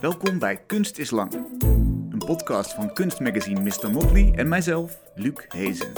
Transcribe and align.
Welkom 0.00 0.38
bij 0.38 0.56
Kunst 0.66 0.98
is 0.98 1.10
Lang, 1.10 1.32
een 2.10 2.22
podcast 2.26 2.74
van 2.74 2.92
kunstmagazine 2.92 3.60
Mr. 3.60 3.90
Motley 3.90 4.32
en 4.34 4.48
mijzelf, 4.48 4.98
Luc 5.14 5.32
Hezen. 5.48 5.92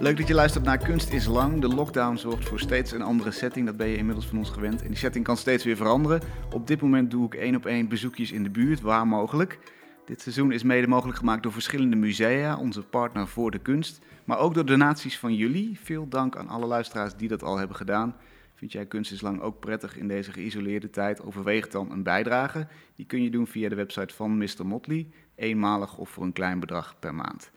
Leuk 0.00 0.16
dat 0.16 0.28
je 0.28 0.34
luistert 0.34 0.64
naar 0.64 0.78
Kunst 0.78 1.12
is 1.12 1.26
Lang. 1.26 1.60
De 1.60 1.68
lockdown 1.68 2.16
zorgt 2.16 2.48
voor 2.48 2.60
steeds 2.60 2.92
een 2.92 3.02
andere 3.02 3.30
setting, 3.30 3.66
dat 3.66 3.76
ben 3.76 3.88
je 3.88 3.96
inmiddels 3.96 4.26
van 4.26 4.38
ons 4.38 4.50
gewend. 4.50 4.82
En 4.82 4.88
die 4.88 4.96
setting 4.96 5.24
kan 5.24 5.36
steeds 5.36 5.64
weer 5.64 5.76
veranderen. 5.76 6.20
Op 6.52 6.66
dit 6.66 6.80
moment 6.80 7.10
doe 7.10 7.26
ik 7.26 7.34
één 7.34 7.56
op 7.56 7.66
één 7.66 7.88
bezoekjes 7.88 8.32
in 8.32 8.42
de 8.42 8.50
buurt, 8.50 8.80
waar 8.80 9.06
mogelijk. 9.06 9.58
Dit 10.04 10.20
seizoen 10.20 10.52
is 10.52 10.62
mede 10.62 10.86
mogelijk 10.86 11.18
gemaakt 11.18 11.42
door 11.42 11.52
verschillende 11.52 11.96
musea, 11.96 12.58
onze 12.58 12.82
partner 12.82 13.28
voor 13.28 13.50
de 13.50 13.58
kunst. 13.58 14.00
Maar 14.24 14.38
ook 14.38 14.54
door 14.54 14.66
donaties 14.66 15.18
van 15.18 15.34
jullie. 15.34 15.78
Veel 15.82 16.08
dank 16.08 16.36
aan 16.36 16.48
alle 16.48 16.66
luisteraars 16.66 17.14
die 17.16 17.28
dat 17.28 17.42
al 17.42 17.58
hebben 17.58 17.76
gedaan. 17.76 18.14
Vind 18.60 18.72
jij 18.72 18.86
Kunst 18.86 19.12
is 19.12 19.20
Lang 19.20 19.40
ook 19.40 19.60
prettig 19.60 19.96
in 19.96 20.08
deze 20.08 20.32
geïsoleerde 20.32 20.90
tijd? 20.90 21.22
Overweeg 21.22 21.68
dan 21.68 21.90
een 21.90 22.02
bijdrage. 22.02 22.66
Die 22.96 23.06
kun 23.06 23.22
je 23.22 23.30
doen 23.30 23.46
via 23.46 23.68
de 23.68 23.74
website 23.74 24.14
van 24.14 24.38
Mr. 24.38 24.66
Motley, 24.66 25.08
eenmalig 25.34 25.96
of 25.96 26.10
voor 26.10 26.24
een 26.24 26.32
klein 26.32 26.60
bedrag 26.60 26.98
per 26.98 27.14
maand. 27.14 27.50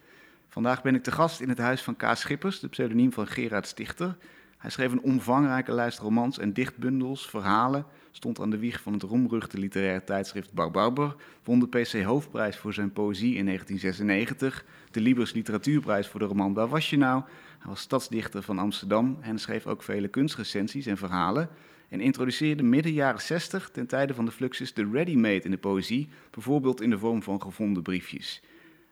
Vandaag 0.48 0.82
ben 0.82 0.96
ik 0.96 1.04
te 1.04 1.12
gast 1.12 1.42
in 1.42 1.50
het 1.50 1.58
huis 1.58 1.82
van 1.82 1.96
K. 1.96 2.06
Schippers, 2.14 2.60
de 2.60 2.68
pseudoniem 2.68 3.14
van 3.14 3.28
Gerard 3.28 3.68
Stichter. 3.68 4.18
Hij 4.58 4.70
schreef 4.70 4.92
een 4.92 5.02
omvangrijke 5.02 5.74
lijst 5.74 6.00
romans 6.00 6.40
en 6.40 6.54
dichtbundels, 6.54 7.30
verhalen, 7.30 7.86
stond 8.12 8.40
aan 8.40 8.50
de 8.50 8.58
wieg 8.58 8.82
van 8.82 8.94
het 8.94 9.04
roemruchte 9.04 9.58
literaire 9.58 10.04
tijdschrift 10.04 10.54
Barbarber, 10.54 11.16
won 11.44 11.60
de 11.60 11.68
PC 11.68 12.04
Hoofdprijs 12.04 12.58
voor 12.58 12.74
zijn 12.74 12.92
poëzie 12.92 13.36
in 13.36 13.46
1996, 13.46 14.66
de 14.92 15.02
Libris 15.02 15.34
Literatuurprijs 15.34 16.08
voor 16.08 16.20
de 16.20 16.26
roman 16.26 16.54
Waar 16.54 16.68
was 16.68 16.90
je 16.90 16.98
nou? 16.98 17.24
Hij 17.64 17.72
was 17.72 17.82
stadsdichter 17.82 18.42
van 18.44 18.60
Amsterdam 18.60 19.18
en 19.22 19.40
schreef 19.40 19.68
ook 19.68 19.84
vele 19.84 20.08
kunstrecensies 20.08 20.86
en 20.86 20.98
verhalen 20.98 21.50
en 21.90 22.00
introduceerde 22.02 22.64
midden 22.64 22.94
jaren 22.94 23.22
60 23.22 23.70
ten 23.70 23.88
tijde 23.88 24.14
van 24.14 24.26
de 24.26 24.32
Fluxus 24.32 24.74
de 24.74 24.90
ready-made 24.92 25.40
in 25.42 25.52
de 25.52 25.58
poëzie, 25.58 26.10
bijvoorbeeld 26.32 26.82
in 26.82 26.90
de 26.90 26.98
vorm 26.98 27.24
van 27.24 27.42
gevonden 27.42 27.84
briefjes. 27.84 28.42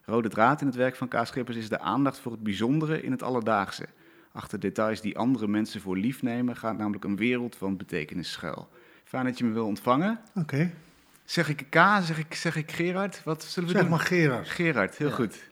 Rode 0.06 0.30
draad 0.30 0.62
in 0.62 0.68
het 0.68 0.76
werk 0.76 0.96
van 0.96 1.08
K. 1.08 1.20
Schippers 1.24 1.58
is 1.58 1.70
de 1.70 1.80
aandacht 1.80 2.20
voor 2.20 2.32
het 2.32 2.44
bijzondere 2.44 3.02
in 3.02 3.12
het 3.12 3.24
alledaagse. 3.24 3.86
Achter 4.32 4.60
details 4.60 5.02
die 5.02 5.18
andere 5.18 5.48
mensen 5.48 5.82
voor 5.82 5.98
lief 5.98 6.22
nemen 6.22 6.56
gaat 6.56 6.78
namelijk 6.78 7.04
een 7.04 7.16
wereld 7.16 7.56
van 7.56 7.78
betekenis 7.78 8.32
schuil. 8.32 8.70
Fijn 9.04 9.26
dat 9.26 9.38
je 9.38 9.44
me 9.44 9.52
wil 9.54 9.66
ontvangen. 9.66 10.20
Oké. 10.36 10.72
Zeg 11.26 11.50
ik 11.50 11.66
K, 11.70 11.76
zeg 12.02 12.18
ik, 12.20 12.34
zeg 12.34 12.56
ik 12.56 12.72
Gerard? 12.72 13.22
Wat 13.24 13.44
zullen 13.44 13.70
we 13.70 13.76
Zeg 13.76 13.82
doen? 13.84 13.92
maar 13.92 14.06
Gerard. 14.06 14.50
Gerard, 14.50 14.98
heel 14.98 15.08
Ja. 15.08 15.14
goed. 15.16 15.50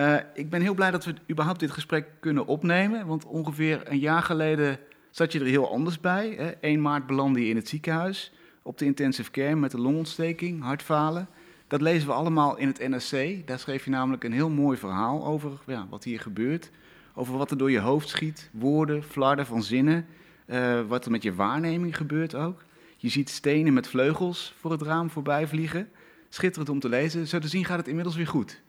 Eh, 0.00 0.16
ik 0.34 0.50
ben 0.50 0.60
heel 0.60 0.74
blij 0.74 0.90
dat 0.90 1.04
we 1.04 1.14
überhaupt 1.30 1.60
dit 1.60 1.70
gesprek 1.70 2.06
kunnen 2.20 2.46
opnemen. 2.46 3.06
Want 3.06 3.24
ongeveer 3.24 3.80
een 3.84 3.98
jaar 3.98 4.22
geleden 4.22 4.78
zat 5.10 5.32
je 5.32 5.40
er 5.40 5.46
heel 5.46 5.70
anders 5.70 6.00
bij. 6.00 6.34
Hè? 6.36 6.50
1 6.60 6.80
maart 6.80 7.06
belandde 7.06 7.40
je 7.40 7.48
in 7.48 7.56
het 7.56 7.68
ziekenhuis. 7.68 8.32
Op 8.62 8.78
de 8.78 8.84
intensive 8.84 9.30
care 9.30 9.56
met 9.56 9.72
een 9.72 9.80
longontsteking, 9.80 10.62
hartfalen. 10.62 11.28
Dat 11.66 11.80
lezen 11.80 12.08
we 12.08 12.14
allemaal 12.14 12.56
in 12.56 12.66
het 12.66 12.88
NRC. 12.88 13.46
Daar 13.46 13.58
schreef 13.58 13.84
je 13.84 13.90
namelijk 13.90 14.24
een 14.24 14.32
heel 14.32 14.50
mooi 14.50 14.78
verhaal 14.78 15.26
over 15.26 15.50
ja, 15.66 15.86
wat 15.90 16.04
hier 16.04 16.20
gebeurt. 16.20 16.70
Over 17.14 17.36
wat 17.36 17.50
er 17.50 17.58
door 17.58 17.70
je 17.70 17.80
hoofd 17.80 18.08
schiet. 18.08 18.50
Woorden, 18.52 19.02
flarden 19.02 19.46
van 19.46 19.62
zinnen. 19.62 20.06
eh, 20.46 20.80
wat 20.80 21.04
er 21.04 21.10
met 21.10 21.22
je 21.22 21.34
waarneming 21.34 21.96
gebeurt 21.96 22.34
ook. 22.34 22.64
Je 22.96 23.08
ziet 23.08 23.28
stenen 23.28 23.72
met 23.72 23.88
vleugels 23.88 24.54
voor 24.58 24.70
het 24.70 24.82
raam 24.82 25.10
voorbij 25.10 25.46
vliegen. 25.46 25.88
Schitterend 26.28 26.70
om 26.70 26.80
te 26.80 26.88
lezen. 26.88 27.26
Zo 27.26 27.38
te 27.38 27.48
zien 27.48 27.64
gaat 27.64 27.78
het 27.78 27.88
inmiddels 27.88 28.16
weer 28.16 28.26
goed. 28.26 28.62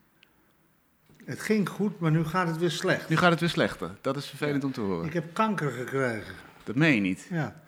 Het 1.25 1.39
ging 1.39 1.69
goed, 1.69 1.99
maar 1.99 2.11
nu 2.11 2.25
gaat 2.25 2.47
het 2.47 2.57
weer 2.57 2.71
slecht. 2.71 3.09
Nu 3.09 3.17
gaat 3.17 3.31
het 3.31 3.39
weer 3.39 3.49
slechter. 3.49 3.91
Dat 4.01 4.17
is 4.17 4.25
vervelend 4.25 4.63
om 4.63 4.71
te 4.71 4.81
horen. 4.81 5.05
Ik 5.05 5.13
heb 5.13 5.33
kanker 5.33 5.71
gekregen. 5.71 6.35
Dat 6.63 6.75
meen 6.75 6.95
je 6.95 7.01
niet. 7.01 7.27
Ja. 7.29 7.61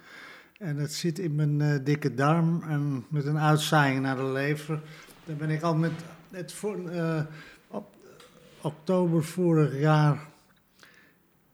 En 0.57 0.77
het 0.77 0.93
zit 0.93 1.19
in 1.19 1.35
mijn 1.35 1.61
eh, 1.61 1.79
dikke 1.83 2.13
darm 2.13 2.63
en 2.63 3.05
met 3.09 3.25
een 3.25 3.39
uitzaaiing 3.39 4.01
naar 4.01 4.15
de 4.15 4.23
lever. 4.23 4.81
Daar 5.25 5.35
ben 5.35 5.49
ik 5.49 5.61
al 5.61 5.75
met 5.75 5.91
het 6.31 6.53
voor, 6.53 6.89
eh, 6.89 7.21
op 7.67 7.95
oktober 8.61 9.23
vorig 9.23 9.79
jaar 9.79 10.27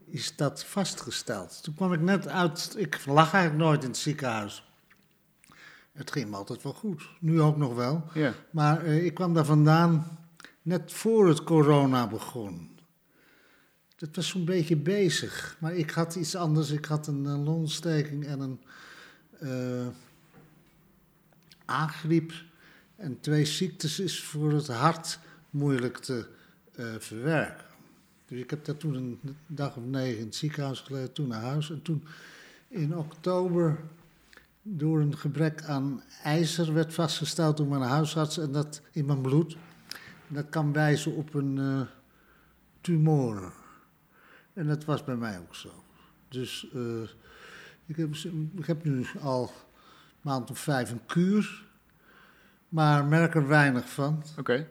is 0.04 0.36
dat 0.36 0.64
vastgesteld. 0.64 1.62
Toen 1.62 1.74
kwam 1.74 1.92
ik 1.92 2.00
net 2.00 2.28
uit, 2.28 2.74
ik 2.78 3.06
lag 3.06 3.32
eigenlijk 3.32 3.64
nooit 3.64 3.82
in 3.82 3.88
het 3.88 3.98
ziekenhuis. 3.98 4.68
Het 5.92 6.12
ging 6.12 6.30
me 6.30 6.36
altijd 6.36 6.62
wel 6.62 6.72
goed, 6.72 7.08
nu 7.20 7.40
ook 7.40 7.56
nog 7.56 7.74
wel. 7.74 8.04
Ja. 8.14 8.32
Maar 8.50 8.84
eh, 8.84 9.04
ik 9.04 9.14
kwam 9.14 9.34
daar 9.34 9.44
vandaan 9.44 10.18
net 10.70 10.92
voor 10.92 11.28
het 11.28 11.42
corona 11.42 12.06
begon. 12.06 12.70
Dat 13.96 14.16
was 14.16 14.28
zo'n 14.28 14.44
beetje 14.44 14.76
bezig. 14.76 15.56
Maar 15.60 15.74
ik 15.74 15.90
had 15.90 16.14
iets 16.14 16.34
anders. 16.34 16.70
Ik 16.70 16.84
had 16.84 17.06
een, 17.06 17.22
longontsteking 17.22 18.26
en 18.26 18.40
een 18.40 18.60
eh 19.38 19.86
aangriep. 21.64 22.32
En 22.96 23.20
twee 23.20 23.44
ziektes 23.44 24.00
is 24.00 24.22
voor 24.22 24.52
het 24.52 24.66
hart 24.66 25.18
moeilijk 25.50 25.98
te 25.98 26.26
eh, 26.74 26.86
verwerken. 26.98 27.64
Dus 28.26 28.38
ik 28.38 28.50
heb 28.50 28.64
daar 28.64 28.76
toen 28.76 28.94
een 28.94 29.20
dag 29.46 29.76
of 29.76 29.84
negen 29.84 30.18
in 30.18 30.24
het 30.24 30.34
ziekenhuis 30.34 30.80
gelegen, 30.80 31.12
toen 31.12 31.28
naar 31.28 31.42
huis. 31.42 31.70
En 31.70 31.82
toen 31.82 32.04
in 32.68 32.96
oktober 32.96 33.78
door 34.62 35.00
een 35.00 35.18
gebrek 35.18 35.62
aan 35.62 36.02
ijzer 36.22 36.72
werd 36.72 36.94
vastgesteld 36.94 37.56
door 37.56 37.66
mijn 37.66 37.82
huisarts 37.82 38.38
en 38.38 38.52
dat 38.52 38.80
in 38.92 39.06
mijn 39.06 39.20
bloed. 39.20 39.56
Dat 40.32 40.48
kan 40.48 40.72
wijzen 40.72 41.14
op 41.14 41.34
een 41.34 41.58
eh, 41.58 41.80
tumor. 42.80 43.52
En 44.52 44.66
dat 44.66 44.84
was 44.84 45.04
bij 45.04 45.16
mij 45.16 45.38
ook 45.38 45.54
zo. 45.54 45.84
Dus 46.28 46.68
eh, 46.74 47.02
ik, 47.86 47.96
heb, 47.96 48.14
ik 48.56 48.66
heb 48.66 48.84
nu 48.84 49.06
al 49.20 49.42
een 49.42 49.50
maand 50.20 50.50
of 50.50 50.58
vijf 50.58 50.90
een 50.90 51.06
kuur, 51.06 51.64
maar 52.68 53.04
merk 53.04 53.34
er 53.34 53.48
weinig 53.48 53.90
van 53.90 54.22
Oké. 54.38 54.68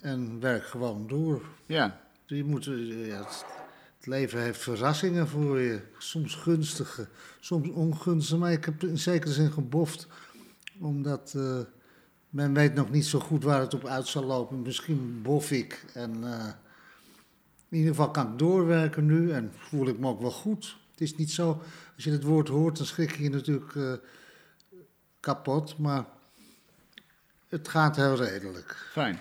en 0.00 0.40
werk 0.40 0.64
gewoon 0.64 1.06
door. 1.06 1.42
Ja. 1.66 2.00
Je 2.26 2.44
moet, 2.44 2.66
eh, 2.66 3.06
ja, 3.06 3.18
het, 3.18 3.44
het 3.96 4.06
leven 4.06 4.40
heeft 4.40 4.62
verrassingen 4.62 5.28
voor 5.28 5.60
je. 5.60 5.80
Soms 5.98 6.34
gunstige, 6.34 7.08
soms 7.40 7.68
ongunstige. 7.68 8.40
Maar 8.40 8.52
ik 8.52 8.64
heb 8.64 8.82
in 8.82 8.98
zekere 8.98 9.32
zin 9.32 9.52
geboft. 9.52 10.06
Omdat 10.78 11.36
men 12.34 12.54
weet 12.54 12.74
nog 12.74 12.90
niet 12.90 13.06
zo 13.06 13.18
goed 13.18 13.44
waar 13.44 13.60
het 13.60 13.74
op 13.74 13.86
uit 13.86 14.06
zal 14.06 14.24
lopen. 14.24 14.62
Misschien 14.62 15.22
bof 15.22 15.50
ik. 15.50 15.84
En 15.92 16.24
eh, 16.24 16.46
in 17.68 17.76
ieder 17.76 17.90
geval 17.90 18.10
kan 18.10 18.32
ik 18.32 18.38
doorwerken 18.38 19.06
nu. 19.06 19.32
En 19.32 19.52
voel 19.56 19.88
ik 19.88 19.98
me 19.98 20.08
ook 20.08 20.20
wel 20.20 20.30
goed. 20.30 20.76
Het 20.90 21.00
is 21.00 21.16
niet 21.16 21.30
zo, 21.30 21.62
als 21.94 22.04
je 22.04 22.10
het 22.10 22.22
woord 22.22 22.48
hoort, 22.48 22.76
dan 22.76 22.86
schrik 22.86 23.16
je 23.16 23.22
je 23.22 23.30
natuurlijk 23.30 23.74
eh, 23.74 23.92
kapot. 25.20 25.78
Maar 25.78 26.04
het 27.48 27.68
gaat 27.68 27.96
heel 27.96 28.16
redelijk. 28.16 28.88
Fijn. 28.90 29.18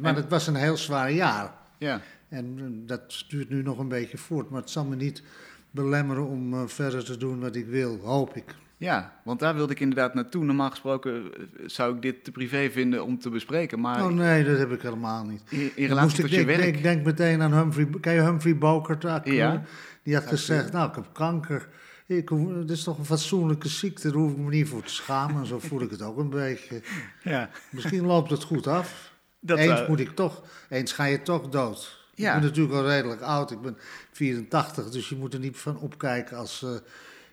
Maar 0.00 0.16
het 0.16 0.28
was 0.28 0.46
een 0.46 0.54
heel 0.54 0.76
zwaar 0.76 1.12
jaar. 1.12 1.54
Ja. 1.78 2.00
En 2.28 2.58
eh, 2.58 2.88
dat 2.88 3.24
duurt 3.28 3.48
nu 3.48 3.62
nog 3.62 3.78
een 3.78 3.88
beetje 3.88 4.18
voort, 4.18 4.50
maar 4.50 4.60
het 4.60 4.70
zal 4.70 4.84
me 4.84 4.96
niet 4.96 5.22
belemmeren 5.70 6.26
om 6.26 6.68
verder 6.68 7.04
te 7.04 7.16
doen 7.16 7.40
wat 7.40 7.56
ik 7.56 7.66
wil, 7.66 7.98
hoop 7.98 8.36
ik. 8.36 8.54
Ja, 8.82 9.12
want 9.24 9.40
daar 9.40 9.54
wilde 9.54 9.72
ik 9.72 9.80
inderdaad 9.80 10.14
naartoe. 10.14 10.44
Normaal 10.44 10.70
gesproken 10.70 11.12
eh, 11.14 11.42
zou 11.66 11.94
ik 11.94 12.02
dit 12.02 12.24
te 12.24 12.30
privé 12.30 12.70
vinden 12.70 13.04
om 13.04 13.18
te 13.18 13.30
bespreken. 13.30 13.80
Maar 13.80 14.04
oh 14.04 14.10
nee, 14.10 14.44
dat 14.44 14.58
heb 14.58 14.72
ik 14.72 14.82
helemaal 14.82 15.24
niet. 15.24 15.42
in, 15.48 15.70
relatie 15.76 16.02
moest 16.02 16.16
tot 16.16 16.24
ik, 16.24 16.30
je 16.30 16.40
ik 16.40 16.46
werk... 16.46 16.60
denk, 16.60 16.82
denk 16.82 17.04
meteen 17.04 17.42
aan 17.42 17.52
Humphrey, 17.52 17.88
ken 18.00 18.12
je 18.12 18.20
Humphrey 18.20 18.58
Bogart? 18.58 19.04
acteur? 19.04 19.34
Ja. 19.34 19.62
Die 20.02 20.14
had 20.14 20.26
gezegd, 20.26 20.72
nou 20.72 20.88
ik 20.88 20.94
heb 20.94 21.06
kanker. 21.12 21.68
Ik, 22.06 22.28
het 22.28 22.70
is 22.70 22.82
toch 22.82 22.98
een 22.98 23.04
fatsoenlijke 23.04 23.68
ziekte, 23.68 24.08
daar 24.08 24.20
hoef 24.20 24.32
ik 24.32 24.38
me 24.38 24.48
niet 24.48 24.68
voor 24.68 24.82
te 24.82 24.92
schamen. 24.92 25.46
Zo 25.46 25.58
voel 25.58 25.80
ik 25.82 25.90
het 25.90 26.02
ook 26.02 26.18
een 26.18 26.30
beetje. 26.30 26.80
Ja. 27.22 27.50
Misschien 27.70 28.06
loopt 28.06 28.30
het 28.30 28.42
goed 28.42 28.66
af. 28.66 29.12
Dat 29.40 29.58
eens 29.58 29.78
zou- 29.78 29.88
moet 29.88 30.00
ik 30.00 30.10
toch, 30.10 30.42
eens 30.68 30.92
ga 30.92 31.04
je 31.04 31.22
toch 31.22 31.48
dood. 31.48 32.00
Ja. 32.14 32.34
Ik 32.34 32.40
ben 32.40 32.48
natuurlijk 32.48 32.74
al 32.74 32.86
redelijk 32.88 33.20
oud, 33.20 33.50
ik 33.50 33.60
ben 33.60 33.76
84, 34.12 34.90
dus 34.90 35.08
je 35.08 35.16
moet 35.16 35.34
er 35.34 35.40
niet 35.40 35.56
van 35.56 35.78
opkijken 35.78 36.36
als 36.36 36.62
eh, 36.62 36.70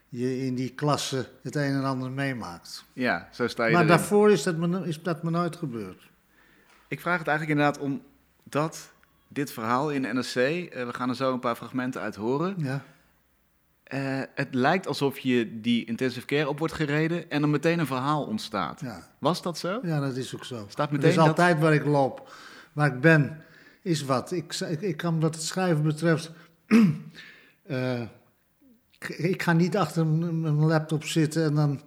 je 0.10 0.46
in 0.46 0.56
die 0.56 0.70
klasse 0.70 1.30
het 1.44 1.56
een 1.56 1.74
en 1.74 1.84
ander 1.84 2.12
meemaakt. 2.12 2.84
Ja, 2.94 3.28
zo 3.32 3.48
sta 3.48 3.66
je 3.66 3.72
Maar 3.72 3.82
erin. 3.84 3.96
daarvoor 3.98 4.32
is 4.32 4.44
dat, 4.44 4.56
me, 4.58 4.88
is 4.88 5.02
dat 5.02 5.24
me 5.24 5.30
nooit 5.30 5.56
gebeurd. 5.56 6.10
Ik 6.88 7.02
vraag 7.02 7.18
het 7.20 7.28
eigenlijk 7.28 7.60
inderdaad 7.60 7.84
om 7.86 8.02
dat, 8.44 8.92
dit 9.28 9.52
verhaal 9.52 9.92
in 9.92 10.02
NRC... 10.02 10.36
eh, 10.36 10.86
we 10.86 10.94
gaan 10.94 11.10
er 11.10 11.16
zo 11.16 11.34
een 11.34 11.40
paar 11.40 11.56
fragmenten 11.56 12.02
uit 12.02 12.16
horen... 12.16 12.56
Ja. 12.58 12.84
Eh, 13.84 14.22
het 14.36 14.54
lijkt 14.54 14.88
alsof 14.88 15.20
je 15.20 15.60
die 15.62 15.86
intensive 15.86 16.26
care 16.26 16.50
op 16.50 16.60
wordt 16.60 16.74
gereden... 16.74 17.30
en 17.30 17.42
er 17.42 17.50
meteen 17.50 17.80
een 17.80 17.86
verhaal 17.88 18.24
ontstaat. 18.26 18.80
Ja. 18.82 19.08
Was 19.20 19.42
dat 19.42 19.58
zo? 19.58 19.80
ja, 19.84 20.00
dat 20.00 20.16
is 20.16 20.36
ook 20.36 20.46
zo. 20.46 20.66
Staat 20.70 20.86
Het 20.90 20.92
meteen 20.96 21.10
is 21.10 21.16
dat- 21.16 21.28
altijd 21.28 21.60
waar 21.60 21.74
ik 21.74 21.86
loop, 21.86 22.34
waar 22.74 22.88
ik 22.96 23.02
ben, 23.02 23.44
is 23.82 24.04
wat. 24.04 24.32
Ik, 24.32 24.54
ik, 24.54 24.82
ik 24.82 24.98
kan 24.98 25.20
wat 25.20 25.36
het 25.36 25.44
schrijven 25.44 25.84
betreft... 25.84 26.32
eh, 27.64 28.02
ik, 29.08 29.42
ga 29.42 29.54
niet 29.54 29.78
achter 29.78 30.02
een 30.02 30.66
laptop 30.66 31.04
zitten 31.04 31.44
en 31.44 31.56
dan... 31.56 31.82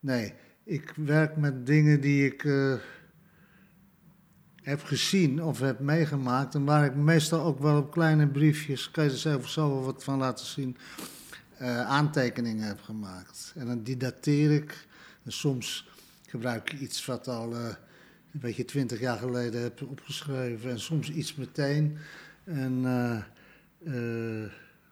Nee, 0.00 0.34
ik 0.64 0.92
werk 0.96 1.36
met 1.36 1.66
dingen 1.66 2.00
die 2.00 2.26
ik 2.26 2.44
eh, 2.44 2.74
heb 4.62 4.82
gezien 4.82 5.42
of 5.42 5.60
heb 5.60 5.80
meegemaakt. 5.80 6.54
En 6.54 6.64
waar 6.64 6.84
ik 6.84 6.94
meestal 6.94 7.40
ook 7.40 7.58
wel 7.58 7.78
op 7.78 7.90
kleine 7.90 8.28
briefjes, 8.28 8.90
kan 8.90 9.04
je 9.04 9.10
er 9.10 9.16
zelf 9.16 9.48
zo 9.48 9.82
wat 9.82 10.04
van 10.04 10.18
laten 10.18 10.46
zien. 10.46 10.76
eh, 11.56 11.80
aantekeningen 11.80 12.66
heb 12.66 12.80
gemaakt. 12.80 13.52
En 13.56 13.66
dan 13.66 13.82
die 13.82 13.96
dateer 13.96 14.50
ik. 14.50 14.86
En 15.24 15.32
soms 15.32 15.88
gebruik 16.26 16.72
ik 16.72 16.80
iets 16.80 17.06
wat 17.06 17.28
al 17.28 17.54
eh, 17.54 17.64
een 18.32 18.40
beetje 18.40 18.64
twintig 18.64 19.00
jaar 19.00 19.18
geleden 19.18 19.62
heb 19.62 19.82
opgeschreven. 19.82 20.70
En 20.70 20.80
soms 20.80 21.10
iets 21.10 21.34
meteen. 21.34 21.98
En 22.44 22.84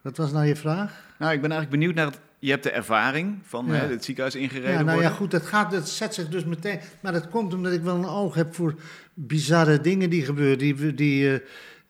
wat 0.09 0.17
was 0.17 0.31
nou 0.31 0.45
je 0.45 0.55
vraag? 0.55 1.03
Nou, 1.19 1.33
ik 1.33 1.41
ben 1.41 1.51
eigenlijk 1.51 1.81
benieuwd 1.81 1.95
naar 1.95 2.05
het... 2.05 2.19
Je 2.39 2.49
hebt 2.49 2.63
de 2.63 2.71
ervaring 2.71 3.37
van 3.43 3.65
Ja. 3.65 3.73
hè, 3.73 3.87
het 3.87 4.03
ziekenhuis 4.05 4.35
ingereden 4.35 4.69
Ja, 4.71 4.75
nou 4.81 4.85
worden. 4.91 5.09
ja, 5.11 5.17
goed, 5.17 5.31
dat, 5.31 5.45
gaat, 5.45 5.71
dat 5.71 5.89
zet 5.89 6.13
zich 6.13 6.29
dus 6.29 6.45
meteen. 6.45 6.79
Maar 6.99 7.11
dat 7.13 7.29
komt 7.29 7.53
omdat 7.53 7.71
ik 7.73 7.81
wel 7.81 7.95
een 7.95 8.05
oog 8.05 8.35
heb 8.35 8.55
voor 8.55 8.75
bizarre 9.13 9.81
dingen 9.81 10.09
die 10.09 10.25
gebeuren. 10.25 10.57
Die, 10.57 10.93
die, 10.93 11.33
eh, 11.33 11.39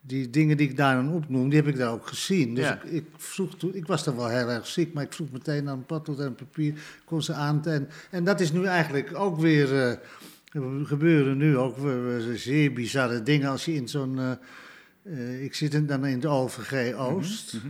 die 0.01 0.29
dingen 0.29 0.57
die 0.57 0.69
ik 0.69 0.77
daar 0.77 0.95
dan 0.95 1.13
opnoem, 1.13 1.49
die 1.49 1.59
heb 1.59 1.67
ik 1.67 1.77
daar 1.77 1.91
ook 1.91 2.07
gezien. 2.07 2.55
Dus 2.55 2.65
Ja. 2.65 2.81
ik, 2.83 2.91
ik, 2.91 3.05
vroeg 3.17 3.55
toen, 3.57 3.75
ik 3.75 3.87
was 3.87 4.03
dan 4.03 4.15
wel 4.15 4.27
heel 4.27 4.49
erg 4.49 4.67
ziek, 4.67 4.93
maar 4.93 5.03
ik 5.03 5.13
vroeg 5.13 5.31
meteen 5.31 5.69
aan 5.69 5.77
een 5.77 5.85
potlood 5.85 6.19
en 6.19 6.25
een 6.25 6.35
papier. 6.35 6.73
Kon 7.05 7.21
ze 7.21 7.33
aan. 7.33 7.65
En, 7.65 7.89
en 8.11 8.23
dat 8.23 8.39
is 8.39 8.51
nu 8.51 8.63
eigenlijk 8.65 9.15
ook 9.15 9.39
weer. 9.39 9.81
eh, 9.89 9.97
gebeuren 10.83 11.37
nu 11.37 11.57
ook 11.57 11.77
weer 11.77 12.37
zeer 12.37 12.73
bizarre 12.73 13.23
dingen 13.23 13.49
als 13.49 13.65
je 13.65 13.73
in 13.73 13.87
zo'n. 13.87 14.19
eh, 15.03 15.43
ik 15.43 15.55
zit 15.55 15.87
dan 15.87 16.05
in 16.05 16.19
de 16.19 16.27
OVG 16.27 16.93
Oost. 16.95 17.53
Mhm. 17.53 17.67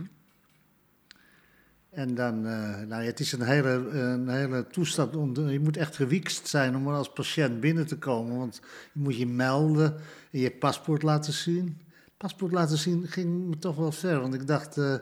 En 1.90 2.14
dan, 2.14 2.46
eh, 2.46 2.80
nou 2.80 3.02
het 3.02 3.20
is 3.20 3.32
een 3.32 3.42
hele, 3.42 3.70
een 3.90 4.28
hele 4.28 4.66
toestand. 4.66 5.36
Je 5.36 5.60
moet 5.60 5.76
echt 5.76 5.96
gewiekst 5.96 6.46
zijn 6.48 6.76
om 6.76 6.88
er 6.88 6.94
als 6.94 7.12
patiënt 7.12 7.60
binnen 7.60 7.86
te 7.86 7.98
komen. 7.98 8.36
Want 8.38 8.60
je 8.92 9.00
moet 9.00 9.16
je 9.16 9.26
melden 9.26 9.94
en 10.30 10.38
je 10.38 10.50
paspoort 10.50 11.02
laten 11.02 11.32
zien. 11.32 11.80
Paspoort 12.16 12.52
laten 12.52 12.78
zien 12.78 13.06
ging 13.06 13.48
me 13.48 13.58
toch 13.58 13.76
wel 13.76 13.92
ver. 13.92 14.20
Want 14.20 14.34
ik 14.34 14.46
dacht, 14.46 14.78
eh, 14.78 14.94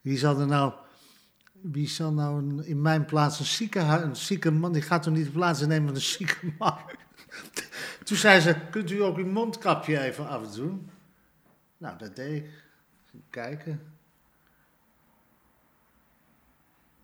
wie 0.00 0.18
zal 0.18 0.40
er 0.40 0.46
nou... 0.46 0.72
Wie 1.52 1.88
zal 1.88 2.12
nou 2.12 2.62
in 2.64 2.82
mijn 2.82 3.04
plaats 3.04 3.38
een 3.38 3.44
zieke, 3.44 3.78
een 3.80 4.16
zieke 4.16 4.50
man... 4.50 4.72
Die 4.72 4.82
gaat 4.82 5.02
toch 5.02 5.14
niet 5.14 5.32
plaats 5.32 5.60
nemen 5.60 5.86
van 5.86 5.94
een 5.94 6.00
zieke 6.00 6.52
man? 6.58 6.78
Toen 8.04 8.16
zei 8.16 8.40
ze, 8.40 8.56
kunt 8.70 8.90
u 8.90 9.02
ook 9.02 9.16
uw 9.16 9.26
mondkapje 9.26 10.00
even 10.00 10.28
afdoen? 10.28 10.90
Nou, 11.78 11.98
dat 11.98 12.16
deed 12.16 12.42
ik. 12.42 12.50
Kijken. 13.30 13.93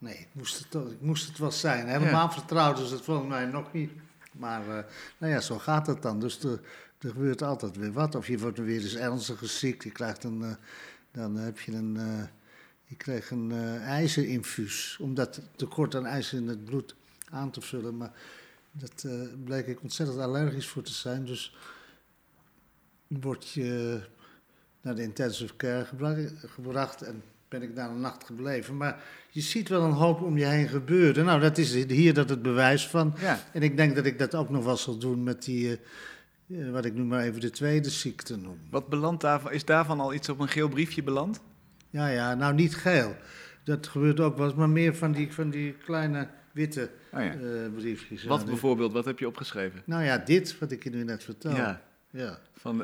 Nee, 0.01 0.17
ik 0.17 0.27
moest 0.31 0.65
het, 0.69 1.01
moest 1.01 1.27
het 1.27 1.37
wel 1.37 1.51
zijn. 1.51 1.87
Helemaal 1.87 2.31
vertrouwden 2.31 2.87
ze 2.87 2.93
het 2.93 3.03
volgens 3.03 3.27
mij 3.27 3.45
nog 3.45 3.73
niet. 3.73 3.91
Maar 4.31 4.61
eh, 4.61 4.83
nou 5.17 5.33
ja, 5.33 5.39
zo 5.39 5.59
gaat 5.59 5.87
het 5.87 6.01
dan. 6.01 6.19
Dus 6.19 6.43
er, 6.43 6.59
er 6.99 7.09
gebeurt 7.09 7.41
altijd 7.41 7.75
weer 7.75 7.91
wat. 7.91 8.15
Of 8.15 8.27
je 8.27 8.37
wordt 8.39 8.57
weer 8.57 8.81
eens 8.81 8.95
ernstig 8.95 9.49
ziek. 9.49 9.83
Je 9.83 9.91
krijgt 9.91 10.23
een, 10.23 10.43
eh, 10.43 10.51
dan 11.11 11.35
heb 11.35 11.59
je 11.59 11.71
een, 11.71 11.97
eh, 11.97 12.23
je 12.83 12.95
krijgt 12.95 13.29
een 13.29 13.51
ijzerinfuus. 13.81 14.97
Om 15.01 15.13
dat 15.13 15.41
tekort 15.55 15.95
aan 15.95 16.05
ijzer 16.05 16.37
in 16.37 16.47
het 16.47 16.65
bloed 16.65 16.95
aan 17.29 17.51
te 17.51 17.61
vullen. 17.61 17.97
Maar 17.97 18.11
dat 18.71 19.05
bleek 19.43 19.67
ik 19.67 19.81
ontzettend 19.81 20.19
allergisch 20.19 20.67
voor 20.67 20.83
te 20.83 20.93
zijn. 20.93 21.25
Dus 21.25 21.55
word 23.07 23.49
je 23.49 24.01
naar 24.81 24.95
de 24.95 25.03
intensive 25.03 25.55
care 25.55 25.85
gebra- 25.85 26.29
gebracht 26.45 27.01
en 27.01 27.23
ben 27.51 27.61
ik 27.61 27.75
daar 27.75 27.89
een 27.89 28.01
nacht 28.01 28.23
gebleven. 28.23 28.77
Maar 28.77 29.03
je 29.29 29.41
ziet 29.41 29.69
wel 29.69 29.83
een 29.83 29.91
hoop 29.91 30.21
om 30.21 30.37
je 30.37 30.45
heen 30.45 30.67
gebeuren. 30.67 31.25
Nou, 31.25 31.39
dat 31.41 31.57
is 31.57 31.73
hier 31.73 32.13
dat 32.13 32.29
het 32.29 32.41
bewijs 32.41 32.87
van. 32.87 33.13
Ja. 33.19 33.39
En 33.53 33.61
ik 33.61 33.77
denk 33.77 33.95
dat 33.95 34.05
ik 34.05 34.19
dat 34.19 34.35
ook 34.35 34.49
nog 34.49 34.63
wel 34.63 34.77
zal 34.77 34.97
doen 34.97 35.23
met 35.23 35.43
die, 35.43 35.79
eh, 36.47 36.61
eh, 36.61 36.71
wat 36.71 36.85
ik 36.85 36.93
nu 36.93 37.03
maar 37.03 37.23
even 37.23 37.41
de 37.41 37.49
tweede 37.49 37.89
ziekte 37.89 38.37
noem. 38.37 38.57
Wat 38.69 38.89
belandt 38.89 39.21
daarvan? 39.21 39.51
Is 39.51 39.65
daarvan 39.65 39.99
al 39.99 40.13
iets 40.13 40.29
op 40.29 40.39
een 40.39 40.47
geel 40.47 40.69
briefje 40.69 41.03
beland? 41.03 41.41
Ja, 41.89 42.07
ja, 42.07 42.35
nou 42.35 42.53
niet 42.53 42.75
geel. 42.75 43.15
Dat 43.63 43.87
gebeurt 43.87 44.19
ook 44.19 44.37
wel 44.37 44.45
eens, 44.45 44.55
maar 44.55 44.69
meer 44.69 44.95
van 44.95 45.11
die, 45.11 45.33
van 45.33 45.49
die 45.49 45.73
kleine 45.73 46.27
witte 46.51 46.89
Oh 47.13 47.23
ja. 47.23 47.33
eh, 47.33 47.39
briefjes. 47.75 48.23
Wat 48.23 48.45
bijvoorbeeld? 48.45 48.93
Wat 48.93 49.05
heb 49.05 49.19
je 49.19 49.27
opgeschreven? 49.27 49.81
Nou 49.85 50.03
ja, 50.03 50.17
dit 50.17 50.59
wat 50.59 50.71
ik 50.71 50.83
je 50.83 50.89
nu 50.89 51.03
net 51.03 51.23
vertel. 51.23 51.55
Ja. 51.55 51.81
ja. 52.09 52.39
Van, 52.53 52.83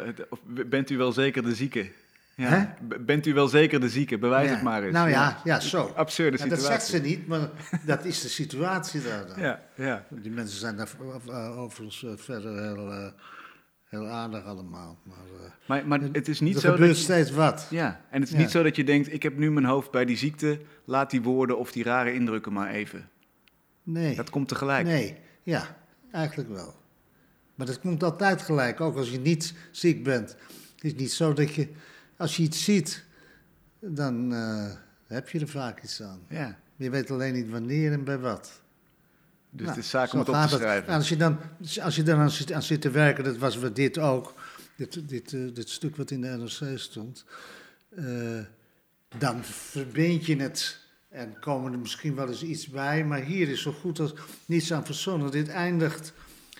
bent 0.69 0.89
u 0.89 0.97
wel 0.97 1.11
zeker 1.11 1.43
de 1.43 1.55
zieke? 1.55 1.91
Ja. 2.37 2.75
Bent 2.99 3.25
u 3.25 3.33
wel 3.33 3.47
zeker 3.47 3.79
de 3.79 3.89
zieke? 3.89 4.17
Bewijs 4.17 4.47
Ja. 4.49 4.53
het 4.53 4.63
maar 4.63 4.83
eens. 4.83 4.93
Nou 4.93 5.09
ja, 5.09 5.41
ja, 5.43 5.59
zo. 5.59 5.91
Absurde 5.95 6.37
Ja, 6.37 6.45
dat 6.45 6.59
situatie. 6.59 6.79
zegt 6.87 7.03
ze 7.03 7.09
niet, 7.09 7.27
maar 7.27 7.49
dat 7.85 8.05
is 8.05 8.21
de 8.21 8.27
situatie 8.27 9.01
daar 9.01 9.27
dan. 9.27 9.39
Ja, 9.39 9.61
ja. 9.75 10.05
Die 10.09 10.31
mensen 10.31 10.59
zijn 10.59 10.75
daar 10.77 10.89
uh, 11.27 11.59
overigens 11.59 12.03
eh, 12.03 12.11
verder 12.15 12.63
heel, 12.63 12.91
eh, 12.91 13.11
heel 13.83 14.07
aardig 14.07 14.43
allemaal. 14.45 14.97
Maar, 15.03 15.17
eh, 15.45 15.51
Maar, 15.67 15.87
maar 15.87 16.01
het 16.11 16.27
is 16.27 16.39
niet 16.39 16.55
er 16.55 16.61
zo 16.61 16.71
gebeurt 16.71 16.89
dat 16.89 16.97
je, 16.97 17.03
steeds 17.03 17.31
wat. 17.31 17.67
Ja, 17.69 18.01
en 18.09 18.19
het 18.21 18.29
is 18.29 18.35
niet 18.37 18.51
zo 18.51 18.63
dat 18.63 18.75
je 18.75 18.83
denkt, 18.83 19.13
ik 19.13 19.23
heb 19.23 19.37
nu 19.37 19.51
mijn 19.51 19.65
hoofd 19.65 19.91
bij 19.91 20.05
die 20.05 20.17
ziekte, 20.17 20.59
laat 20.85 21.09
die 21.11 21.21
woorden 21.21 21.57
of 21.57 21.71
die 21.71 21.83
rare 21.83 22.13
indrukken 22.13 22.53
maar 22.53 22.69
even. 22.69 23.09
Nee, 23.83 24.15
Dat 24.15 24.29
komt 24.29 24.47
tegelijk. 24.47 24.85
nee, 24.85 25.17
ja, 25.43 25.77
eigenlijk 26.11 26.49
wel. 26.49 26.75
Maar 27.55 27.65
dat 27.67 27.79
komt 27.79 28.03
altijd 28.03 28.41
gelijk, 28.41 28.81
ook 28.81 28.95
als 28.97 29.09
je 29.09 29.19
niet 29.19 29.53
ziek 29.71 30.03
bent. 30.03 30.35
Het 30.75 30.83
is 30.83 30.95
niet 30.95 31.11
zo 31.11 31.33
dat 31.33 31.53
je, 31.53 31.67
als 32.17 32.37
je 32.37 32.43
iets 32.43 32.63
ziet, 32.63 33.03
dan 33.79 34.33
eh, 34.33 34.71
heb 35.07 35.29
je 35.29 35.39
er 35.39 35.47
vaak 35.47 35.83
iets 35.83 36.01
aan. 36.01 36.19
Ja, 36.29 36.59
Je 36.75 36.89
weet 36.89 37.11
alleen 37.11 37.33
niet 37.33 37.49
wanneer 37.49 37.91
en 37.91 38.03
bij 38.03 38.17
wat. 38.19 38.61
dus 39.49 39.65
Nou, 39.65 39.69
het 39.69 39.85
is 39.85 39.89
zaak 39.89 40.13
om 40.13 40.19
het 40.19 40.29
op 40.29 40.35
te 40.35 40.47
schrijven. 40.47 40.87
En 40.87 40.95
als 40.95 41.09
je 41.09 41.17
dan, 41.17 41.37
als 41.81 41.95
je 41.95 42.03
dan 42.03 42.19
aan, 42.19 42.31
zit, 42.31 42.51
aan 42.51 42.63
zit 42.63 42.81
te 42.81 42.89
werken, 42.89 43.23
dat 43.23 43.37
was 43.37 43.57
we 43.57 43.71
dit 43.71 43.97
ook, 43.97 44.33
dit, 44.75 45.09
dit, 45.09 45.33
eh, 45.33 45.53
dit 45.53 45.69
stuk 45.69 45.95
wat 45.95 46.11
in 46.11 46.21
de 46.21 46.27
NRC 46.27 46.79
stond, 46.79 47.25
eh, 47.95 48.05
dan 49.17 49.43
verbind 49.43 50.25
je 50.25 50.35
het 50.35 50.85
en 51.09 51.39
komen 51.39 51.73
er 51.73 51.79
misschien 51.79 52.15
wel 52.15 52.27
eens 52.27 52.43
iets 52.43 52.67
bij, 52.67 53.05
maar 53.05 53.21
hier 53.21 53.49
is 53.49 53.61
zo 53.61 53.71
goed 53.71 53.99
als 53.99 54.13
niets 54.45 54.73
aan 54.73 54.85
verzonnen. 54.85 55.31
Dit 55.31 55.47
eindigt, 55.47 56.13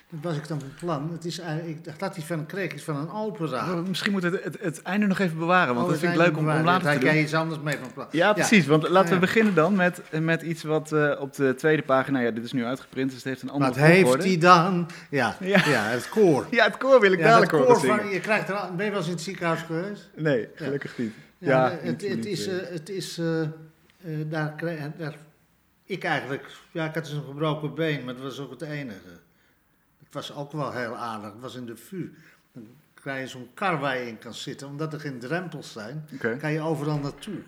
dat 0.09 0.19
was 0.21 0.35
ik 0.35 0.47
dan 0.47 0.59
van 0.59 0.69
plan, 0.79 1.09
het 1.11 1.25
is 1.25 1.39
eigenlijk, 1.39 1.77
ik 1.77 1.83
dacht 1.83 1.99
dat 1.99 2.15
hij 2.15 2.23
van, 2.25 2.45
kreeg 2.45 2.73
iets 2.73 2.83
van 2.83 2.95
een 2.95 3.11
opera. 3.11 3.75
Misschien 3.87 4.11
moeten 4.11 4.31
we 4.31 4.39
het, 4.43 4.53
het, 4.53 4.61
het 4.63 4.81
einde 4.81 5.07
nog 5.07 5.19
even 5.19 5.37
bewaren, 5.37 5.73
want 5.73 5.85
Oh, 5.85 5.91
dat 5.91 5.99
vind 6.01 6.11
ik 6.11 6.17
leuk 6.17 6.37
om, 6.37 6.49
om 6.49 6.63
later 6.63 6.91
te 6.93 6.99
doen. 6.99 7.09
jij 7.09 7.21
iets 7.21 7.33
anders 7.33 7.61
mee 7.61 7.77
van 7.77 7.93
plan? 7.93 8.07
Ja, 8.11 8.33
precies. 8.33 8.65
Want 8.65 8.89
laten 8.89 9.13
we 9.13 9.19
beginnen 9.19 9.53
dan 9.53 9.75
met, 9.75 10.01
met 10.21 10.41
iets 10.41 10.63
wat 10.63 10.91
eh, 10.91 11.11
op 11.19 11.33
de 11.35 11.53
tweede 11.55 11.81
pagina... 11.81 12.19
Ja, 12.19 12.31
dit 12.31 12.43
is 12.43 12.51
nu 12.51 12.65
uitgeprint, 12.65 13.07
dus 13.09 13.15
het 13.19 13.27
heeft 13.27 13.41
een 13.41 13.49
andere 13.49 13.71
Wat 13.71 13.79
heeft 13.89 14.23
hij 14.23 14.37
dan? 14.37 14.87
Ja, 15.09 15.35
Ja. 15.39 15.61
ja. 15.65 15.83
het 15.83 16.09
koor. 16.09 16.47
Ja, 16.51 16.65
het 16.65 16.77
koor 16.77 16.99
wil 16.99 17.11
ik 17.11 17.19
dadelijk 17.19 17.51
horen 17.51 17.79
van, 17.79 18.07
je 18.09 18.19
krijgt 18.19 18.49
er 18.49 18.55
al, 18.55 18.75
ben 18.75 18.85
je 18.85 18.91
wel 18.91 18.99
eens 18.99 19.09
in 19.09 19.13
het 19.15 19.23
ziekenhuis 19.23 19.61
geweest? 19.61 20.09
Nee, 20.15 20.47
gelukkig 20.55 20.97
niet. 20.97 21.13
Ja, 21.37 21.69
het, 21.71 21.83
niet- 21.83 22.01
het 22.09 22.15
niet, 22.15 22.25
is, 22.25 22.47
eh, 22.47 22.57
eh, 22.57 22.69
het 22.69 22.89
is 22.89 23.17
eh, 23.17 23.41
eh, 23.41 23.47
daar, 24.29 24.55
daar, 24.97 25.15
ik 25.85 26.03
eigenlijk, 26.03 26.45
ja, 26.71 26.85
ik 26.85 26.93
had 26.93 27.03
dus 27.05 27.13
een 27.13 27.23
gebroken 27.27 27.73
been, 27.75 28.03
maar 28.05 28.13
dat 28.13 28.23
was 28.23 28.39
ook 28.39 28.49
het 28.51 28.61
enige. 28.61 29.25
Het 30.07 30.15
was 30.15 30.33
ook 30.33 30.51
wel 30.51 30.71
heel 30.71 30.95
aardig, 30.95 31.31
het 31.31 31.41
was 31.41 31.55
in 31.55 31.65
de 31.65 31.77
VU. 31.77 32.13
Dan 32.53 32.67
krijg 32.93 33.21
je 33.21 33.27
zo'n 33.27 33.49
kar 33.53 33.79
waar 33.79 33.97
je 33.97 34.07
in 34.07 34.17
kan 34.19 34.33
zitten, 34.33 34.67
omdat 34.67 34.93
er 34.93 34.99
geen 34.99 35.19
drempels 35.19 35.71
zijn, 35.71 36.07
kan 36.39 36.51
je 36.51 36.61
overal 36.61 36.99
naartoe. 36.99 37.39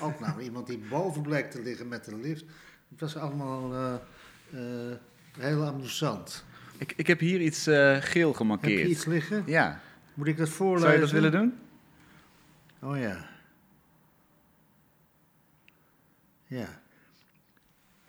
Ook 0.00 0.20
nou, 0.20 0.40
iemand 0.40 0.66
die 0.66 0.78
boven 0.78 1.22
bleek 1.22 1.50
te 1.50 1.62
liggen 1.62 1.88
met 1.88 2.04
de 2.04 2.16
lift. 2.16 2.44
Het 2.88 3.00
was 3.00 3.16
allemaal 3.16 3.74
eh, 3.74 3.94
eh, 4.52 4.96
heel 5.38 5.64
amusant. 5.64 6.44
Ik, 6.78 6.92
ik 6.96 7.06
heb 7.06 7.20
hier 7.20 7.40
iets 7.40 7.66
eh, 7.66 7.96
geel 8.00 8.28
Heb 8.28 8.36
gemarkeerd. 8.36 8.80
je 8.80 8.86
iets 8.86 9.04
liggen? 9.04 9.42
Ja. 9.46 9.80
Moet 10.14 10.26
ik 10.26 10.36
dat 10.36 10.48
voorlezen? 10.48 10.88
Zou 10.88 10.94
je 10.94 11.00
dat 11.00 11.10
willen 11.10 11.32
doen? 11.32 11.54
Oh 12.80 12.98
ja. 12.98 13.28
Ja. 16.46 16.80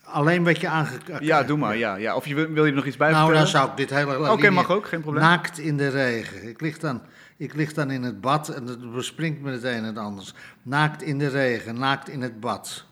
Alleen 0.08 0.44
wat 0.44 0.62
je 0.62 0.68
aange... 0.68 1.00
Ja, 1.20 1.44
doe 1.44 1.58
maar. 1.58 1.78
Ja, 1.78 1.96
ja. 1.96 2.16
Of 2.16 2.28
je 2.28 2.36
wil, 2.36 2.48
wil 2.48 2.64
je 2.64 2.70
er 2.70 2.76
nog 2.76 2.86
iets 2.86 2.98
bij 2.98 3.12
Nou, 3.12 3.34
dan 3.34 3.48
zou 3.48 3.70
ik 3.70 3.78
dit 3.78 3.90
hele... 3.90 4.32
Oké, 4.32 4.50
mag 4.50 4.72
ook, 4.72 4.88
geen 4.88 5.02
probleem. 5.02 5.24
Naakt 5.24 5.58
in 5.58 5.78
de 5.78 5.88
regen. 5.88 6.48
Ik 6.48 6.62
lig, 6.62 6.80
dan, 6.80 7.02
ik 7.38 7.54
lig 7.54 7.74
dan 7.74 7.92
in 7.92 8.04
het 8.04 8.22
bad 8.22 8.50
en 8.50 8.68
het 8.68 8.92
bespringt 8.92 9.42
me 9.42 9.52
het 9.52 9.64
een 9.64 9.72
en 9.72 9.84
het 9.84 9.98
anders. 9.98 10.34
Naakt 10.62 11.02
in 11.02 11.18
de 11.18 11.28
regen, 11.28 11.80
naakt 11.80 12.10
in 12.10 12.22
het 12.22 12.40
bad. 12.40 12.86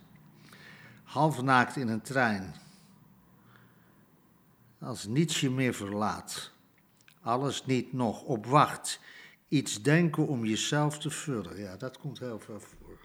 Half 1.03 1.41
naakt 1.41 1.75
in 1.75 1.87
een 1.87 2.01
trein. 2.01 2.55
Als 4.79 5.05
niets 5.05 5.39
je 5.39 5.49
meer 5.49 5.73
verlaat. 5.73 6.51
Alles 7.21 7.65
niet 7.65 7.93
nog 7.93 8.21
op 8.21 8.45
wacht. 8.45 8.99
Iets 9.47 9.81
denken 9.81 10.27
om 10.27 10.45
jezelf 10.45 10.99
te 10.99 11.09
vullen. 11.09 11.59
Ja, 11.59 11.77
dat 11.77 11.97
komt 11.97 12.19
heel 12.19 12.39
veel 12.39 12.59
voor. 12.59 12.97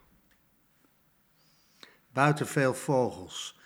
Buiten 2.12 2.46
veel 2.46 2.74
vogels. 2.74 3.59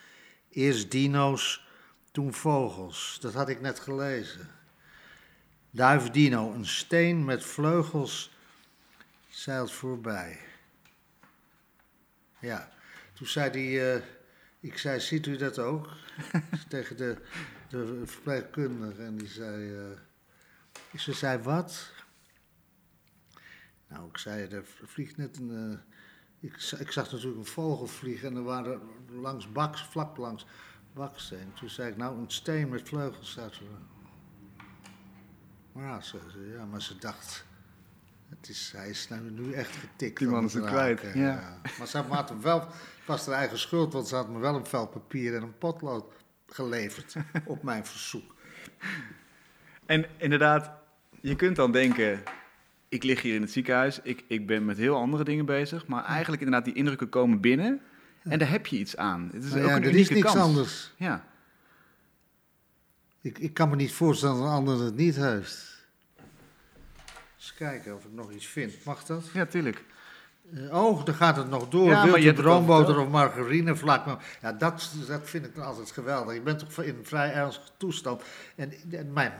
Eerst 0.55 0.91
dino's, 0.91 1.69
toen 2.11 2.33
vogels. 2.33 3.19
Dat 3.21 3.35
had 3.35 3.49
ik 3.49 3.61
net 3.61 3.81
gelezen. 3.81 4.51
Duifdino, 5.71 6.53
een 6.53 6.67
steen 6.67 7.25
met 7.25 7.45
vleugels, 7.45 8.37
zeilt 9.29 9.73
voorbij. 9.73 10.39
Ja, 12.39 12.71
toen 13.13 13.27
zei 13.27 13.51
hij, 13.51 13.95
eh, 13.95 14.03
ik 14.61 14.79
zei, 14.79 15.01
ziet 15.01 15.27
u 15.27 15.37
dat 15.37 15.59
ook? 15.59 15.89
Tegen 16.69 16.97
de, 16.97 17.17
de 17.69 18.03
verpleegkundige. 18.05 19.03
En 19.03 19.17
die 19.17 19.29
zei, 19.29 19.75
eh, 19.75 21.01
ze 21.01 21.13
zei, 21.13 21.43
wat? 21.43 21.93
Nou, 23.89 24.09
ik 24.09 24.19
zei, 24.19 24.47
er 24.47 24.65
vliegt 24.85 25.17
net 25.17 25.37
een, 25.37 25.51
eh, 25.73 25.94
ik, 26.45 26.79
ik 26.79 26.91
zag 26.91 27.13
natuurlijk 27.13 27.39
een 27.39 27.45
vogel 27.45 27.87
vliegen 27.87 28.29
en 28.29 28.37
er 28.37 28.43
waren 28.43 28.81
langs 29.11 29.53
baks, 29.53 29.83
vlak 29.83 30.17
langs 30.17 30.47
baksteen. 30.93 31.53
Toen 31.55 31.69
zei 31.71 31.91
ik, 31.91 31.97
nou, 31.97 32.19
een 32.19 32.31
steen 32.31 32.69
met 32.69 32.89
vleugels 32.89 33.31
staat 33.31 33.55
er. 33.55 33.63
Maar 35.73 35.85
ja, 35.85 36.01
ze, 36.01 36.19
ja, 36.57 36.65
maar 36.65 36.83
ze 36.83 36.99
dacht, 36.99 37.45
het 38.29 38.49
is, 38.49 38.73
hij 38.77 38.89
is 38.89 39.09
nou 39.09 39.31
nu 39.31 39.53
echt 39.53 39.77
getikt. 39.77 40.19
Die 40.19 40.29
man 40.29 40.45
is 40.45 40.55
het 40.55 40.65
kwijt, 40.65 41.01
ja. 41.15 41.61
Maar 41.79 41.87
ze 41.87 41.99
had 41.99 42.29
hem 42.29 42.41
wel, 42.41 42.61
het 42.61 43.07
was 43.07 43.27
haar 43.27 43.35
eigen 43.35 43.59
schuld, 43.59 43.93
want 43.93 44.09
ze 44.09 44.15
had 44.15 44.29
me 44.29 44.39
wel 44.39 44.55
een 44.55 44.67
vel 44.67 44.87
papier 44.87 45.35
en 45.35 45.43
een 45.43 45.59
potlood 45.59 46.05
geleverd 46.47 47.15
op 47.45 47.63
mijn 47.63 47.87
verzoek. 47.87 48.35
En 49.87 50.07
inderdaad, 50.17 50.71
je 51.21 51.37
kunt 51.37 51.57
dan 51.57 51.73
denken, 51.73 52.23
ik 52.95 53.03
lig 53.03 53.23
hier 53.23 53.35
in 53.35 53.41
het 53.43 53.53
ziekenhuis, 53.53 54.01
ik, 54.03 54.25
ik 54.27 54.47
ben 54.47 54.65
met 54.65 54.77
heel 54.77 54.97
andere 54.97 55.25
dingen 55.25 55.47
bezig, 55.47 55.87
maar 55.87 56.05
eigenlijk 56.05 56.43
inderdaad 56.43 56.65
die 56.65 56.75
indrukken 56.75 57.09
komen 57.09 57.41
binnen 57.41 57.81
en 58.23 58.39
daar 58.39 58.51
heb 58.51 58.67
je 58.67 58.79
iets 58.79 58.97
aan. 58.97 59.31
Het 59.33 59.45
is 59.45 59.51
Nou 59.51 59.63
ook 59.63 59.69
ja, 59.69 59.77
een 59.77 59.83
er 59.85 59.95
is 59.95 60.09
niks 60.09 60.23
kans. 60.23 60.37
anders. 60.37 60.93
Ja, 60.97 61.25
Ik, 63.21 63.39
ik 63.39 63.55
kan 63.55 63.69
me 63.71 63.77
niet 63.77 63.93
voorstellen 63.93 64.37
dat 64.37 64.45
een 64.45 64.51
ander 64.53 64.81
het 64.85 64.97
niet 64.97 65.17
heeft. 65.17 65.87
Eens 67.37 67.55
kijken 67.55 67.95
of 67.95 68.05
ik 68.05 68.13
nog 68.13 68.33
iets 68.33 68.47
vind. 68.47 68.85
Mag 68.85 69.05
dat? 69.05 69.25
ja, 69.33 69.47
tuurlijk. 69.47 69.85
Eh, 70.55 70.75
oh, 70.85 71.05
dan 71.05 71.15
gaat 71.15 71.37
het 71.37 71.51
nog 71.51 71.69
door. 71.69 71.89
Ja, 71.89 72.05
Wilt 72.05 72.17
je 72.17 72.23
u 72.23 72.27
hebt 72.27 72.39
het 72.39 72.47
al 72.47 72.53
roomboter 72.53 72.85
verteld. 72.87 73.07
of 73.07 73.13
margarine 73.13 73.77
vlak? 73.77 74.07
Maar, 74.07 74.39
ja, 74.43 74.53
dat, 74.53 74.93
dat 75.09 75.21
vind 75.31 75.47
ik 75.47 75.59
altijd 75.59 75.91
geweldig. 75.91 76.35
Ik 76.35 76.45
ben 76.45 76.57
toch 76.57 76.83
in 76.83 76.97
een 76.97 77.05
vrij 77.07 77.33
ernstige 77.33 77.69
toestand. 77.77 78.23
En, 78.57 78.73
en 78.91 79.13
mijn, 79.13 79.33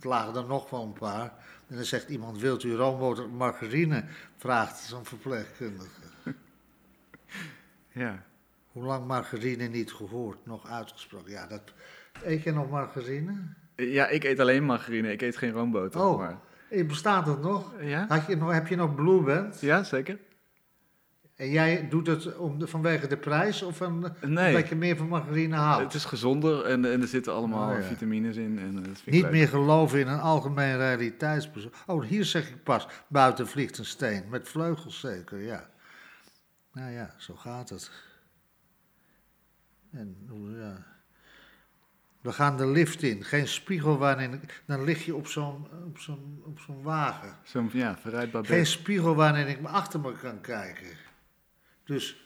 lagen 0.00 0.36
er 0.36 0.46
nog 0.46 0.70
wel 0.70 0.82
een 0.82 0.92
paar. 0.92 1.32
En 1.72 1.78
dan 1.78 1.86
zegt 1.86 2.08
iemand, 2.08 2.38
wilt 2.38 2.62
u 2.62 2.74
roomboter 2.74 3.28
margarine? 3.28 4.04
Vraagt 4.36 4.78
zo'n 4.78 5.04
verpleegkundige. 5.04 5.90
Ja. 7.92 8.22
Hoe 8.72 8.84
lang 8.84 9.06
margarine 9.06 9.66
niet 9.66 9.92
gehoord, 9.92 10.46
nog 10.46 10.68
uitgesproken? 10.68 11.30
Ja, 11.30 11.46
dat... 11.46 11.62
Eet 12.24 12.42
je 12.42 12.52
nog 12.52 12.70
margarine? 12.70 13.32
ja, 13.76 14.08
ik 14.08 14.24
eet 14.24 14.40
alleen 14.40 14.64
margarine, 14.64 15.12
ik 15.12 15.22
eet 15.22 15.36
geen 15.36 15.50
roomboter. 15.52 16.00
Oh. 16.00 16.18
Maar, 16.18 16.38
Eh, 16.68 16.86
Bestaat 16.86 17.26
dat 17.26 17.42
nog? 17.42 17.72
ja? 17.80 18.06
Had 18.08 18.26
je 18.26 18.36
nog, 18.36 18.52
heb 18.52 18.66
je 18.66 18.76
nog 18.76 18.94
Blue 18.94 19.20
Band? 19.22 19.60
ja, 19.60 19.82
zeker. 19.82 20.18
En 21.42 21.50
jij 21.50 21.88
doet 21.88 22.06
het 22.06 22.36
om 22.36 22.58
de, 22.58 22.66
vanwege 22.66 23.06
de 23.06 23.16
prijs 23.16 23.62
of 23.62 23.76
van, 23.76 24.14
Nee. 24.20 24.48
omdat 24.54 24.68
je 24.68 24.74
meer 24.74 24.96
van 24.96 25.08
margarine 25.08 25.56
houdt? 25.56 25.82
Het 25.84 25.94
is 25.94 26.04
gezonder 26.04 26.64
en, 26.64 26.84
en 26.92 27.00
er 27.00 27.08
zitten 27.08 27.32
allemaal 27.34 27.70
Oh, 27.74 27.78
ja. 27.80 27.82
vitamines 27.86 28.36
in. 28.36 28.58
En, 28.58 28.78
eh, 28.78 28.84
dat 28.84 29.00
vind 29.00 29.16
Niet 29.16 29.30
meer 29.30 29.48
geloven 29.48 30.00
in 30.00 30.08
een 30.08 30.20
algemeen 30.20 30.76
realiteitsbezoek. 30.76 31.74
Oh, 31.86 32.04
hier 32.04 32.24
zeg 32.24 32.48
ik 32.50 32.62
pas, 32.62 32.86
buiten 33.08 33.48
vliegt 33.48 33.78
een 33.78 33.84
steen, 33.84 34.24
met 34.28 34.48
vleugels 34.48 35.00
zeker, 35.00 35.38
ja. 35.40 35.68
Nou 36.72 36.90
ja, 36.92 37.14
zo 37.16 37.34
gaat 37.34 37.68
het. 37.68 37.90
En, 39.92 40.16
ja. 40.58 40.86
We 42.20 42.32
gaan 42.32 42.56
de 42.56 42.66
lift 42.66 43.02
in, 43.02 43.24
geen 43.24 43.48
spiegel 43.48 43.98
waarin... 43.98 44.32
ik- 44.32 44.62
Dan 44.66 44.84
lig 44.84 45.04
je 45.04 45.14
op 45.14 45.26
zo'n 45.26 45.66
op 45.86 45.98
zo'n 45.98 46.42
op 46.44 46.58
zo'n 46.60 46.82
wagen. 46.82 47.36
Zo'n 47.42 47.70
ja, 47.72 47.96
verrijdbaar 47.98 48.44
Geen 48.44 48.66
spiegel 48.66 49.14
waarin 49.14 49.46
ik 49.48 49.60
me 49.60 49.68
achter 49.68 50.00
me 50.00 50.12
kan 50.12 50.40
kijken. 50.40 50.86
Dus 51.92 52.24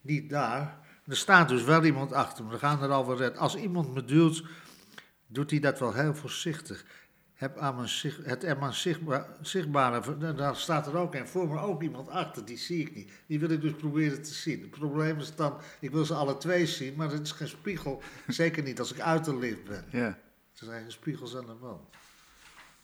niet 0.00 0.30
daar. 0.30 0.78
Er 1.06 1.16
staat 1.16 1.48
dus 1.48 1.64
wel 1.64 1.84
iemand 1.84 2.12
achter 2.12 2.44
me. 2.44 2.50
We 2.50 2.58
gaan 2.58 2.82
er 2.82 2.90
al 2.90 3.06
wel 3.06 3.16
red. 3.16 3.36
Als 3.36 3.56
iemand 3.56 3.94
me 3.94 4.04
duwt, 4.04 4.42
doet 5.26 5.50
hij 5.50 5.60
dat 5.60 5.78
wel 5.78 5.92
heel 5.92 6.14
voorzichtig. 6.14 6.84
Heb 7.34 7.58
aan 7.58 7.74
mijn 7.76 7.88
het 8.22 8.44
aan 8.44 8.58
mijn 8.58 8.72
zichtbaar, 8.72 9.26
zichtbare, 9.40 10.34
daar 10.34 10.56
staat 10.56 10.86
er 10.86 10.96
ook 10.96 11.14
een 11.14 11.28
voor 11.28 11.48
me 11.48 11.58
ook 11.58 11.82
iemand 11.82 12.08
achter, 12.08 12.44
die 12.44 12.56
zie 12.58 12.80
ik 12.80 12.94
niet. 12.94 13.10
Die 13.26 13.40
wil 13.40 13.50
ik 13.50 13.60
dus 13.60 13.72
proberen 13.72 14.22
te 14.22 14.34
zien. 14.34 14.60
Het 14.60 14.70
probleem 14.70 15.18
is 15.18 15.34
dan, 15.34 15.60
ik 15.80 15.90
wil 15.90 16.04
ze 16.04 16.14
alle 16.14 16.36
twee 16.36 16.66
zien, 16.66 16.94
maar 16.96 17.10
het 17.10 17.22
is 17.22 17.32
geen 17.32 17.48
spiegel. 17.48 18.02
Zeker 18.26 18.62
niet 18.62 18.78
als 18.78 18.92
ik 18.92 19.00
uit 19.00 19.24
de 19.24 19.36
lift 19.36 19.64
ben. 19.64 19.84
Ja. 19.90 20.06
Er 20.06 20.64
zijn 20.64 20.82
geen 20.82 20.92
spiegels 20.92 21.36
aan 21.36 21.46
de 21.46 21.56
wand. 21.60 21.88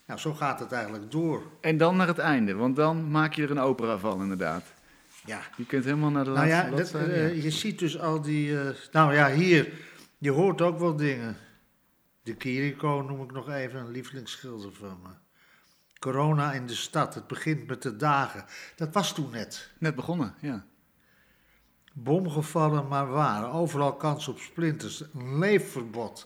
Nou, 0.06 0.20
zo 0.20 0.34
gaat 0.34 0.60
het 0.60 0.72
eigenlijk 0.72 1.10
door. 1.10 1.42
En 1.60 1.76
dan 1.76 1.96
naar 1.96 2.06
het 2.06 2.18
einde, 2.18 2.54
want 2.54 2.76
dan 2.76 3.10
maak 3.10 3.32
je 3.32 3.42
er 3.42 3.50
een 3.50 3.58
opera 3.58 3.98
van 3.98 4.22
inderdaad. 4.22 4.64
Ja, 5.24 5.40
Je 5.56 5.66
kunt 5.66 5.84
helemaal 5.84 6.10
naar 6.10 6.24
de 6.24 6.30
Nou 6.30 6.48
laatste 6.48 6.70
ja, 6.70 6.76
dat, 6.76 6.90
bladzijde. 6.90 7.12
eh, 7.12 7.36
ja. 7.36 7.42
je 7.42 7.50
ziet 7.50 7.78
dus 7.78 7.98
al 7.98 8.20
die. 8.20 8.60
eh, 8.60 8.74
nou 8.92 9.14
ja, 9.14 9.30
hier. 9.32 9.72
Je 10.18 10.30
hoort 10.30 10.60
ook 10.60 10.78
wel 10.78 10.96
dingen. 10.96 11.36
De 12.22 12.34
Kiriko 12.34 13.02
noem 13.02 13.22
ik 13.22 13.32
nog 13.32 13.50
even 13.50 13.80
een 13.80 13.90
lievelingsschilder 13.90 14.72
van 14.72 14.98
me. 15.02 15.08
Corona 15.98 16.52
in 16.52 16.66
de 16.66 16.74
stad. 16.74 17.14
Het 17.14 17.26
begint 17.26 17.66
met 17.66 17.82
de 17.82 17.96
dagen. 17.96 18.44
Dat 18.76 18.94
was 18.94 19.14
toen 19.14 19.30
net. 19.30 19.70
Net 19.78 19.94
begonnen, 19.94 20.34
ja. 20.40 20.66
Bomgevallen, 21.92 22.88
maar 22.88 23.06
waar. 23.08 23.52
Overal 23.52 23.96
kans 23.96 24.28
op 24.28 24.38
splinters. 24.38 25.00
Een 25.14 25.38
leefverbod. 25.38 26.18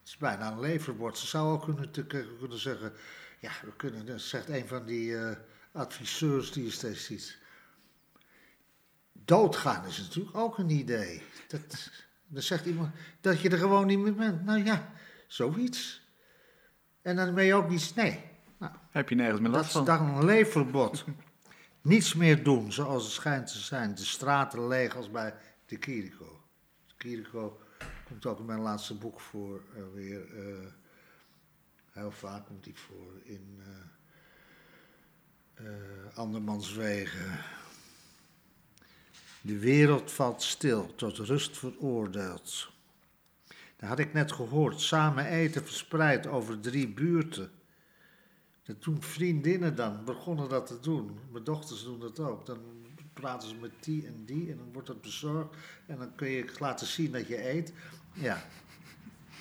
Het 0.00 0.08
is 0.08 0.16
bijna 0.16 0.50
een 0.52 0.60
leefverbod. 0.60 1.18
Ze 1.18 1.26
zou 1.26 1.52
ook 1.52 1.64
kunnen, 1.64 1.90
te- 1.90 2.06
kunnen 2.38 2.58
zeggen. 2.58 2.92
Ja, 3.40 3.50
we 3.64 3.72
kunnen, 3.76 4.06
dat 4.06 4.20
zegt 4.20 4.48
een 4.48 4.66
van 4.66 4.84
die 4.86 5.16
eh, 5.16 5.36
adviseurs 5.72 6.52
die 6.52 6.64
je 6.64 6.70
steeds 6.70 7.04
ziet. 7.04 7.38
Doodgaan 9.24 9.86
is 9.86 9.98
natuurlijk 9.98 10.36
ook 10.36 10.58
een 10.58 10.70
idee. 10.70 11.22
Dat, 11.48 11.90
dan 12.26 12.42
zegt 12.42 12.66
iemand 12.66 12.94
dat 13.20 13.40
je 13.40 13.48
er 13.50 13.58
gewoon 13.58 13.86
niet 13.86 13.98
meer 13.98 14.14
bent. 14.14 14.44
Nou 14.44 14.64
ja, 14.64 14.92
zoiets. 15.26 16.00
En 17.02 17.16
dan 17.16 17.34
ben 17.34 17.44
je 17.44 17.54
ook 17.54 17.68
niet. 17.68 17.92
Nee, 17.94 18.24
nou, 18.58 18.72
Heb 18.90 19.08
je 19.08 19.14
nergens 19.14 19.40
meer 19.40 19.48
dat 19.50 19.56
last 19.56 19.66
is 19.68 19.76
van. 19.76 19.84
dan 19.84 20.08
een 20.16 20.24
leefverbod. 20.24 21.04
Niets 21.80 22.14
meer 22.14 22.44
doen 22.44 22.72
zoals 22.72 23.02
het 23.04 23.12
schijnt 23.12 23.46
te 23.46 23.58
zijn. 23.58 23.94
De 23.94 24.04
straten 24.04 24.68
leeg 24.68 24.96
als 24.96 25.10
bij 25.10 25.34
de 25.66 25.76
Kiriko. 25.76 26.40
De 26.86 26.94
Kiriko 26.96 27.60
komt 28.04 28.26
ook 28.26 28.38
in 28.38 28.44
mijn 28.44 28.60
laatste 28.60 28.94
boek 28.94 29.20
voor 29.20 29.62
eh, 29.76 29.82
weer. 29.94 30.36
eh, 30.38 30.66
heel 31.90 32.10
vaak 32.10 32.46
komt 32.46 32.64
die 32.64 32.76
voor 32.78 33.20
in 33.22 33.60
eh, 35.54 35.66
eh, 35.66 36.16
Andermans 36.18 36.72
Wegen. 36.74 37.38
De 39.44 39.58
wereld 39.58 40.12
valt 40.12 40.42
stil, 40.42 40.94
tot 40.94 41.18
rust 41.18 41.58
veroordeeld. 41.58 42.70
Dat 43.76 43.88
had 43.88 43.98
ik 43.98 44.12
net 44.12 44.32
gehoord. 44.32 44.80
Samen 44.80 45.26
eten 45.26 45.64
verspreid 45.64 46.26
over 46.26 46.60
drie 46.60 46.88
buurten. 46.88 47.50
Dat 48.62 48.82
doen 48.82 49.02
vriendinnen 49.02 49.76
dan, 49.76 50.04
begonnen 50.04 50.48
dat 50.48 50.66
te 50.66 50.80
doen. 50.80 51.18
Mijn 51.30 51.44
dochters 51.44 51.84
doen 51.84 52.00
dat 52.00 52.20
ook. 52.20 52.46
Dan 52.46 52.58
praten 53.12 53.48
ze 53.48 53.54
met 53.54 53.70
die 53.80 54.06
en 54.06 54.24
die 54.24 54.50
en 54.50 54.56
dan 54.56 54.72
wordt 54.72 54.88
dat 54.88 55.02
bezorgd. 55.02 55.54
En 55.86 55.98
dan 55.98 56.14
kun 56.14 56.28
je 56.28 56.52
laten 56.58 56.86
zien 56.86 57.12
dat 57.12 57.28
je 57.28 57.48
eet. 57.48 57.72
Ja. 58.12 58.42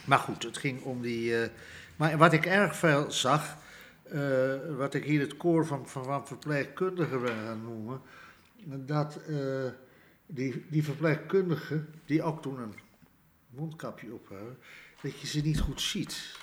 Maar 0.05 0.19
goed, 0.19 0.43
het 0.43 0.57
ging 0.57 0.83
om 0.83 1.01
die... 1.01 1.41
eh, 1.41 1.49
maar 1.95 2.17
wat 2.17 2.33
ik 2.33 2.45
erg 2.45 2.75
veel 2.75 3.11
zag, 3.11 3.57
eh, 4.03 4.75
wat 4.77 4.93
ik 4.93 5.03
hier 5.03 5.19
het 5.19 5.37
koor 5.37 5.65
van, 5.65 5.87
van, 5.87 6.27
verpleegkundigen 6.27 7.21
ben 7.21 7.35
gaan 7.35 7.63
noemen... 7.63 8.01
dat 8.85 9.19
eh, 9.27 9.35
die, 10.33 10.65
die 10.69 10.83
verpleegkundigen, 10.83 11.93
die 12.05 12.23
ook 12.23 12.41
toen 12.41 12.59
een 12.59 12.73
mondkapje 13.49 14.13
op 14.13 14.29
hebben... 14.29 14.57
dat 15.01 15.19
je 15.19 15.27
ze 15.27 15.41
niet 15.41 15.59
goed 15.59 15.81
ziet. 15.81 16.35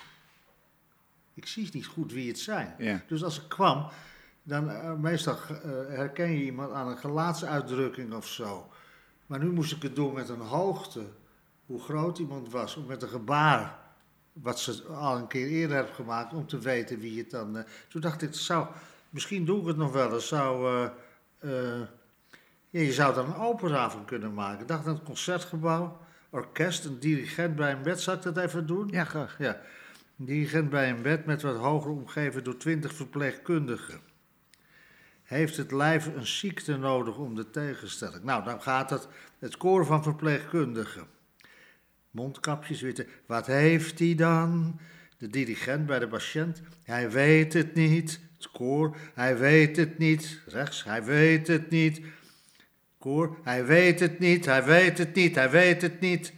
Ik 1.35 1.47
zie 1.47 1.69
niet 1.73 1.87
goed 1.87 2.13
wie 2.13 2.29
het 2.29 2.39
zijn. 2.39 2.75
Ja. 2.79 3.03
Dus 3.07 3.25
als 3.25 3.41
ik 3.41 3.49
kwam, 3.49 3.91
dan 4.43 4.71
eh, 4.71 4.95
meestal 4.95 5.35
eh, 5.35 5.61
herken 5.89 6.31
je 6.31 6.45
iemand 6.45 6.73
aan 6.73 6.89
een 6.89 6.99
gelaatsuitdrukking 6.99 8.15
of 8.15 8.27
zo. 8.27 8.69
Maar 9.27 9.39
nu 9.39 9.51
moest 9.51 9.73
ik 9.73 9.83
het 9.83 9.97
doen 9.97 10.15
met 10.15 10.29
een 10.29 10.41
hoogte, 10.41 11.05
hoe 11.67 11.81
groot 11.81 12.19
iemand 12.19 12.51
was, 12.51 12.77
of 12.77 12.87
met 12.87 13.03
een 13.03 13.09
gebaar, 13.09 13.79
wat 14.33 14.61
ze 14.61 14.83
al 14.83 15.17
een 15.17 15.27
keer 15.27 15.47
eerder 15.47 15.77
hebben 15.77 15.95
gemaakt, 15.95 16.33
om 16.33 16.47
te 16.47 16.59
weten 16.59 16.99
wie 16.99 17.19
het 17.19 17.31
dan... 17.31 17.57
eh, 17.57 17.65
toen 17.89 18.01
dacht 18.01 18.23
ik, 18.23 18.35
zou, 18.35 18.67
misschien 19.11 19.45
doe 19.45 19.61
ik 19.61 19.67
het 19.67 19.77
nog 19.77 19.93
wel 19.93 20.15
eens, 20.15 20.29
zou... 20.29 20.91
ja, 22.71 22.81
je 22.81 22.93
zou 22.93 23.15
daar 23.15 23.25
een 23.25 23.35
opera 23.35 23.91
van 23.91 24.05
kunnen 24.05 24.35
maken. 24.35 24.67
Dacht 24.67 24.87
aan 24.87 24.95
het 24.95 25.03
concertgebouw, 25.03 26.01
orkest, 26.31 26.85
een 26.85 26.99
dirigent 26.99 27.57
bij 27.57 27.73
een 27.73 27.83
bed. 27.83 28.01
Zou 28.01 28.17
ik 28.17 28.23
dat 28.23 28.37
even 28.37 28.67
doen? 28.67 28.89
Ja, 28.89 29.05
graag. 29.05 29.39
Ja. 29.39 29.61
Een 30.19 30.25
dirigent 30.25 30.71
bij 30.71 30.91
een 30.91 31.03
bed 31.03 31.27
met 31.27 31.43
wat 31.43 31.57
hoger 31.57 31.91
omgeven 31.91 32.45
door 32.45 32.57
twintig 32.57 32.95
verpleegkundigen. 32.95 34.01
Heeft 35.23 35.57
het 35.57 35.73
lijf 35.73 36.07
een 36.07 36.27
ziekte 36.27 36.77
nodig 36.77 37.17
om 37.17 37.35
de 37.35 37.51
tegenstelling? 37.51 38.25
Nou, 38.25 38.45
dan 38.45 38.63
gaat 38.63 38.91
het, 38.91 39.09
het 39.39 39.57
koor 39.57 39.87
van 39.87 40.03
verpleegkundigen. 40.03 41.07
Mondkapjes, 42.11 42.81
witte. 42.81 43.07
Wat 43.27 43.47
heeft 43.47 43.99
hij 43.99 44.15
dan? 44.15 44.79
De 45.19 45.29
dirigent 45.29 45.87
bij 45.87 45.99
de 45.99 46.09
patiënt. 46.09 46.63
Hij 46.83 47.11
weet 47.11 47.53
het 47.53 47.75
niet. 47.75 48.21
Het 48.37 48.51
koor. 48.51 48.97
Hij 49.15 49.39
weet 49.39 49.77
het 49.77 49.99
niet. 49.99 50.43
Rechts. 50.47 50.85
Hij 50.85 51.05
weet 51.05 51.47
het 51.47 51.71
niet. 51.71 52.01
Koor. 52.99 53.39
Hij 53.43 53.65
weet 53.65 54.01
het 54.01 54.19
niet. 54.19 54.45
Hij 54.45 54.65
weet 54.65 54.99
het 54.99 55.15
niet. 55.15 55.35
Hij 55.35 55.51
weet 55.51 55.83
het 55.83 56.01
niet. 56.01 56.33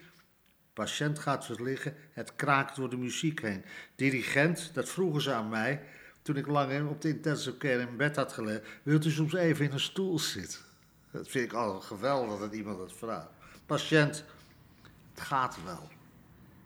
Patiënt 0.72 1.18
gaat 1.18 1.44
verliggen, 1.44 1.94
het 2.12 2.36
kraakt 2.36 2.76
door 2.76 2.90
de 2.90 2.96
muziek 2.96 3.40
heen. 3.42 3.64
Dirigent, 3.94 4.70
dat 4.74 4.88
vroegen 4.88 5.22
ze 5.22 5.32
aan 5.32 5.48
mij 5.48 5.82
toen 6.22 6.36
ik 6.36 6.46
lang 6.46 6.88
op 6.88 7.00
de 7.00 7.08
intensive 7.08 7.56
care 7.56 7.80
in 7.80 7.96
bed 7.96 8.16
had 8.16 8.32
gelegen. 8.32 8.62
Wilt 8.82 9.04
u 9.04 9.10
soms 9.10 9.34
even 9.34 9.64
in 9.64 9.72
een 9.72 9.80
stoel 9.80 10.18
zitten? 10.18 10.60
Dat 11.10 11.28
vind 11.28 11.44
ik 11.44 11.52
al 11.52 11.80
geweldig 11.80 12.38
dat 12.38 12.54
iemand 12.54 12.78
dat 12.78 12.92
vraagt. 12.92 13.28
Patiënt, 13.66 14.24
het 15.14 15.20
gaat 15.20 15.58
wel. 15.64 15.88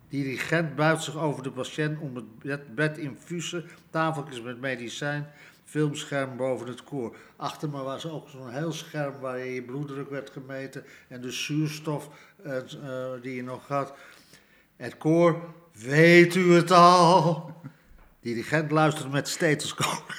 Dirigent 0.08 0.74
buigt 0.74 1.02
zich 1.02 1.16
over 1.16 1.42
de 1.42 1.50
patiënt 1.50 1.98
om 2.00 2.16
het 2.42 2.74
bed, 2.74 2.98
infusen, 2.98 3.64
tafeltjes 3.90 4.42
met 4.42 4.60
medicijn, 4.60 5.30
filmscherm 5.74 6.36
boven 6.36 6.66
het 6.66 6.84
koor. 6.84 7.16
Achter 7.36 7.70
me 7.70 7.82
was 7.82 8.06
ook 8.06 8.28
zo'n 8.28 8.50
heel 8.50 8.72
scherm 8.72 9.20
waar 9.20 9.38
je 9.38 9.62
bloeddruk 9.62 10.10
werd 10.10 10.30
gemeten 10.30 10.84
en 11.08 11.20
de 11.20 11.30
zuurstof 11.30 12.08
eh, 12.42 12.56
eh, 12.56 13.22
die 13.22 13.34
je 13.34 13.42
nog 13.42 13.68
had. 13.68 13.94
Het 14.76 14.98
koor, 14.98 15.54
weet 15.72 16.34
u 16.34 16.52
het 16.52 16.70
al? 16.70 17.52
Dirigent 18.20 18.70
luistert 18.70 19.12
met 19.12 19.28
stethoscoop. 19.28 20.14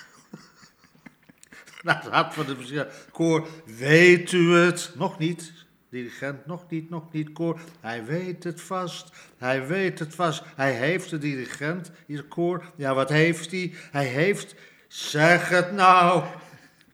Naar 1.84 2.04
het 2.04 2.12
hart 2.12 2.34
van 2.34 2.46
de. 2.46 2.88
Koor, 3.12 3.48
weet 3.66 4.32
u 4.32 4.54
het? 4.54 4.92
Nog 4.96 5.20
niet. 5.20 5.54
Dirigent, 5.90 6.46
nog 6.46 6.70
niet, 6.70 6.90
nog 6.90 7.12
niet. 7.12 7.32
Koor, 7.32 7.60
hij 7.80 8.06
weet 8.06 8.44
het 8.44 8.62
vast. 8.62 9.12
Hij 9.38 9.68
weet 9.68 10.00
het 10.00 10.16
vast. 10.16 10.44
Hij 10.56 10.74
heeft 10.74 11.10
de 11.10 11.18
dirigent, 11.18 11.92
hier 12.06 12.24
koor. 12.24 12.72
Ja, 12.76 12.94
wat 12.94 13.10
heeft 13.10 13.52
hij? 13.52 13.74
Hij 13.92 14.06
heeft, 14.06 14.56
zeg 14.96 15.50
het 15.50 15.72
nou. 15.72 16.24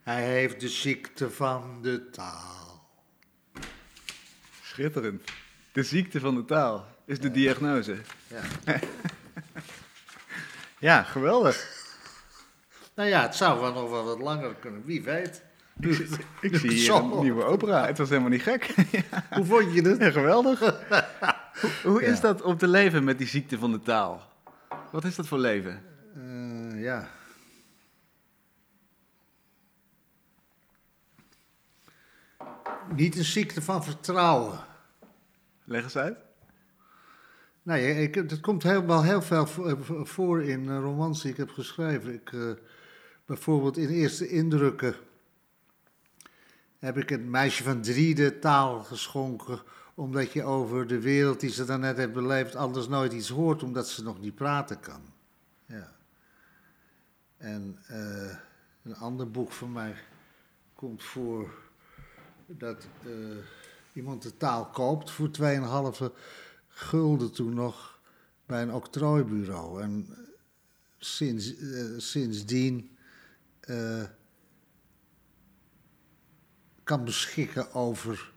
Hij 0.03 0.23
heeft 0.23 0.59
de 0.59 0.69
ziekte 0.69 1.31
van 1.31 1.79
de 1.81 2.09
taal. 2.09 2.89
Schitterend. 4.63 5.23
De 5.71 5.83
ziekte 5.83 6.19
van 6.19 6.35
de 6.35 6.45
taal 6.45 6.85
is 7.05 7.19
de 7.19 7.31
diagnose. 7.31 7.97
Ja. 8.27 8.41
Ja, 10.79 11.03
geweldig. 11.03 11.67
Nou 12.95 13.09
ja, 13.09 13.21
het 13.21 13.35
zou 13.35 13.59
wel 13.59 13.73
nog 13.73 13.89
wel 13.89 14.03
wat 14.03 14.19
langer 14.19 14.53
kunnen, 14.55 14.83
wie 14.85 15.03
weet. 15.03 15.43
Ik, 15.79 15.93
zie- 15.93 16.07
ik 16.51 16.55
zie 16.55 16.71
hier 16.71 16.93
een 16.93 17.19
nieuwe 17.19 17.43
opera. 17.43 17.85
Het 17.85 17.97
was 17.97 18.09
helemaal 18.09 18.29
niet 18.29 18.41
gek. 18.41 18.73
Hoe 19.35 19.45
vond 19.45 19.73
je 19.73 19.81
het? 19.81 19.99
Ja, 19.99 20.11
geweldig. 20.11 20.59
Hoe, 20.59 21.69
hoe 21.83 22.03
is 22.03 22.19
dat 22.19 22.41
om 22.41 22.57
te 22.57 22.67
leven 22.67 23.03
met 23.03 23.17
die 23.17 23.27
ziekte 23.27 23.57
van 23.57 23.71
de 23.71 23.79
taal? 23.79 24.31
Wat 24.91 25.03
is 25.03 25.15
dat 25.15 25.27
voor 25.27 25.37
leven? 25.37 25.83
Eh, 26.15 26.81
ja. 26.83 27.07
Niet 32.95 33.17
een 33.17 33.23
ziekte 33.23 33.61
van 33.61 33.83
vertrouwen. 33.83 34.59
Leg 35.63 35.83
eens 35.83 35.97
uit. 35.97 36.17
Nee, 37.63 38.01
ik, 38.01 38.15
het 38.15 38.39
komt 38.39 38.63
heel, 38.63 38.85
wel 38.85 39.03
heel 39.03 39.21
veel 39.21 39.47
voor, 39.47 40.07
voor 40.07 40.43
in 40.43 40.69
eh, 40.69 40.77
romans 40.77 41.21
die 41.21 41.31
ik 41.31 41.37
heb 41.37 41.49
geschreven. 41.49 42.13
Ik, 42.13 42.33
eh, 42.33 42.51
bijvoorbeeld 43.25 43.77
in 43.77 43.89
Eerste 43.89 44.29
Indrukken 44.29 44.95
heb 46.79 46.97
ik 46.97 47.09
het 47.09 47.25
meisje 47.25 47.63
van 47.63 47.81
drie 47.81 48.15
de 48.15 48.39
taal 48.39 48.83
geschonken. 48.83 49.61
Omdat 49.93 50.31
je 50.31 50.43
over 50.43 50.87
de 50.87 50.99
wereld 50.99 51.39
die 51.39 51.49
ze 51.49 51.65
daarnet 51.65 51.97
heeft 51.97 52.13
beleefd 52.13 52.55
anders 52.55 52.87
nooit 52.87 53.13
iets 53.13 53.29
hoort, 53.29 53.63
omdat 53.63 53.89
ze 53.89 54.03
nog 54.03 54.19
niet 54.19 54.35
praten 54.35 54.79
kan. 54.79 55.01
Ja. 55.65 55.91
En 57.37 57.77
eh, 57.87 58.35
een 58.83 58.95
ander 58.95 59.31
boek 59.31 59.51
van 59.51 59.71
mij 59.71 59.95
komt 60.73 61.03
voor 61.03 61.53
dat 62.57 62.87
eh, 63.05 63.11
iemand 63.93 64.21
de 64.21 64.37
taal 64.37 64.65
koopt 64.65 65.11
voor 65.11 65.29
2,5 66.09 66.15
gulden 66.67 67.31
toen 67.31 67.53
nog 67.53 67.99
bij 68.45 68.61
een 68.61 68.73
octrooibureau. 68.73 69.81
En 69.81 70.07
sinds, 70.97 71.57
eh, 71.57 71.85
sindsdien 71.97 72.97
eh, 73.59 74.03
kan 76.83 77.03
beschikken 77.03 77.73
over 77.73 78.31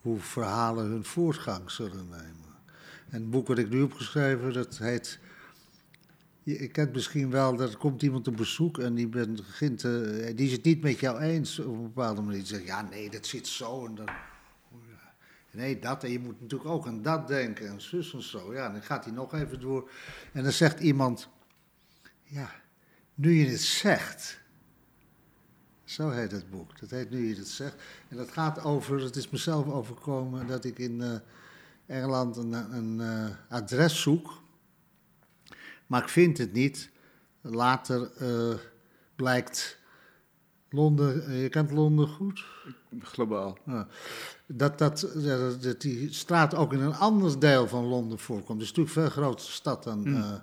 hoe 0.00 0.20
verhalen 0.20 0.86
hun 0.86 1.04
voortgang 1.04 1.70
zullen 1.70 2.08
nemen. 2.08 2.54
En 3.08 3.20
het 3.20 3.30
boek 3.30 3.46
wat 3.46 3.58
ik 3.58 3.70
nu 3.70 3.80
heb 3.80 3.92
geschreven, 3.92 4.52
dat 4.52 4.78
heet... 4.78 5.18
Je 6.42 6.68
kent 6.68 6.92
misschien 6.92 7.30
wel, 7.30 7.56
dat 7.56 7.70
er 7.72 7.78
komt 7.78 8.02
iemand 8.02 8.28
op 8.28 8.36
bezoek 8.36 8.78
en 8.78 8.94
die, 8.94 9.08
begint, 9.08 9.84
eh, 9.84 10.36
die 10.36 10.46
is 10.46 10.52
het 10.52 10.64
niet 10.64 10.82
met 10.82 11.00
jou 11.00 11.20
eens 11.20 11.58
op 11.58 11.74
een 11.74 11.82
bepaalde 11.82 12.20
manier. 12.20 12.38
Die 12.38 12.46
zegt, 12.46 12.66
ja 12.66 12.82
nee, 12.82 13.10
dat 13.10 13.26
zit 13.26 13.46
zo 13.46 13.86
en 13.86 13.94
dan... 13.94 14.08
Nee, 15.52 15.78
dat. 15.78 16.04
En 16.04 16.10
je 16.10 16.18
moet 16.18 16.40
natuurlijk 16.40 16.70
ook 16.70 16.86
aan 16.86 17.02
dat 17.02 17.28
denken 17.28 17.68
en 17.68 17.80
zus 17.80 18.12
en 18.12 18.22
zo. 18.22 18.54
Ja, 18.54 18.68
dan 18.68 18.82
gaat 18.82 19.04
hij 19.04 19.12
nog 19.12 19.34
even 19.34 19.60
door. 19.60 19.90
En 20.32 20.42
dan 20.42 20.52
zegt 20.52 20.80
iemand, 20.80 21.28
ja, 22.22 22.50
nu 23.14 23.32
je 23.32 23.50
het 23.50 23.60
zegt. 23.60 24.40
Zo 25.84 26.10
heet 26.10 26.32
het 26.32 26.50
boek. 26.50 26.80
Dat 26.80 26.90
heet 26.90 27.10
Nu 27.10 27.28
je 27.28 27.34
het 27.34 27.48
zegt. 27.48 27.74
En 28.08 28.16
dat 28.16 28.30
gaat 28.30 28.64
over, 28.64 29.00
het 29.00 29.16
is 29.16 29.30
mezelf 29.30 29.66
overkomen 29.66 30.46
dat 30.46 30.64
ik 30.64 30.78
in 30.78 31.02
eh, 31.02 31.14
Engeland 31.86 32.36
een, 32.36 32.52
een 32.52 33.00
eh, 33.00 33.56
adres 33.56 34.02
zoek. 34.02 34.42
Maar 35.90 36.02
ik 36.02 36.08
vind 36.08 36.38
het 36.38 36.52
niet. 36.52 36.90
Later 37.40 38.10
eh, 38.16 38.58
blijkt 39.16 39.78
Londen, 40.68 41.26
eh, 41.26 41.42
je 41.42 41.48
kent 41.48 41.70
Londen 41.70 42.08
goed? 42.08 42.44
Globaal. 43.00 43.58
Ja. 43.66 43.86
Dat, 44.46 44.78
dat, 44.78 45.08
dat, 45.14 45.62
dat 45.62 45.80
die 45.80 46.12
straat 46.12 46.54
ook 46.54 46.72
in 46.72 46.80
een 46.80 46.94
ander 46.94 47.40
deel 47.40 47.68
van 47.68 47.84
Londen 47.84 48.18
voorkomt. 48.18 48.60
Het 48.60 48.70
is 48.70 48.76
natuurlijk 48.76 48.96
een 48.96 49.02
veel 49.02 49.22
grotere 49.22 49.50
stad 49.50 49.82
dan, 49.84 49.98
Mm. 49.98 50.42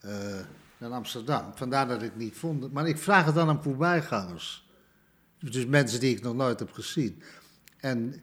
eh, 0.00 0.38
eh, 0.38 0.44
dan 0.78 0.92
Amsterdam. 0.92 1.52
Vandaar 1.54 1.88
dat 1.88 1.96
ik 1.96 2.02
het 2.02 2.16
niet 2.16 2.36
vond. 2.36 2.72
Maar 2.72 2.88
ik 2.88 2.98
vraag 2.98 3.24
het 3.24 3.34
dan 3.34 3.48
aan 3.48 3.62
voorbijgangers. 3.62 4.68
Dus 5.38 5.66
mensen 5.66 6.00
die 6.00 6.16
ik 6.16 6.22
nog 6.22 6.34
nooit 6.34 6.58
heb 6.58 6.72
gezien. 6.72 7.22
En 7.76 8.22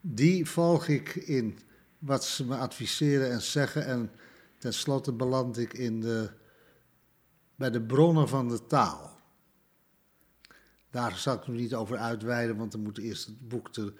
die 0.00 0.46
volg 0.46 0.88
ik 0.88 1.14
in 1.14 1.58
wat 1.98 2.24
ze 2.24 2.44
me 2.46 2.56
adviseren 2.56 3.30
en 3.30 3.42
zeggen. 3.42 3.86
En 3.86 4.10
tenslotte 4.62 5.12
beland 5.12 5.58
ik 5.58 5.72
in 5.72 6.00
de, 6.00 6.30
bij 7.56 7.70
de 7.70 7.82
bronnen 7.82 8.28
van 8.28 8.48
de 8.48 8.66
taal. 8.66 9.10
Daar 10.90 11.16
zal 11.16 11.34
ik 11.34 11.46
nog 11.46 11.56
niet 11.56 11.74
over 11.74 11.96
uitweiden, 11.96 12.56
want 12.56 12.72
dan 12.72 12.82
moet 12.82 12.98
eerst 12.98 13.26
het 13.26 13.48
boek 13.48 13.76
er 13.76 13.92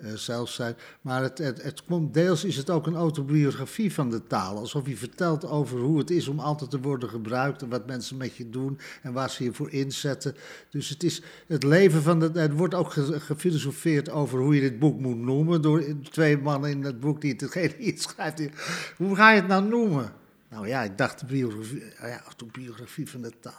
eh, 0.00 0.12
zelf 0.12 0.48
zijn. 0.50 0.76
Maar 1.00 1.22
het, 1.22 1.38
het, 1.38 1.62
het 1.62 1.84
komt, 1.84 2.14
deels 2.14 2.44
is 2.44 2.56
het 2.56 2.70
ook 2.70 2.86
een 2.86 2.94
autobiografie 2.96 3.92
van 3.94 4.10
de 4.10 4.26
taal. 4.26 4.56
Alsof 4.58 4.84
hij 4.84 4.96
vertelt 4.96 5.44
over 5.46 5.78
hoe 5.78 5.98
het 5.98 6.10
is 6.10 6.28
om 6.28 6.38
altijd 6.40 6.70
te 6.70 6.80
worden 6.80 7.08
gebruikt. 7.08 7.62
En 7.62 7.68
wat 7.68 7.86
mensen 7.86 8.16
met 8.16 8.36
je 8.36 8.50
doen 8.50 8.78
en 9.02 9.12
waar 9.12 9.30
ze 9.30 9.44
je 9.44 9.52
voor 9.52 9.70
inzetten. 9.70 10.34
Dus 10.70 10.88
het 10.88 11.02
is 11.02 11.22
het 11.46 11.62
leven 11.62 12.02
van 12.02 12.20
de. 12.20 12.30
Er 12.34 12.54
wordt 12.54 12.74
ook 12.74 12.92
ge- 12.92 13.20
gefilosofeerd 13.20 14.10
over 14.10 14.38
hoe 14.38 14.54
je 14.54 14.60
dit 14.60 14.78
boek 14.78 15.00
moet 15.00 15.18
noemen. 15.18 15.62
Door 15.62 15.84
twee 16.10 16.38
mannen 16.38 16.70
in 16.70 16.84
het 16.84 17.00
boek 17.00 17.20
die 17.20 17.32
het 17.32 17.54
het 17.54 18.02
schrijft. 18.02 18.48
Hoe 18.96 19.16
ga 19.16 19.30
je 19.30 19.40
het 19.40 19.48
nou 19.48 19.64
noemen? 19.64 20.12
Nou 20.50 20.68
ja, 20.68 20.82
ik 20.82 20.98
dacht 20.98 21.20
de 21.20 21.26
biografie, 21.26 21.82
ja, 22.00 22.22
autobiografie 22.24 23.08
van 23.10 23.22
de 23.22 23.32
taal. 23.40 23.54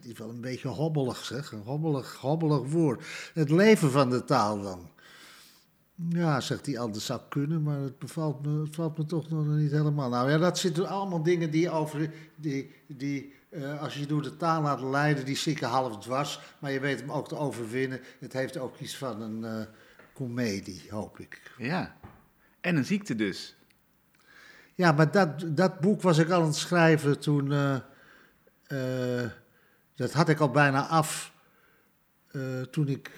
Die 0.00 0.12
is 0.12 0.18
wel 0.18 0.28
een 0.28 0.40
beetje 0.40 0.68
hobbelig, 0.68 1.24
zeg. 1.24 1.52
Een 1.52 1.62
hobbelig, 1.64 2.16
hobbelig 2.20 2.70
woord. 2.70 3.04
Het 3.34 3.50
leven 3.50 3.90
van 3.90 4.10
de 4.10 4.24
taal 4.24 4.62
dan. 4.62 4.90
Ja, 6.08 6.40
zegt 6.40 6.66
hij, 6.66 6.78
anders 6.78 7.06
zou 7.06 7.20
kunnen, 7.28 7.62
maar 7.62 7.78
het 7.80 7.98
bevalt 7.98 8.46
me, 8.46 8.62
het 8.64 8.74
valt 8.74 8.98
me 8.98 9.04
toch 9.04 9.28
nog 9.30 9.46
niet 9.46 9.70
helemaal. 9.70 10.08
Nou 10.08 10.30
ja, 10.30 10.38
dat 10.38 10.58
zitten 10.58 10.88
allemaal 10.88 11.22
dingen 11.22 11.50
die 11.50 11.70
over, 11.70 12.12
die, 12.34 12.74
die 12.86 13.34
eh, 13.48 13.82
als 13.82 13.94
je 13.94 14.06
door 14.06 14.22
de 14.22 14.36
taal 14.36 14.62
laat 14.62 14.80
leiden, 14.80 15.24
die 15.24 15.36
zikken 15.36 15.68
half 15.68 15.98
dwars, 15.98 16.40
maar 16.58 16.72
je 16.72 16.80
weet 16.80 17.00
hem 17.00 17.12
ook 17.12 17.28
te 17.28 17.36
overwinnen. 17.36 18.00
Het 18.18 18.32
heeft 18.32 18.56
ook 18.58 18.78
iets 18.78 18.96
van 18.96 19.22
een 19.22 19.44
eh 19.44 19.66
komedie, 20.14 20.82
hoop 20.90 21.18
ik. 21.18 21.54
Ja. 21.58 21.96
En 22.60 22.76
een 22.76 22.84
ziekte 22.84 23.14
dus. 23.14 23.56
Ja, 24.74 24.92
maar 24.92 25.10
dat, 25.10 25.56
dat 25.56 25.80
boek 25.80 26.02
was 26.02 26.18
ik 26.18 26.30
al 26.30 26.40
aan 26.40 26.46
het 26.46 26.56
schrijven 26.56 27.18
toen. 27.20 27.52
eh, 27.52 29.26
dat 29.94 30.12
had 30.12 30.28
ik 30.28 30.40
al 30.40 30.50
bijna 30.50 30.86
af. 30.86 31.32
toen 32.70 32.88
ik. 32.88 33.10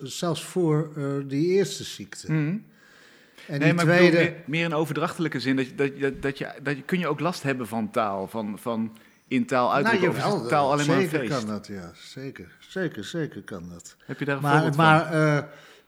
Zelfs 0.00 0.44
voor 0.44 0.90
eh, 0.96 1.04
die 1.26 1.46
eerste 1.46 1.84
ziekte. 1.84 2.26
En 2.26 2.34
Mhm. 2.34 3.58
nee, 3.58 3.72
maar 3.74 3.84
tweede. 3.84 4.04
ik 4.06 4.12
bedoel 4.12 4.30
meer, 4.32 4.42
meer 4.46 4.64
in 4.64 4.74
overdrachtelijke 4.74 5.40
zin. 5.40 5.56
Dat, 5.56 5.66
dat, 5.76 6.22
dat, 6.22 6.38
je, 6.38 6.48
dat 6.62 6.76
je, 6.76 6.82
kun 6.82 6.98
je 6.98 7.08
ook 7.08 7.20
last 7.20 7.42
hebben 7.42 7.66
van 7.68 7.90
taal, 7.90 8.28
van, 8.28 8.58
van 8.58 8.96
in 9.28 9.46
taal 9.46 9.74
uitdrukken? 9.74 10.08
of 10.08 10.16
is 10.16 10.22
jawel, 10.22 10.42
de 10.42 10.48
taal 10.48 10.72
alleen 10.72 10.86
maar 10.86 10.96
een 10.96 11.02
zeker 11.02 11.18
feest? 11.18 11.38
kan 11.44 11.46
dat, 11.46 11.66
ja. 11.66 11.90
Zeker, 11.94 12.56
zeker, 12.58 13.04
zeker 13.04 13.42
kan 13.42 13.68
dat. 13.68 13.96
Heb 14.04 14.18
je 14.18 14.24
daar 14.24 14.36
een 14.36 14.42
Maar, 14.42 14.52
voorbeeld 14.52 14.74
van? 14.74 14.84
maar 14.84 15.12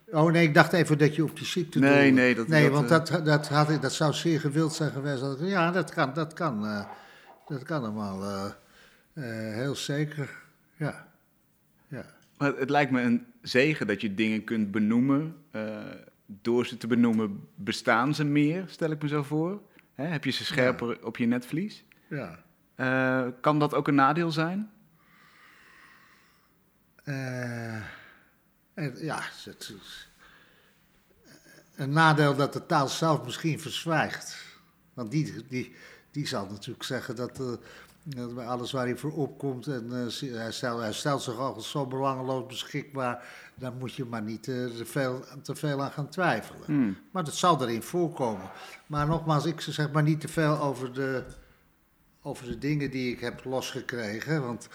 eh, 0.09 0.20
oh 0.20 0.33
nee, 0.33 0.42
ik 0.46 0.55
dacht 0.55 0.72
even 0.72 0.98
dat 0.98 1.14
je 1.16 1.25
op 1.25 1.37
die 1.37 1.46
ziekte 1.46 1.79
Nee, 1.79 1.90
doelde. 2.07 2.20
nee, 2.20 2.35
dat- 2.35 2.48
nee 2.48 2.62
dat, 2.62 2.72
want 2.72 2.85
eh, 2.90 2.90
dat, 3.14 3.25
dat, 3.27 3.48
had 3.48 3.70
ik, 3.70 3.83
dat 3.83 3.92
zou 3.92 4.12
zeer 4.12 4.40
gewild 4.40 4.72
zijn 4.75 4.90
geweest. 4.90 5.20
Dat 5.20 5.40
ik- 5.40 5.48
ja, 5.48 5.70
dat 5.70 5.90
kan, 5.90 6.12
dat 6.14 6.33
kan, 6.33 6.66
eh, 6.66 6.85
dat 7.46 7.62
kan 7.62 7.83
allemaal 7.83 8.53
heel 9.14 9.75
zeker. 9.75 10.31
Ja, 10.77 11.07
ja. 11.88 12.05
Maar 12.38 12.57
het 12.57 12.70
lijkt 12.70 12.90
me 12.90 13.01
een 13.01 13.27
zegen 13.43 13.87
dat 13.87 14.01
je 14.01 14.15
dingen 14.15 14.45
kunt 14.45 14.71
benoemen. 14.71 15.37
eh, 15.51 15.85
door 16.27 16.67
ze 16.67 16.77
te 16.77 16.87
benoemen 16.87 17.49
bestaan 17.55 18.15
ze 18.15 18.25
meer, 18.25 18.65
stel 18.67 18.91
ik 18.91 19.03
me 19.03 19.09
zo 19.09 19.23
voor. 19.23 19.63
Hè, 19.95 20.05
heb 20.05 20.25
je 20.25 20.31
ze 20.31 20.45
scherper 20.45 21.05
op 21.05 21.17
je 21.17 21.27
netvlies? 21.27 21.85
ja. 22.09 22.43
Eh, 22.75 23.27
kan 23.41 23.59
dat 23.59 23.75
ook 23.75 23.89
een 23.89 23.95
nadeel 23.95 24.31
zijn? 24.31 24.71
Eh, 27.05 27.83
ja, 28.95 29.23
het 29.45 29.75
is 29.83 30.11
een 31.75 31.91
nadeel 31.91 32.37
dat 32.37 32.53
de 32.53 32.67
taal 32.67 32.89
zelf 32.89 33.25
misschien 33.25 33.61
verzwijgt. 33.61 34.45
Want 34.95 35.11
die, 35.11 35.47
die, 35.49 35.75
die 36.11 36.27
zal 36.27 36.47
natuurlijk 36.47 36.85
zeggen 36.85 37.17
dat, 37.17 37.59
dat 38.03 38.35
bij 38.35 38.47
alles 38.47 38.73
waar 38.73 38.85
hij 38.85 38.97
voor 38.97 39.12
opkomt 39.12 39.67
en 39.67 39.85
uh, 39.85 40.37
hij, 40.37 40.53
stelt, 40.53 40.81
hij, 40.81 40.93
stelt, 40.93 41.23
zich 41.23 41.38
al 41.38 41.61
zo 41.61 41.87
belangeloos 41.87 42.47
beschikbaar, 42.47 43.25
dan 43.55 43.79
moet 43.79 43.95
je 43.95 44.05
maar 44.05 44.23
niet 44.23 44.47
uh, 44.47 44.67
te, 44.67 44.85
veel, 44.85 45.25
te 45.43 45.55
veel 45.55 45.83
aan 45.83 45.91
gaan 45.91 46.09
twijfelen. 46.09 46.65
Hmm. 46.65 46.97
Maar 47.11 47.25
dat 47.25 47.35
zal 47.35 47.62
erin 47.62 47.83
voorkomen. 47.83 48.51
Maar 48.87 49.07
nogmaals, 49.07 49.45
ik 49.45 49.61
zeg 49.61 49.93
maar 49.93 50.03
niet 50.03 50.21
te 50.21 50.29
veel 50.29 50.59
over 50.59 50.93
de, 50.93 51.25
over 52.23 52.47
de 52.47 52.59
dingen 52.59 52.91
die 52.91 53.12
ik 53.12 53.21
heb 53.21 53.45
losgekregen, 53.45 54.43
want 54.43 54.69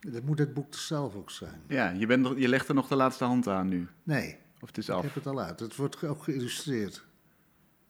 dat 0.00 0.22
moet 0.22 0.38
het 0.38 0.54
boek 0.54 0.74
zelf 0.74 1.14
ook 1.14 1.30
zijn. 1.30 1.60
Ja, 1.68 1.90
je, 1.90 2.06
bent, 2.06 2.28
je 2.36 2.48
legt 2.48 2.68
er 2.68 2.74
nog 2.74 2.88
de 2.88 2.96
laatste 2.96 3.24
hand 3.24 3.48
aan 3.48 3.68
nu. 3.68 3.88
Nee. 4.02 4.36
Of 4.60 4.68
het 4.68 4.78
is 4.78 4.90
af? 4.90 4.98
Ik 4.98 5.04
heb 5.04 5.14
het 5.14 5.26
al 5.26 5.40
uit. 5.40 5.60
Het 5.60 5.76
wordt 5.76 6.04
ook 6.04 6.22
geïllustreerd. 6.22 7.04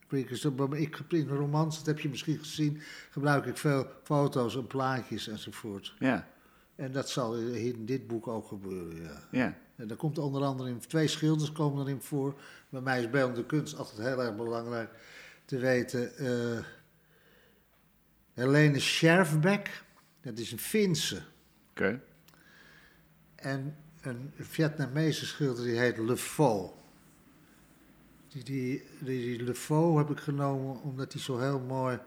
Ik, 0.08 0.30
ik, 0.72 1.00
in 1.08 1.28
romans, 1.28 1.76
dat 1.76 1.86
heb 1.86 2.00
je 2.00 2.08
misschien 2.08 2.38
gezien, 2.38 2.80
gebruik 3.10 3.46
ik 3.46 3.56
veel 3.56 3.86
foto's 4.02 4.56
en 4.56 4.66
plaatjes 4.66 5.28
enzovoort. 5.28 5.94
Ja. 5.98 6.28
En 6.74 6.92
dat 6.92 7.10
zal 7.10 7.36
in 7.36 7.86
dit 7.86 8.06
boek 8.06 8.28
ook 8.28 8.46
gebeuren, 8.46 9.02
ja. 9.02 9.22
Ja. 9.30 9.58
En 9.76 9.88
daar 9.88 9.96
komt 9.96 10.18
onder 10.18 10.42
andere 10.42 10.68
in, 10.68 10.78
twee 10.78 11.06
schilders 11.06 11.52
komen 11.52 11.82
erin 11.82 12.00
voor. 12.00 12.40
Bij 12.68 12.80
mij 12.80 13.00
is 13.00 13.10
beeldende 13.10 13.46
kunst 13.46 13.76
altijd 13.76 13.98
heel 13.98 14.22
erg 14.22 14.36
belangrijk 14.36 14.90
te 15.44 15.58
weten. 15.58 16.12
Uh, 16.18 16.64
Helene 18.32 18.80
Scherfbeck, 18.80 19.84
dat 20.20 20.38
is 20.38 20.52
een 20.52 20.58
Finse. 20.58 21.22
Oké. 21.70 22.00
En 23.34 23.76
een 24.00 24.32
Vietnamese 24.36 25.26
schilder 25.26 25.64
die 25.64 25.78
heet 25.78 25.98
Le 25.98 26.16
Faux. 26.16 26.72
Die, 28.44 28.44
die, 28.44 28.84
die, 29.00 29.96
heb 29.96 30.10
ik 30.10 30.18
genomen 30.18 30.82
omdat 30.82 31.12
hij 31.12 31.22
zo 31.22 31.38
heel 31.38 31.60
mooi 31.60 32.00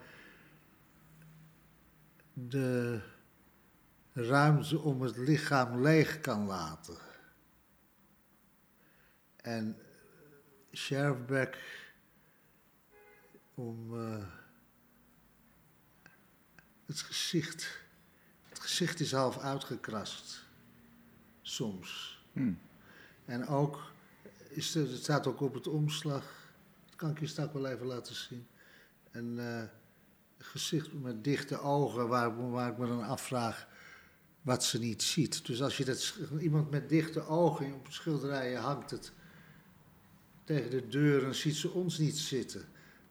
de 2.33 3.01
ruimte 4.13 4.79
om 4.79 5.01
het 5.01 5.17
lichaam 5.17 5.81
leeg 5.81 6.19
kan 6.19 6.45
laten. 6.45 6.97
En 9.35 9.77
Scherfbeck 10.71 11.57
om 13.53 13.93
uh, 13.93 14.25
het 16.85 17.01
gezicht. 17.01 17.79
Het 18.49 18.59
gezicht 18.59 18.99
is 18.99 19.11
half 19.11 19.37
uitgekrast 19.37 20.45
soms. 21.41 22.19
Hmm. 22.33 22.59
En 23.25 23.47
ook, 23.47 23.91
is 24.49 24.75
er, 24.75 24.89
het 24.91 25.03
staat 25.03 25.27
ook 25.27 25.41
op 25.41 25.53
het 25.53 25.67
omslag, 25.67 26.23
dat 26.85 26.95
kan 26.95 27.09
ik 27.09 27.19
je 27.19 27.27
straks 27.27 27.53
wel 27.53 27.65
even 27.67 27.85
laten 27.85 28.15
zien. 28.15 28.47
Een 29.11 29.33
uh, 29.37 29.63
gezicht 30.37 30.93
met 30.93 31.23
dichte 31.23 31.59
ogen 31.59 32.07
waar, 32.07 32.51
waar 32.51 32.71
ik 32.71 32.77
me 32.77 32.87
dan 32.87 33.03
afvraag 33.03 33.67
wat 34.41 34.63
ze 34.63 34.79
niet 34.79 35.03
ziet. 35.03 35.45
Dus 35.45 35.61
als 35.61 35.77
je 35.77 35.85
dat, 35.85 36.17
iemand 36.39 36.69
met 36.69 36.89
dichte 36.89 37.21
ogen 37.27 37.73
op 37.73 37.87
schilderijen 37.89 38.61
hangt 38.61 38.91
het 38.91 39.11
tegen 40.43 40.69
de 40.69 40.87
deur 40.87 41.25
en 41.25 41.35
ziet 41.35 41.55
ze 41.55 41.69
ons 41.69 41.97
niet 41.97 42.17
zitten. 42.17 42.65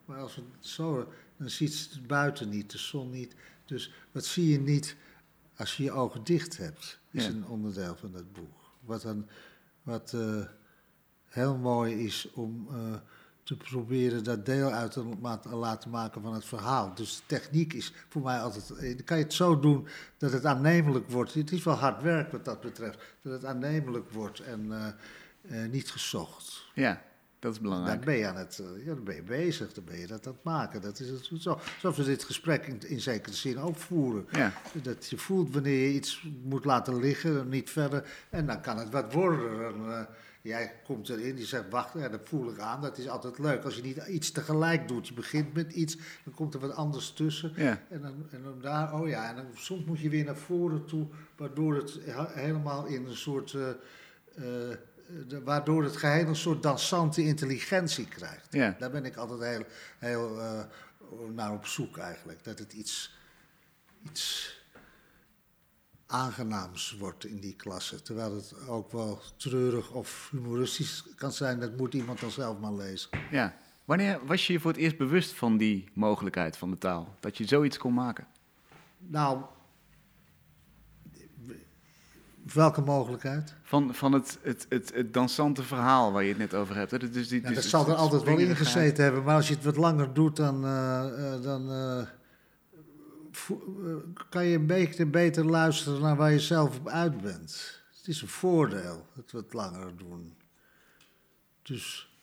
Maar 0.05 0.19
als 0.19 0.37
we 0.37 0.43
zo, 0.61 1.13
dan 1.37 1.51
ziet 1.51 1.75
ze 1.75 1.89
het 1.93 2.07
buiten 2.07 2.49
niet, 2.49 2.71
de 2.71 2.79
zon 2.79 3.11
niet. 3.11 3.35
Dus 3.65 3.93
wat 4.13 4.25
zie 4.25 4.49
je 4.49 4.59
niet 4.61 4.97
als 5.57 5.77
je 5.77 5.83
je 5.83 5.93
ogen 5.93 6.25
dicht 6.25 6.57
hebt, 6.57 6.99
is 7.11 7.25
Ja. 7.25 7.31
een 7.31 7.47
onderdeel 7.47 7.97
van 7.97 8.15
het 8.15 8.33
boek. 8.33 8.71
Wat, 8.81 9.03
dan, 9.03 9.29
wat 9.83 10.13
eh, 10.13 10.45
heel 11.29 11.57
mooi 11.57 12.05
is 12.05 12.29
om 12.35 12.67
eh, 12.71 12.77
te 13.43 13.57
proberen 13.57 14.25
dat 14.25 14.47
deel 14.47 14.71
uit 14.71 14.93
te 14.93 15.05
laten 15.51 15.91
maken 15.91 16.23
van 16.23 16.35
het 16.35 16.45
verhaal. 16.45 16.95
Dus 16.95 17.17
de 17.17 17.23
techniek 17.27 17.73
is 17.73 17.93
voor 18.09 18.23
mij 18.23 18.39
altijd. 18.41 18.71
eh, 18.71 18.97
Dan 18.97 19.05
kan 19.05 19.17
je 19.19 19.23
het 19.25 19.33
zo 19.35 19.61
doen 19.61 19.89
dat 20.19 20.33
het 20.33 20.45
aannemelijk 20.45 21.11
wordt. 21.11 21.35
Het 21.35 21.53
is 21.53 21.65
wel 21.65 21.75
hard 21.75 22.03
werk 22.03 22.33
wat 22.33 22.45
dat 22.45 22.61
betreft. 22.61 22.99
Dat 23.23 23.33
het 23.33 23.45
aannemelijk 23.45 24.11
wordt 24.11 24.41
en 24.41 24.67
eh, 25.43 25.65
niet 25.71 25.91
gezocht. 25.91 26.67
Ja, 26.75 27.03
dat 27.39 27.53
is 27.53 27.61
belangrijk. 27.61 28.05
ben 28.05 28.17
je 28.17 28.27
aan 28.27 28.37
het, 28.37 28.63
ja, 28.85 28.95
dan 28.95 29.05
ben 29.05 29.15
je 29.15 29.23
bezig, 29.23 29.73
dan 29.73 29.85
ben 29.85 29.99
je 29.99 30.07
dat 30.07 30.27
aan 30.27 30.33
het 30.33 30.43
maken. 30.45 30.81
Dat 30.81 31.01
is 31.01 31.09
het, 31.09 31.31
zo, 31.43 31.59
zoals 31.81 31.97
we 31.97 32.05
dit 32.05 32.25
gesprek 32.25 32.67
in, 32.67 32.89
in 32.89 33.01
zekere 33.01 33.35
zin 33.35 33.59
ook 33.59 33.77
voeren. 33.77 34.27
Ja, 34.31 34.53
Dat 34.83 35.07
je 35.09 35.19
voelt 35.19 35.53
wanneer 35.55 35.83
je 35.89 35.93
iets 35.95 36.29
moet 36.43 36.65
laten 36.65 37.01
liggen, 37.01 37.49
niet 37.49 37.71
verder. 37.71 38.09
En 38.31 38.47
dan 38.47 38.61
kan 38.61 38.79
het 38.79 38.91
wat 38.91 39.13
worden. 39.13 39.67
En, 39.67 40.09
jij 40.49 40.73
komt 40.85 41.09
erin, 41.09 41.35
die 41.37 41.47
zegt, 41.47 41.65
wacht, 41.71 41.93
ja, 41.95 42.09
dat 42.09 42.21
voel 42.25 42.51
ik 42.51 42.59
aan. 42.59 42.81
Dat 42.81 42.99
is 42.99 43.09
altijd 43.09 43.39
leuk. 43.39 43.65
Als 43.65 43.77
je 43.77 43.83
niet 43.83 43.97
iets 43.97 44.31
tegelijk 44.31 44.89
doet. 44.89 45.09
Je 45.09 45.15
begint 45.15 45.55
met 45.55 45.73
iets, 45.73 45.97
dan 46.25 46.35
komt 46.35 46.55
er 46.55 46.61
wat 46.61 46.75
anders 46.75 47.13
tussen. 47.13 47.53
ja, 47.57 47.83
En 47.91 48.01
dan, 48.03 48.27
en 48.31 48.43
dan 48.43 48.61
daar, 48.61 48.95
oh 49.01 49.09
ja, 49.09 49.29
en 49.29 49.37
dan, 49.37 49.47
soms 49.55 49.85
moet 49.85 50.01
je 50.01 50.09
weer 50.09 50.25
naar 50.25 50.37
voren 50.37 50.85
toe, 50.87 51.07
waardoor 51.37 51.77
het 51.77 51.99
he- 52.05 52.41
helemaal 52.41 52.87
in 52.87 53.07
een 53.07 53.17
soort. 53.17 53.53
eh, 53.55 53.69
eh, 53.71 54.77
de- 55.29 55.43
waardoor 55.45 55.83
het 55.85 55.97
geheel 55.97 56.27
een 56.27 56.37
soort 56.37 56.63
dansante 56.63 57.23
intelligentie 57.23 58.07
krijgt. 58.09 58.47
ja. 58.53 58.77
Daar 58.79 58.91
ben 58.91 59.05
ik 59.05 59.17
altijd 59.17 59.41
heel, 59.41 59.65
heel 59.99 60.41
eh, 60.41 60.61
naar 61.35 61.53
op 61.53 61.67
zoek 61.67 61.97
eigenlijk. 61.99 62.45
Dat 62.45 62.59
het 62.59 62.73
iets, 62.73 63.17
iets 64.13 64.57
aangenaams 66.11 66.97
wordt 66.99 67.25
in 67.25 67.41
die 67.41 67.55
klasse. 67.57 68.03
Terwijl 68.03 68.35
het 68.35 68.55
ook 68.69 68.93
wel 68.93 69.21
treurig 69.37 69.91
of 69.91 70.29
humoristisch 70.33 71.05
kan 71.17 71.33
zijn. 71.33 71.61
Dat 71.61 71.77
moet 71.77 71.95
iemand 71.95 72.21
dan 72.21 72.31
zelf 72.31 72.59
maar 72.59 72.73
lezen. 72.73 73.11
ja. 73.31 73.55
Wanneer 73.85 74.21
was 74.27 74.47
je 74.47 74.53
je 74.53 74.61
voor 74.61 74.71
het 74.71 74.81
eerst 74.81 74.97
bewust 74.99 75.33
van 75.33 75.57
die 75.57 75.89
mogelijkheid 75.93 76.57
van 76.57 76.71
de 76.71 76.79
taal? 76.79 77.15
Dat 77.21 77.37
je 77.39 77.45
zoiets 77.47 77.79
kon 77.79 77.95
maken? 77.95 78.27
Nou, 78.99 79.39
welke 82.53 82.81
mogelijkheid? 82.81 83.55
Van, 83.63 83.95
van 83.95 84.13
het, 84.13 84.39
het, 84.43 84.67
het, 84.69 84.95
het 84.95 85.15
dansante 85.15 85.63
verhaal 85.63 86.13
waar 86.13 86.23
je 86.23 86.29
het 86.29 86.39
net 86.39 86.55
over 86.55 86.77
hebt. 86.77 86.91
hè? 86.91 87.11
Dus 87.11 87.29
die, 87.29 87.43
Ja, 87.43 87.51
dat 87.53 87.65
zal 87.65 87.89
er 87.89 87.95
altijd 87.95 88.23
wel 88.23 88.31
in 88.31 88.39
springerigheid. 88.39 88.69
gezeten 88.77 89.05
hebben, 89.05 89.23
maar 89.23 89.35
als 89.37 89.49
je 89.49 89.55
het 89.55 89.65
wat 89.65 89.77
langer 89.77 90.15
doet, 90.15 90.37
dan, 90.37 90.65
eh, 90.65 91.35
eh, 91.35 91.43
dan 91.43 91.71
eh, 91.71 92.07
kan 94.29 94.45
je 94.45 94.57
een 94.57 94.67
beetje 94.67 95.07
beter 95.07 95.45
luisteren 95.45 96.01
naar 96.01 96.17
waar 96.17 96.33
je 96.33 96.41
zelf 96.41 96.79
op 96.79 96.89
uit 96.89 97.21
bent. 97.21 97.83
Het 97.99 98.09
is 98.09 98.23
een 98.23 98.29
voordeel, 98.29 99.07
het 99.15 99.33
wat 99.33 99.53
langer 99.53 99.97
doen. 99.97 100.37
Dus, 101.63 102.17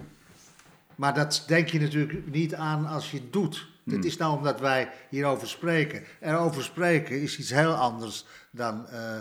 maar 0.95 1.13
dat 1.13 1.43
denk 1.47 1.69
je 1.69 1.79
natuurlijk 1.79 2.27
niet 2.27 2.55
aan 2.55 2.85
als 2.85 3.11
je 3.11 3.17
het 3.17 3.33
doet. 3.33 3.67
Hmm. 3.83 3.93
Het 3.93 4.05
is 4.05 4.17
nou 4.17 4.37
omdat 4.37 4.59
wij 4.59 4.91
hierover 5.09 5.47
spreken. 5.47 6.03
Erover 6.19 6.63
spreken 6.63 7.21
is 7.21 7.39
iets 7.39 7.49
heel 7.49 7.73
anders 7.73 8.25
dan, 8.51 8.87
eh, 8.87 9.19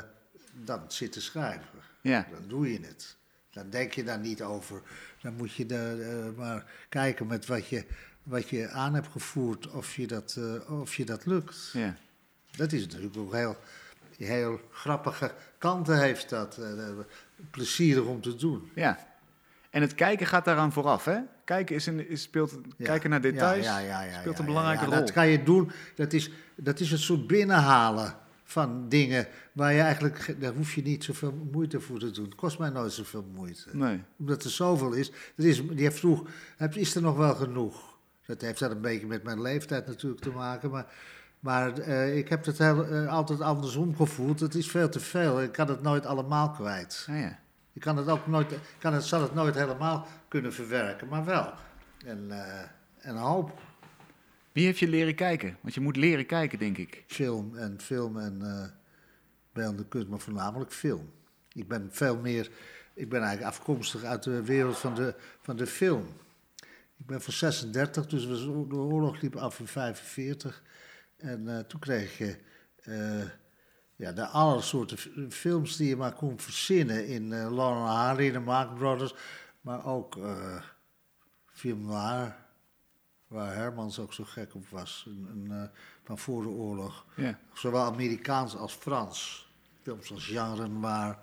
dan 0.53 0.81
zitten 0.89 1.23
schrijven. 1.23 1.79
Ja, 2.01 2.27
Dan 2.31 2.49
doe 2.49 2.73
je 2.73 2.81
het. 2.81 3.17
Dan 3.51 3.71
denk 3.71 3.93
je 3.93 4.05
daar 4.05 4.19
niet 4.19 4.43
over. 4.43 4.83
Dan 5.23 5.35
moet 5.35 5.55
je 5.55 5.67
daar, 5.67 5.99
eh, 5.99 6.37
maar 6.37 6.65
kijken 6.89 7.27
met 7.27 7.47
wat 7.47 7.69
je, 7.69 7.85
wat 8.25 8.49
je 8.49 8.69
aan 8.69 8.95
hebt 8.95 9.09
gevoerd, 9.13 9.71
of 9.71 9.97
je 9.97 10.07
dat, 10.07 10.37
eh, 10.69 10.81
of 10.81 10.95
je 10.95 11.05
dat 11.05 11.27
lukt. 11.27 11.71
ja, 11.73 11.97
Dat 12.57 12.73
is 12.73 12.83
natuurlijk 12.87 13.17
ook 13.17 13.33
heel, 13.33 13.57
heel 14.17 14.61
grappige 14.71 15.33
kanten 15.59 15.99
heeft 16.01 16.29
dat. 16.31 16.57
eh, 16.59 16.89
plezierig 17.51 18.05
om 18.05 18.21
te 18.21 18.37
doen. 18.37 18.71
ja. 18.75 19.13
En 19.71 19.81
het 19.81 19.95
kijken 19.95 20.27
gaat 20.27 20.45
daaraan 20.45 20.73
vooraf, 20.73 21.05
hè? 21.05 21.19
Kijken, 21.45 21.75
is 21.75 21.87
een, 21.87 22.09
is, 22.09 22.23
speelt, 22.23 22.59
Ja. 22.77 22.85
kijken 22.85 23.11
naar 23.11 23.21
details 23.21 23.65
Ja, 23.65 23.79
ja, 23.79 24.21
speelt 24.21 24.39
een 24.39 24.45
belangrijke 24.45 24.85
rol. 24.85 24.95
Dat 24.95 25.13
kan 25.13 25.27
je 25.29 25.43
doen. 25.43 25.71
Dat 25.95 26.13
is, 26.13 26.31
dat 26.55 26.81
is 26.81 26.93
een 26.93 26.99
soort 26.99 27.27
binnenhalen 27.27 28.17
van 28.45 28.89
dingen 28.89 29.27
waar 29.53 29.73
je 29.73 29.81
eigenlijk, 29.81 30.19
ge- 30.19 30.39
daar 30.39 30.53
hoef 30.53 30.75
je 30.75 30.83
niet 30.83 31.05
zoveel 31.05 31.49
moeite 31.53 31.81
voor 31.81 31.99
te 31.99 32.11
doen. 32.11 32.25
Het 32.25 32.35
kost 32.35 32.59
mij 32.59 32.71
nooit 32.71 32.93
zoveel 32.93 33.25
moeite. 33.35 33.65
Nee, 33.73 34.03
Omdat 34.19 34.45
er 34.45 34.51
zoveel 34.51 34.93
is. 34.93 35.11
Er 35.37 35.45
is 35.47 35.57
die 35.67 35.81
heeft 35.83 35.99
vroeg, 35.99 36.29
is 36.71 36.95
er 36.95 37.03
nog 37.03 37.17
wel 37.17 37.35
genoeg? 37.35 37.94
Dat 38.27 38.41
heeft 38.41 38.59
dat 38.59 38.71
een 38.71 38.81
beetje 38.81 39.07
met 39.07 39.23
mijn 39.23 39.43
leeftijd 39.43 39.87
natuurlijk 39.87 40.23
te 40.23 40.31
maken. 40.31 40.71
Maar, 40.71 40.87
maar 41.41 41.79
eh, 41.79 42.17
ik 42.17 42.29
heb 42.29 42.45
het 42.45 42.59
heel, 42.59 42.87
eh, 42.87 43.09
altijd 43.09 43.41
andersom 43.41 43.97
gevoeld. 43.97 44.41
Het 44.41 44.55
is 44.55 44.71
veel 44.71 44.89
te 44.89 45.01
veel. 45.01 45.43
Ik 45.43 45.53
kan 45.53 45.69
het 45.69 45.83
nooit 45.83 46.07
allemaal 46.07 46.51
kwijt. 46.51 47.05
ja, 47.07 47.15
ja. 47.15 47.43
Ik 47.73 47.81
kan 47.81 47.97
het 47.97 48.09
ook 48.09 48.27
nooit, 48.27 48.55
kan 48.79 48.95
het, 48.95 49.05
zal 49.05 49.23
het 49.23 49.35
nooit 49.35 49.55
helemaal 49.55 50.07
kunnen 50.29 50.53
verwerken, 50.53 51.09
maar 51.09 51.25
wel. 51.25 51.53
En, 52.07 52.31
eh, 52.31 52.61
en 52.99 53.17
een 53.17 53.17
hoop 53.17 53.59
Wie 54.53 54.65
heeft 54.65 54.79
je 54.79 54.89
leren 54.89 55.15
kijken? 55.15 55.57
Want 55.61 55.75
je 55.75 55.81
moet 55.81 55.97
leren 55.97 56.27
kijken, 56.27 56.59
denk 56.59 56.79
ik. 56.79 57.05
film 57.07 57.57
en 57.57 57.81
film 57.81 58.19
en 58.19 58.43
beeldende 59.53 59.87
kunst, 59.89 60.09
maar 60.09 60.19
voornamelijk 60.19 60.73
film. 60.73 61.11
Ik 61.53 61.69
ben 61.69 61.89
veel 61.91 62.17
meer, 62.17 62.51
ik 62.95 63.09
ben 63.09 63.23
eigenlijk 63.23 63.51
afkomstig 63.57 64.03
uit 64.03 64.23
de 64.23 64.43
wereld 64.43 64.79
van 64.79 64.95
de, 64.95 65.15
van 65.41 65.57
de 65.57 65.67
film. 65.67 66.07
Ik 66.99 67.07
ben 67.07 67.23
van 67.23 67.33
36, 67.33 68.07
dus 68.07 68.27
de 68.27 68.75
oorlog 68.75 69.21
liep 69.21 69.37
af 69.37 69.61
in 69.61 69.67
45. 69.67 70.63
En 71.17 71.49
eh, 71.49 71.65
toen 71.65 71.81
kreeg 71.81 72.19
je 72.19 72.39
eh, 72.83 73.29
ja, 73.97 74.13
de 74.13 74.27
alle 74.27 74.61
soorten 74.61 74.99
films 75.31 75.77
die 75.77 75.89
je 75.89 75.97
maar 75.97 76.15
kon 76.15 76.39
verzinnen. 76.39 77.07
In 77.07 77.33
eh 77.33 77.55
Laurel 77.55 77.87
en 77.87 77.93
Hardy, 77.93 78.31
de 78.31 78.39
Marx 78.41 78.79
Brothers, 78.79 79.15
maar 79.61 79.87
ook 79.87 80.17
eh 80.17 80.63
film 81.55 81.87
noir, 81.87 82.37
waar 83.27 83.55
Hermans 83.55 83.99
ook 83.99 84.13
zo 84.13 84.25
gek 84.25 84.55
op 84.55 84.69
was, 84.69 85.05
een, 85.09 85.29
een, 85.31 85.63
eh, 85.63 85.69
van 86.05 86.19
voor 86.19 86.43
de 86.43 86.49
oorlog. 86.49 87.07
Ja. 87.17 87.39
Zowel 87.53 87.83
Amerikaans 87.85 88.57
als 88.57 88.73
Frans. 88.73 89.49
Films 89.83 90.13
als 90.13 90.29
Jean 90.29 90.57
Renoir 90.57 91.19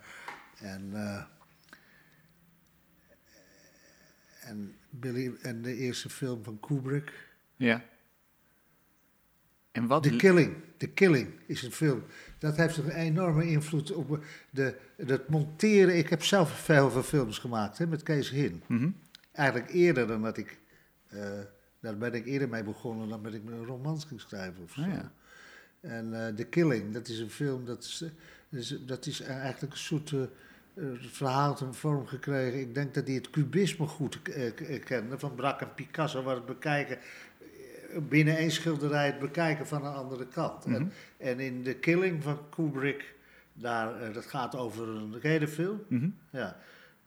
en, 0.58 0.92
eh, 0.94 1.24
en, 4.42 4.76
Billy, 4.90 5.34
en 5.42 5.62
de 5.62 5.76
eerste 5.76 6.10
film 6.10 6.44
van 6.44 6.60
Kubrick. 6.60 7.28
Ja. 7.56 7.84
En 9.72 9.88
wat... 9.88 10.04
The 10.04 10.16
Killing. 10.16 10.56
The 10.78 10.88
Killing 10.88 11.30
is 11.46 11.64
een 11.64 11.72
film. 11.72 12.04
Dat 12.40 12.58
heeft 12.58 12.78
een 12.78 12.90
enorme 12.90 13.46
invloed 13.50 13.92
op 13.92 14.24
de, 14.50 14.76
het 14.96 15.30
monteren. 15.30 15.98
Ik 15.98 16.10
heb 16.10 16.24
zelf 16.24 16.60
veel 16.60 16.92
veel 16.92 17.04
films 17.04 17.38
gemaakt 17.38 17.78
hè, 17.78 17.88
met 17.88 18.04
Kees 18.04 18.30
Hin. 18.30 18.64
Mhm. 18.68 18.90
Eigenlijk 19.32 19.70
eerder 19.72 20.08
dan 20.08 20.22
dat 20.22 20.38
ik. 20.38 20.60
eh, 21.08 21.40
daar 21.80 21.98
ben 21.98 22.14
ik 22.14 22.26
eerder 22.26 22.50
mee 22.50 22.64
begonnen 22.64 23.10
dan 23.10 23.24
dat 23.24 23.34
ik 23.34 23.44
mijn 23.44 23.66
romans 23.66 24.06
ging 24.06 24.22
schrijven 24.22 24.64
of 24.64 24.72
zo. 24.72 24.82
Ah, 24.82 24.88
ja. 24.88 25.12
En 25.82 26.26
eh 26.28 26.34
The 26.34 26.44
Killing, 26.44 26.94
dat 26.94 27.08
is 27.08 27.20
een 27.20 27.30
film, 27.30 27.66
dat 27.66 27.84
is, 27.84 28.04
eh, 28.50 28.88
dat 28.88 29.06
is 29.06 29.22
eigenlijk 29.22 29.74
een 29.74 29.80
soort 29.80 30.14
eh, 30.74 30.84
verhaal 31.00 31.56
ten 31.56 31.74
vorm 31.74 32.08
gekregen. 32.08 32.60
Ik 32.60 32.74
denk 32.74 32.94
dat 32.94 33.08
hij 33.08 33.16
het 33.16 33.30
cubisme 33.30 33.88
goed 33.88 34.22
eh, 34.22 34.76
eh, 34.76 34.84
kende, 34.84 35.20
van 35.20 35.36
Braque 35.36 35.66
en 35.66 35.74
Picasso, 35.74 36.24
waar 36.24 36.36
het 36.36 36.46
bekijken, 36.46 36.98
binnen 38.10 38.38
één 38.38 38.52
schilderij 38.52 39.06
het 39.06 39.20
bekijken 39.20 39.68
van 39.68 39.86
een 39.86 39.94
andere 39.94 40.28
kant. 40.28 40.66
Mhm. 40.66 40.76
en, 40.76 40.92
en 41.18 41.40
in 41.40 41.64
The 41.64 41.74
Killing 41.74 42.24
van 42.24 42.40
Kubrick, 42.50 43.16
daar, 43.54 44.14
dat 44.14 44.26
gaat 44.26 44.56
over 44.56 44.88
een 44.88 45.20
redefilm. 45.20 45.84
Mhm. 45.88 46.10
Ja, 46.30 46.58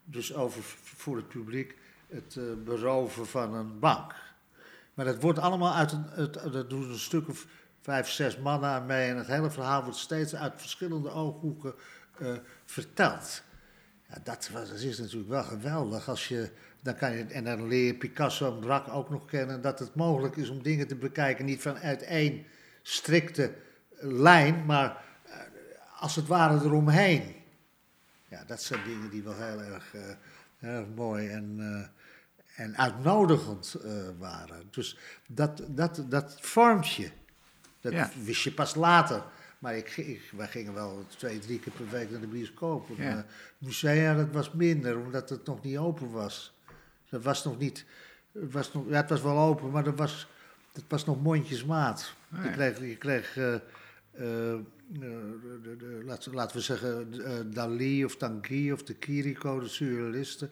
dus 0.04 0.34
over 0.34 0.62
voor 0.82 1.16
het 1.16 1.28
publiek 1.28 1.76
het 2.08 2.38
beroven 2.64 3.26
van 3.26 3.54
een 3.54 3.78
bank. 3.78 4.14
Maar 4.94 5.04
dat 5.04 5.20
wordt 5.20 5.38
allemaal 5.38 5.74
uit 5.74 5.92
een, 5.92 6.04
het, 6.08 6.34
dat 6.52 6.70
doen 6.70 6.90
een 6.90 6.98
stuk 6.98 7.28
of 7.28 7.46
vijf, 7.80 8.08
zes 8.08 8.38
mannen 8.38 8.68
aan 8.68 8.86
mee. 8.86 9.10
En 9.10 9.16
het 9.16 9.26
hele 9.26 9.50
verhaal 9.50 9.82
wordt 9.82 9.98
steeds 9.98 10.34
uit 10.34 10.52
verschillende 10.56 11.10
ooghoeken 11.10 11.74
verteld. 12.64 13.42
Ja, 14.14 14.20
dat, 14.24 14.48
was, 14.52 14.68
dat 14.68 14.78
is 14.78 14.98
natuurlijk 14.98 15.28
wel 15.30 15.42
geweldig. 15.42 16.08
Als 16.08 16.28
je, 16.28 16.50
dan 16.80 16.96
kan 16.96 17.16
je, 17.16 17.24
en 17.24 17.44
dan 17.44 17.68
leer 17.68 17.86
je 17.86 17.94
Picasso 17.94 18.54
en 18.54 18.60
Braque 18.60 18.90
ook 18.90 19.10
nog 19.10 19.24
kennen. 19.26 19.60
Dat 19.62 19.78
het 19.78 19.94
mogelijk 19.94 20.36
is 20.36 20.48
om 20.48 20.62
dingen 20.62 20.86
te 20.86 20.94
bekijken. 20.96 21.44
Niet 21.44 21.60
vanuit 21.62 22.02
één 22.02 22.44
strikte 22.82 23.54
lijn, 24.00 24.64
maar 24.64 25.04
eh, 25.24 25.36
als 26.00 26.16
het 26.16 26.26
ware 26.26 26.64
eromheen. 26.64 27.34
Ja, 28.28 28.44
dat 28.44 28.62
zijn 28.62 28.84
dingen 28.84 29.10
die 29.10 29.22
wel 29.22 29.36
heel 29.36 29.62
erg, 29.62 29.94
eh, 29.94 30.02
heel 30.58 30.70
erg 30.70 30.86
mooi 30.94 31.28
en, 31.28 31.56
eh, 31.58 32.64
en 32.64 32.76
uitnodigend 32.76 33.76
waren. 34.18 34.68
Dus 34.70 34.98
dat, 35.28 35.62
dat, 35.68 36.04
dat 36.08 36.36
vormt 36.40 36.92
je. 36.92 37.10
Dat 37.80 37.92
Ja. 37.92 38.10
wist 38.24 38.42
je 38.42 38.52
pas 38.52 38.74
later. 38.74 39.24
Maar 39.64 39.76
ik, 39.76 39.96
ik, 39.96 40.30
wij 40.36 40.48
gingen 40.48 40.74
wel 40.74 41.04
twee, 41.16 41.38
drie 41.38 41.58
keer 41.58 41.72
per 41.72 41.88
week 41.90 42.10
naar 42.10 42.20
de 42.20 42.26
bioscoop. 42.26 42.88
En, 42.98 43.04
Ja. 43.04 43.26
musea, 43.58 44.14
dat 44.14 44.30
was 44.32 44.52
minder, 44.52 44.98
omdat 44.98 45.28
het 45.28 45.46
nog 45.46 45.62
niet 45.62 45.76
open 45.78 46.10
was. 46.10 46.54
Dat 47.08 47.22
was 47.22 47.44
nog 47.44 47.58
niet... 47.58 47.84
Het 48.32 48.52
was, 48.52 48.72
nog, 48.72 48.84
ja, 48.88 48.96
het 48.96 49.08
was 49.10 49.22
wel 49.22 49.38
open, 49.38 49.70
maar 49.70 49.84
dat 49.84 49.98
was, 49.98 50.28
dat 50.72 50.84
was 50.88 51.04
nog 51.04 51.22
mondjesmaat. 51.22 52.14
Ah, 52.32 52.44
je 52.44 52.50
kreeg, 52.50 52.78
je 52.80 52.96
kreeg 52.96 53.32
de, 53.34 53.60
de, 54.12 55.76
de- 55.78 56.02
laten, 56.04 56.34
laten 56.34 56.56
we 56.56 56.62
zeggen, 56.62 57.10
Dali 57.54 58.04
of 58.04 58.16
Tanguy 58.16 58.70
of 58.70 58.82
de 58.82 58.94
Kiriko, 58.94 59.60
de 59.60 59.68
surrealisten. 59.68 60.50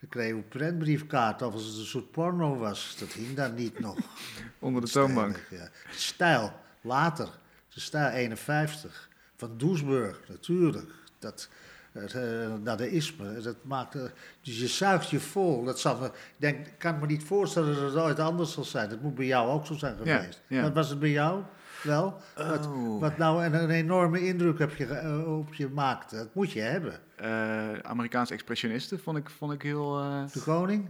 Dan 0.00 0.08
kreeg 0.08 0.26
je 0.28 0.32
een 0.34 0.48
prentbriefkaart 0.48 1.42
of 1.42 1.52
als 1.52 1.64
het 1.66 1.76
een 1.76 1.84
soort 1.84 2.10
porno 2.10 2.56
was. 2.56 2.96
Dat 2.98 3.12
hing 3.12 3.34
daar 3.34 3.52
niet 3.52 3.78
nog. 3.78 3.98
Onder 4.58 4.82
de 4.82 4.88
toonbank. 4.90 5.46
Ja. 5.50 5.68
Stijl, 5.90 6.52
later. 6.80 7.28
De 7.74 7.80
stijl 7.80 8.08
51. 8.10 9.08
Van 9.36 9.50
Doesburg, 9.56 10.20
natuurlijk. 10.28 10.90
Dat, 11.18 11.48
het, 11.92 12.14
eh, 12.14 12.52
dadaïsme, 12.62 13.40
dat 13.40 13.56
maakte... 13.62 14.10
Dus 14.42 14.58
je 14.60 14.66
zuigt 14.68 15.10
je 15.10 15.20
vol. 15.20 15.64
Dat 15.64 15.80
zal 15.80 16.04
ik 16.04 16.12
denk, 16.36 16.66
kan 16.78 16.98
me 16.98 17.06
niet 17.06 17.24
voorstellen 17.24 17.74
dat 17.74 17.92
het 17.92 18.02
ooit 18.02 18.18
anders 18.18 18.52
zal 18.52 18.64
zijn. 18.64 18.88
Dat 18.88 19.00
moet 19.00 19.14
bij 19.14 19.26
jou 19.26 19.50
ook 19.50 19.66
zo 19.66 19.74
zijn 19.74 19.96
Ja, 20.04 20.16
geweest. 20.18 20.40
ja. 20.46 20.62
Wat 20.62 20.72
was 20.72 20.88
het 20.88 20.98
bij 20.98 21.10
jou? 21.10 21.42
Wel? 21.84 22.20
Wat, 22.36 22.66
Oh. 22.66 23.00
wat 23.00 23.18
nou 23.18 23.44
een, 23.44 23.54
een 23.54 23.70
enorme 23.70 24.26
indruk 24.26 24.58
heb 24.58 24.74
je, 24.74 24.86
eh, 24.86 25.38
op 25.38 25.54
je 25.54 25.68
maakt. 25.68 26.10
Dat 26.10 26.28
moet 26.34 26.52
je 26.52 26.60
hebben. 26.60 26.92
Eh, 27.16 27.78
Amerikaanse 27.82 28.32
expressionisten 28.32 29.00
vond 29.00 29.16
ik, 29.18 29.30
vond 29.30 29.52
ik 29.52 29.62
heel... 29.62 29.98
eh, 30.00 30.22
De 30.32 30.40
koning? 30.40 30.88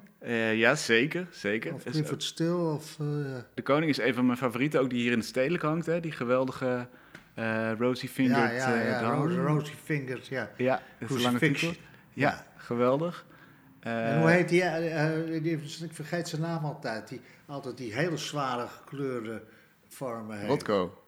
ja, 0.54 0.74
zeker. 0.74 1.26
zeker. 1.30 1.74
Of 1.74 1.84
Is- 1.84 1.92
Clifford 1.92 2.22
Still? 2.22 2.52
Of. 2.52 2.96
De 3.54 3.62
Koning 3.62 3.90
is 3.90 3.98
een 3.98 4.14
van 4.14 4.26
mijn 4.26 4.38
favorieten, 4.38 4.80
ook 4.80 4.90
die 4.90 5.00
hier 5.02 5.12
in 5.12 5.18
het 5.18 5.26
stedelijk 5.26 5.62
hangt. 5.62 5.86
Hè? 5.86 6.00
Die 6.00 6.12
geweldige 6.12 6.86
Rosy 7.78 8.08
Fingered 8.08 8.50
ja, 8.60 8.74
ja, 8.74 8.82
ja. 8.82 9.00
dame. 9.00 9.34
Ro- 9.34 9.46
Rosy 9.46 9.72
Fingers, 9.84 10.28
ja. 10.28 10.50
Ja, 10.56 10.82
dat 10.98 11.10
is 11.10 11.22
lange 11.22 11.38
titel. 11.38 11.68
Ja, 11.68 11.74
Ja. 12.12 12.44
geweldig. 12.56 13.24
En 13.80 14.20
hoe 14.20 14.30
heet 14.30 14.48
die, 14.48 14.62
die? 15.40 15.56
Ik 15.84 15.92
vergeet 15.92 16.28
zijn 16.28 16.42
naam 16.42 16.64
altijd. 16.64 17.08
Die 17.08 17.20
altijd 17.46 17.76
die 17.76 17.94
hele 17.94 18.16
zware 18.16 18.66
gekleurde 18.66 19.42
heeft. 20.28 20.46
Rotko. 20.46 20.98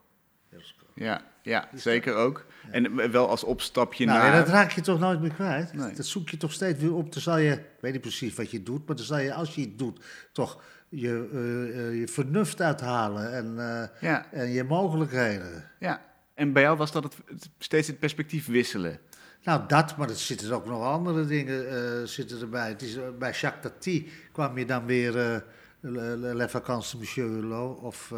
Ja, 0.95 1.23
ja 1.43 1.69
dat- 1.73 1.81
zeker 1.81 2.15
ook. 2.15 2.47
En 2.71 3.11
wel 3.11 3.29
als 3.29 3.45
opstapje 3.45 4.05
Nou, 4.05 4.19
naar... 4.19 4.31
ja, 4.33 4.39
dat 4.39 4.49
raak 4.49 4.71
je 4.71 4.81
toch 4.81 4.99
nooit 4.99 5.21
meer 5.21 5.33
kwijt. 5.35 5.73
Nee. 5.73 5.95
Dat 5.95 6.07
zoek 6.07 6.29
je 6.29 6.37
toch 6.37 6.53
steeds 6.53 6.81
weer 6.81 6.95
op. 6.95 7.13
Dan 7.13 7.23
zal 7.23 7.39
je, 7.39 7.53
ik 7.53 7.61
weet 7.81 7.93
niet 7.93 8.01
precies 8.01 8.35
wat 8.35 8.51
je 8.51 8.63
doet, 8.63 8.87
maar 8.87 8.97
dan 8.97 9.05
zal 9.05 9.19
je, 9.19 9.35
als 9.35 9.55
je 9.55 9.61
het 9.61 9.79
doet, 9.79 10.05
toch 10.33 10.63
je, 10.89 11.29
eh, 11.33 11.87
eh, 11.89 11.99
je 12.01 12.09
vernuft 12.09 12.61
uithalen 12.61 13.33
en, 13.33 13.59
eh, 13.59 13.89
Ja, 14.01 14.33
en 14.33 14.49
je 14.51 14.65
mogelijkheden. 14.65 15.71
ja. 15.79 16.05
En 16.35 16.53
bij 16.53 16.63
jou 16.63 16.77
was 16.77 16.93
dat 16.93 17.03
het, 17.05 17.17
steeds 17.59 17.87
het 17.87 17.99
perspectief 17.99 18.47
wisselen. 18.47 18.99
Nou, 19.43 19.63
dat, 19.67 19.97
maar 19.97 20.09
er 20.09 20.17
zitten 20.17 20.53
ook 20.53 20.67
nog 20.67 20.83
andere 20.83 21.25
dingen 21.27 22.09
zitten 22.09 22.41
erbij. 22.41 22.69
Het 22.69 22.83
is, 22.83 22.99
bij 23.19 23.33
Jacques 23.33 23.63
Tati 23.73 24.11
kwam 24.33 24.59
je 24.59 24.65
dan 24.65 24.87
weer 24.87 25.19
eh 25.19 25.41
Le, 25.81 26.17
Le, 26.17 26.35
Le 26.35 26.49
Vacances 26.49 26.99
Monsieur 27.01 27.29
Hulot 27.29 27.81
of 27.81 28.13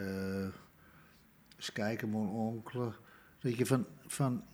eens 0.00 1.72
kijken, 1.72 2.08
Mon 2.08 2.28
Oncle. 2.30 2.92
Dat 3.40 3.56
je 3.56 3.66
van, 3.66 3.86
van 4.06 4.44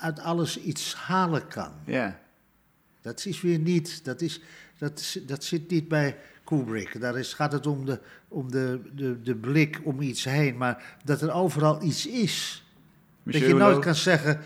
uit 0.00 0.18
alles 0.20 0.58
iets 0.60 0.94
halen 0.94 1.48
kan. 1.48 1.72
Ja, 1.84 2.20
Dat 3.00 3.24
is 3.24 3.40
weer 3.40 3.58
niet, 3.58 4.04
dat, 4.04 4.20
is, 4.20 4.40
dat, 4.78 4.98
is- 5.00 5.18
dat 5.26 5.44
zit 5.44 5.70
niet 5.70 5.88
bij 5.88 6.16
Kubrick. 6.44 7.00
Daar 7.00 7.18
is, 7.18 7.32
gaat 7.34 7.52
het 7.52 7.66
om, 7.66 7.84
de, 7.84 8.00
om 8.28 8.50
de, 8.50 8.80
de, 8.94 9.22
de 9.22 9.34
blik 9.34 9.80
om 9.84 10.00
iets 10.00 10.24
heen, 10.24 10.56
maar 10.56 10.96
dat 11.04 11.22
er 11.22 11.32
overal 11.32 11.82
iets 11.82 12.06
is. 12.06 12.64
Monsieur 13.22 13.48
dat 13.48 13.58
je 13.58 13.64
nooit 13.64 13.84
kan 13.84 13.94
zeggen, 13.94 14.40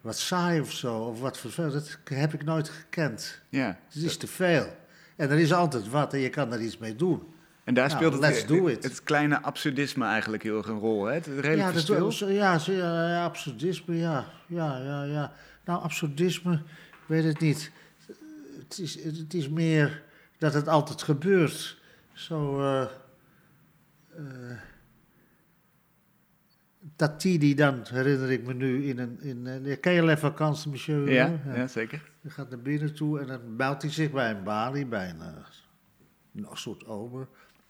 wat 0.00 0.18
saai 0.18 0.60
of 0.60 0.72
zo, 0.72 0.98
of 0.98 1.20
wat 1.20 1.38
vervelend. 1.38 1.72
Dat 1.72 2.18
heb 2.18 2.34
ik 2.34 2.44
nooit 2.44 2.68
gekend. 2.68 3.40
Ja. 3.48 3.78
Het 3.88 4.02
is 4.02 4.16
te 4.16 4.26
veel. 4.26 4.76
En 5.16 5.30
er 5.30 5.38
is 5.38 5.52
altijd 5.52 5.88
wat 5.88 6.12
en 6.12 6.18
je 6.20 6.28
kan 6.30 6.52
er 6.52 6.60
iets 6.60 6.78
mee 6.78 6.96
doen. 6.96 7.22
En 7.68 7.74
daar 7.74 7.88
Nou, 7.88 7.98
speelt 8.44 8.82
het, 8.82 9.02
kleine 9.02 9.42
absurdisme 9.42 10.04
eigenlijk 10.04 10.42
heel 10.42 10.56
erg 10.56 10.66
een 10.66 10.78
rol. 10.78 11.04
Hè? 11.04 11.14
Het 11.14 11.26
redelijk 11.26 11.58
ja, 11.58 11.72
dat 11.72 12.18
ja, 12.18 13.08
ja, 13.08 13.24
absurdisme, 13.24 13.96
ja. 13.96 14.26
Ja, 14.46 14.78
ja, 14.78 15.02
ja. 15.02 15.32
Nou, 15.64 15.82
absurdisme, 15.82 16.54
ik 16.90 17.06
weet 17.06 17.24
het 17.24 17.40
niet. 17.40 17.70
Het 18.58 18.78
is, 18.78 19.02
het 19.04 19.34
is 19.34 19.48
meer 19.48 20.02
dat 20.38 20.54
het 20.54 20.68
altijd 20.68 21.02
gebeurt. 21.02 21.78
Zo, 22.12 22.60
eh 22.60 22.86
eh, 24.16 24.56
Tati 26.96 27.38
die 27.38 27.54
dan, 27.54 27.80
herinner 27.90 28.30
ik 28.30 28.46
me 28.46 28.54
nu, 28.54 28.84
in 28.84 28.98
een... 28.98 29.20
In, 29.20 29.46
een 29.46 29.80
ken 29.80 29.92
je 29.92 30.04
Les 30.04 30.20
Vacances, 30.20 30.66
monsieur? 30.66 31.12
Ja, 31.12 31.38
hè? 31.40 31.56
ja, 31.56 31.66
zeker. 31.66 32.10
Hij 32.20 32.30
gaat 32.30 32.50
naar 32.50 32.62
binnen 32.62 32.94
toe 32.94 33.20
en 33.20 33.26
dan 33.26 33.56
meldt 33.56 33.82
hij 33.82 33.90
zich 33.90 34.10
bij 34.10 34.30
een 34.30 34.42
balie, 34.42 34.86
bij 34.86 35.10
een, 35.10 35.20
eh, 35.20 35.26
een 36.34 36.56
soort 36.56 36.86
ober. 36.86 37.28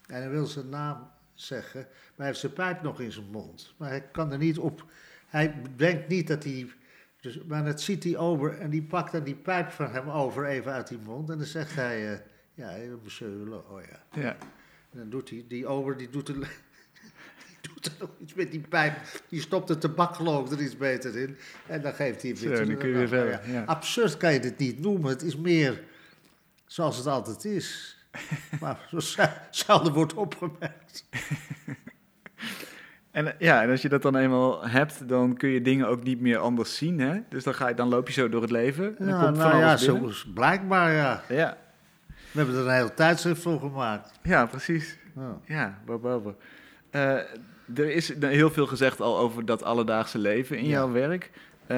En 0.08 0.20
hij 0.20 0.30
wil 0.30 0.46
zijn 0.46 0.68
naam 0.68 1.10
zeggen, 1.34 1.80
maar 1.80 2.16
hij 2.16 2.26
heeft 2.26 2.38
zijn 2.38 2.52
pijp 2.52 2.82
nog 2.82 3.00
in 3.00 3.12
zijn 3.12 3.30
mond. 3.30 3.74
Maar 3.76 3.88
hij 3.88 4.08
kan 4.12 4.32
er 4.32 4.38
niet 4.38 4.58
op. 4.58 4.84
Hij 5.26 5.62
denkt 5.76 6.08
niet 6.08 6.28
dat 6.28 6.44
hij. 6.44 6.70
Dus, 7.20 7.44
maar 7.44 7.64
dat 7.64 7.80
ziet 7.80 8.02
die 8.02 8.18
ober 8.18 8.58
en 8.58 8.70
die 8.70 8.82
pakt 8.82 9.12
dan 9.12 9.24
die 9.24 9.34
pijp 9.34 9.70
van 9.70 9.90
hem 9.90 10.08
over 10.08 10.46
even 10.46 10.72
uit 10.72 10.88
die 10.88 10.98
mond. 10.98 11.30
En 11.30 11.38
dan 11.38 11.46
zegt 11.46 11.74
hij, 11.74 12.12
eh, 12.12 12.18
ja, 12.54 12.96
monsieur 13.02 13.54
oh 13.54 13.80
ja. 13.90 14.20
Ja. 14.20 14.36
En 14.90 14.98
dan 14.98 15.10
doet 15.10 15.30
hij, 15.30 15.44
die 15.48 15.66
ober 15.66 15.96
die 15.96 16.10
doet 16.10 16.28
er, 16.28 16.34
die 17.46 17.72
doet 17.72 17.86
er 17.86 17.92
nog 17.98 18.10
iets 18.20 18.34
met 18.34 18.50
die 18.50 18.60
pijp. 18.60 18.96
Die 19.28 19.40
stopt 19.40 19.68
het 19.68 19.80
tabak 19.80 20.14
geloof 20.14 20.46
ik 20.46 20.58
er 20.58 20.64
iets 20.64 20.76
beter 20.76 21.16
in. 21.16 21.36
En 21.66 21.82
dan 21.82 21.94
geeft 21.94 22.22
hij 22.22 22.36
weer 22.36 22.66
dan 22.66 22.76
kun 22.76 22.88
je 22.88 22.94
weer. 22.94 22.94
Nou, 22.94 23.08
verder, 23.08 23.50
ja. 23.50 23.64
Absurd 23.64 24.16
kan 24.16 24.32
je 24.32 24.40
dit 24.40 24.58
niet 24.58 24.80
noemen. 24.80 25.10
Het 25.10 25.22
is 25.22 25.36
meer 25.36 25.82
zoals 26.66 26.96
het 26.96 27.06
altijd 27.06 27.44
is. 27.44 27.97
maar 28.60 28.78
zo 28.90 28.98
zelden 29.50 29.92
wordt 29.92 30.14
opgemerkt. 30.14 31.04
En, 33.10 33.34
ja, 33.38 33.62
en 33.62 33.70
als 33.70 33.82
je 33.82 33.88
dat 33.88 34.02
dan 34.02 34.16
eenmaal 34.16 34.68
hebt, 34.68 35.08
dan 35.08 35.36
kun 35.36 35.48
je 35.48 35.62
dingen 35.62 35.88
ook 35.88 36.02
niet 36.02 36.20
meer 36.20 36.38
anders 36.38 36.76
zien. 36.76 37.00
Hè? 37.00 37.18
Dus 37.28 37.44
dan, 37.44 37.54
ga 37.54 37.68
je, 37.68 37.74
dan 37.74 37.88
loop 37.88 38.06
je 38.06 38.12
zo 38.12 38.28
door 38.28 38.42
het 38.42 38.50
leven. 38.50 38.84
En 38.98 39.06
dan 39.06 39.14
Ja, 39.18 39.24
komt 39.24 39.36
van 39.38 39.46
nou 39.48 39.60
ja, 39.60 39.68
alles 39.68 39.82
zo 39.84 39.92
binnen. 39.92 40.10
is 40.10 40.26
blijkbaar 40.34 40.92
ja. 40.92 41.22
Ja, 41.28 41.56
We 42.06 42.38
hebben 42.38 42.54
er 42.56 42.66
een 42.66 42.74
heel 42.74 42.94
tijdschrift 42.94 43.42
voor 43.42 43.60
gemaakt. 43.60 44.12
ja, 44.22 44.46
precies. 44.46 44.98
Ja. 45.16 45.38
Ja. 45.44 45.78
Eh 46.90 47.18
er 47.74 47.90
is 47.90 48.12
heel 48.20 48.50
veel 48.50 48.66
gezegd 48.66 49.00
al 49.00 49.18
over 49.18 49.44
dat 49.44 49.62
alledaagse 49.62 50.18
leven 50.18 50.56
in 50.58 50.64
Ja. 50.64 50.70
jouw 50.70 50.92
werk. 50.92 51.30
Eh, 51.66 51.76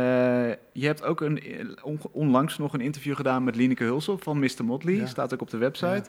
je 0.73 0.87
hebt 0.87 1.03
ook 1.03 1.21
een, 1.21 1.43
on- 1.83 2.01
onlangs 2.11 2.59
nog 2.59 2.73
een 2.73 2.81
interview 2.81 3.17
gedaan 3.17 3.45
met 3.45 3.57
Lineke 3.57 3.85
Hulsop 3.85 4.23
van 4.23 4.39
Mr. 4.39 4.65
Motley. 4.65 4.95
Ja. 4.95 5.07
Staat 5.07 5.35
ook 5.35 5.41
op 5.41 5.51
de 5.51 5.57
website. 5.57 6.05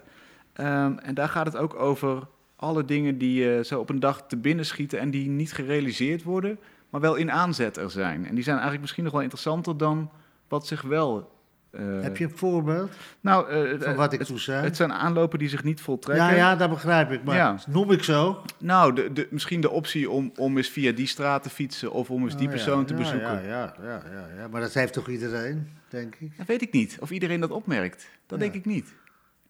Ehm, 0.54 0.98
en 0.98 1.14
daar 1.14 1.30
gaat 1.30 1.46
het 1.46 1.58
ook 1.58 1.76
over 1.76 2.28
alle 2.56 2.86
dingen 2.86 3.18
die 3.18 3.56
eh, 3.56 3.64
zo 3.64 3.80
op 3.80 3.90
een 3.90 4.00
dag 4.00 4.24
te 4.28 4.38
binnen 4.38 4.66
schieten 4.66 5.00
en 5.00 5.12
die 5.12 5.30
niet 5.30 5.54
gerealiseerd 5.54 6.24
worden, 6.24 6.60
maar 6.90 7.02
wel 7.02 7.16
in 7.16 7.32
aanzet 7.32 7.78
er 7.78 7.90
zijn. 7.92 8.26
En 8.26 8.34
die 8.36 8.44
zijn 8.44 8.56
eigenlijk 8.56 8.82
misschien 8.82 9.04
nog 9.04 9.14
wel 9.14 9.22
interessanter 9.22 9.78
dan 9.78 10.12
wat 10.48 10.68
zich 10.68 10.82
wel. 10.82 11.40
eh, 11.72 11.82
Heb 12.02 12.18
je 12.18 12.24
een 12.24 12.38
voorbeeld 12.38 12.92
Nou, 13.22 13.50
eh, 13.50 13.82
van 13.82 13.96
wat 13.96 14.14
ik 14.14 14.20
het, 14.20 14.28
toen 14.28 14.40
zei? 14.40 14.64
het 14.64 14.76
zijn 14.76 14.94
aanlopen 14.94 15.40
die 15.40 15.50
zich 15.50 15.64
niet 15.64 15.82
voltrekken. 15.82 16.26
ja, 16.26 16.32
ja, 16.32 16.56
dat 16.56 16.70
begrijp 16.70 17.12
ik. 17.12 17.24
Maar 17.24 17.36
Ja. 17.36 17.58
noem 17.68 17.92
ik 17.92 18.04
zo? 18.04 18.42
Nou, 18.60 18.94
de, 18.94 19.14
de, 19.14 19.28
misschien 19.30 19.62
de 19.62 19.70
optie 19.70 20.10
om, 20.10 20.32
om 20.36 20.58
eens 20.58 20.70
via 20.70 20.92
die 20.92 21.08
straat 21.08 21.44
te 21.44 21.50
fietsen 21.50 21.92
of 21.92 22.10
om 22.10 22.24
eens 22.24 22.38
die 22.38 22.48
Oh, 22.48 22.54
ja. 22.54 22.64
persoon 22.64 22.86
te 22.86 22.94
bezoeken. 22.94 23.30
Ja, 23.30 23.40
ja, 23.42 23.74
ja, 23.82 24.02
ja, 24.14 24.28
ja, 24.38 24.48
maar 24.48 24.62
dat 24.62 24.74
heeft 24.74 24.94
toch 24.94 25.08
iedereen, 25.08 25.68
denk 25.90 26.16
ik? 26.20 26.38
Dat 26.38 26.48
weet 26.48 26.62
ik 26.62 26.72
niet. 26.72 26.98
Of 27.00 27.12
iedereen 27.12 27.40
dat 27.40 27.52
opmerkt. 27.52 28.10
Dat 28.26 28.40
denk 28.40 28.54
ik 28.54 28.66
niet. 28.66 28.94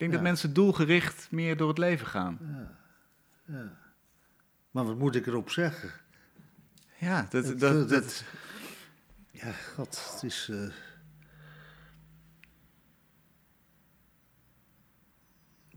Ik 0.02 0.08
denk 0.08 0.20
Ja. 0.20 0.24
dat 0.30 0.32
mensen 0.36 0.54
doelgericht 0.54 1.28
meer 1.32 1.58
door 1.58 1.68
het 1.68 1.78
leven 1.78 2.08
gaan. 2.08 2.40
Ja. 3.46 3.78
Maar 4.72 4.86
wat 4.86 4.98
moet 4.98 5.16
ik 5.16 5.28
erop 5.28 5.50
zeggen? 5.50 5.90
Ja, 6.98 7.28
dat, 7.30 7.52
eh, 7.52 7.60
dat, 7.60 7.90
dat- 7.90 8.24
Ja, 9.32 9.52
god, 9.52 10.12
het 10.14 10.24
is... 10.24 10.50
eh, 10.52 10.68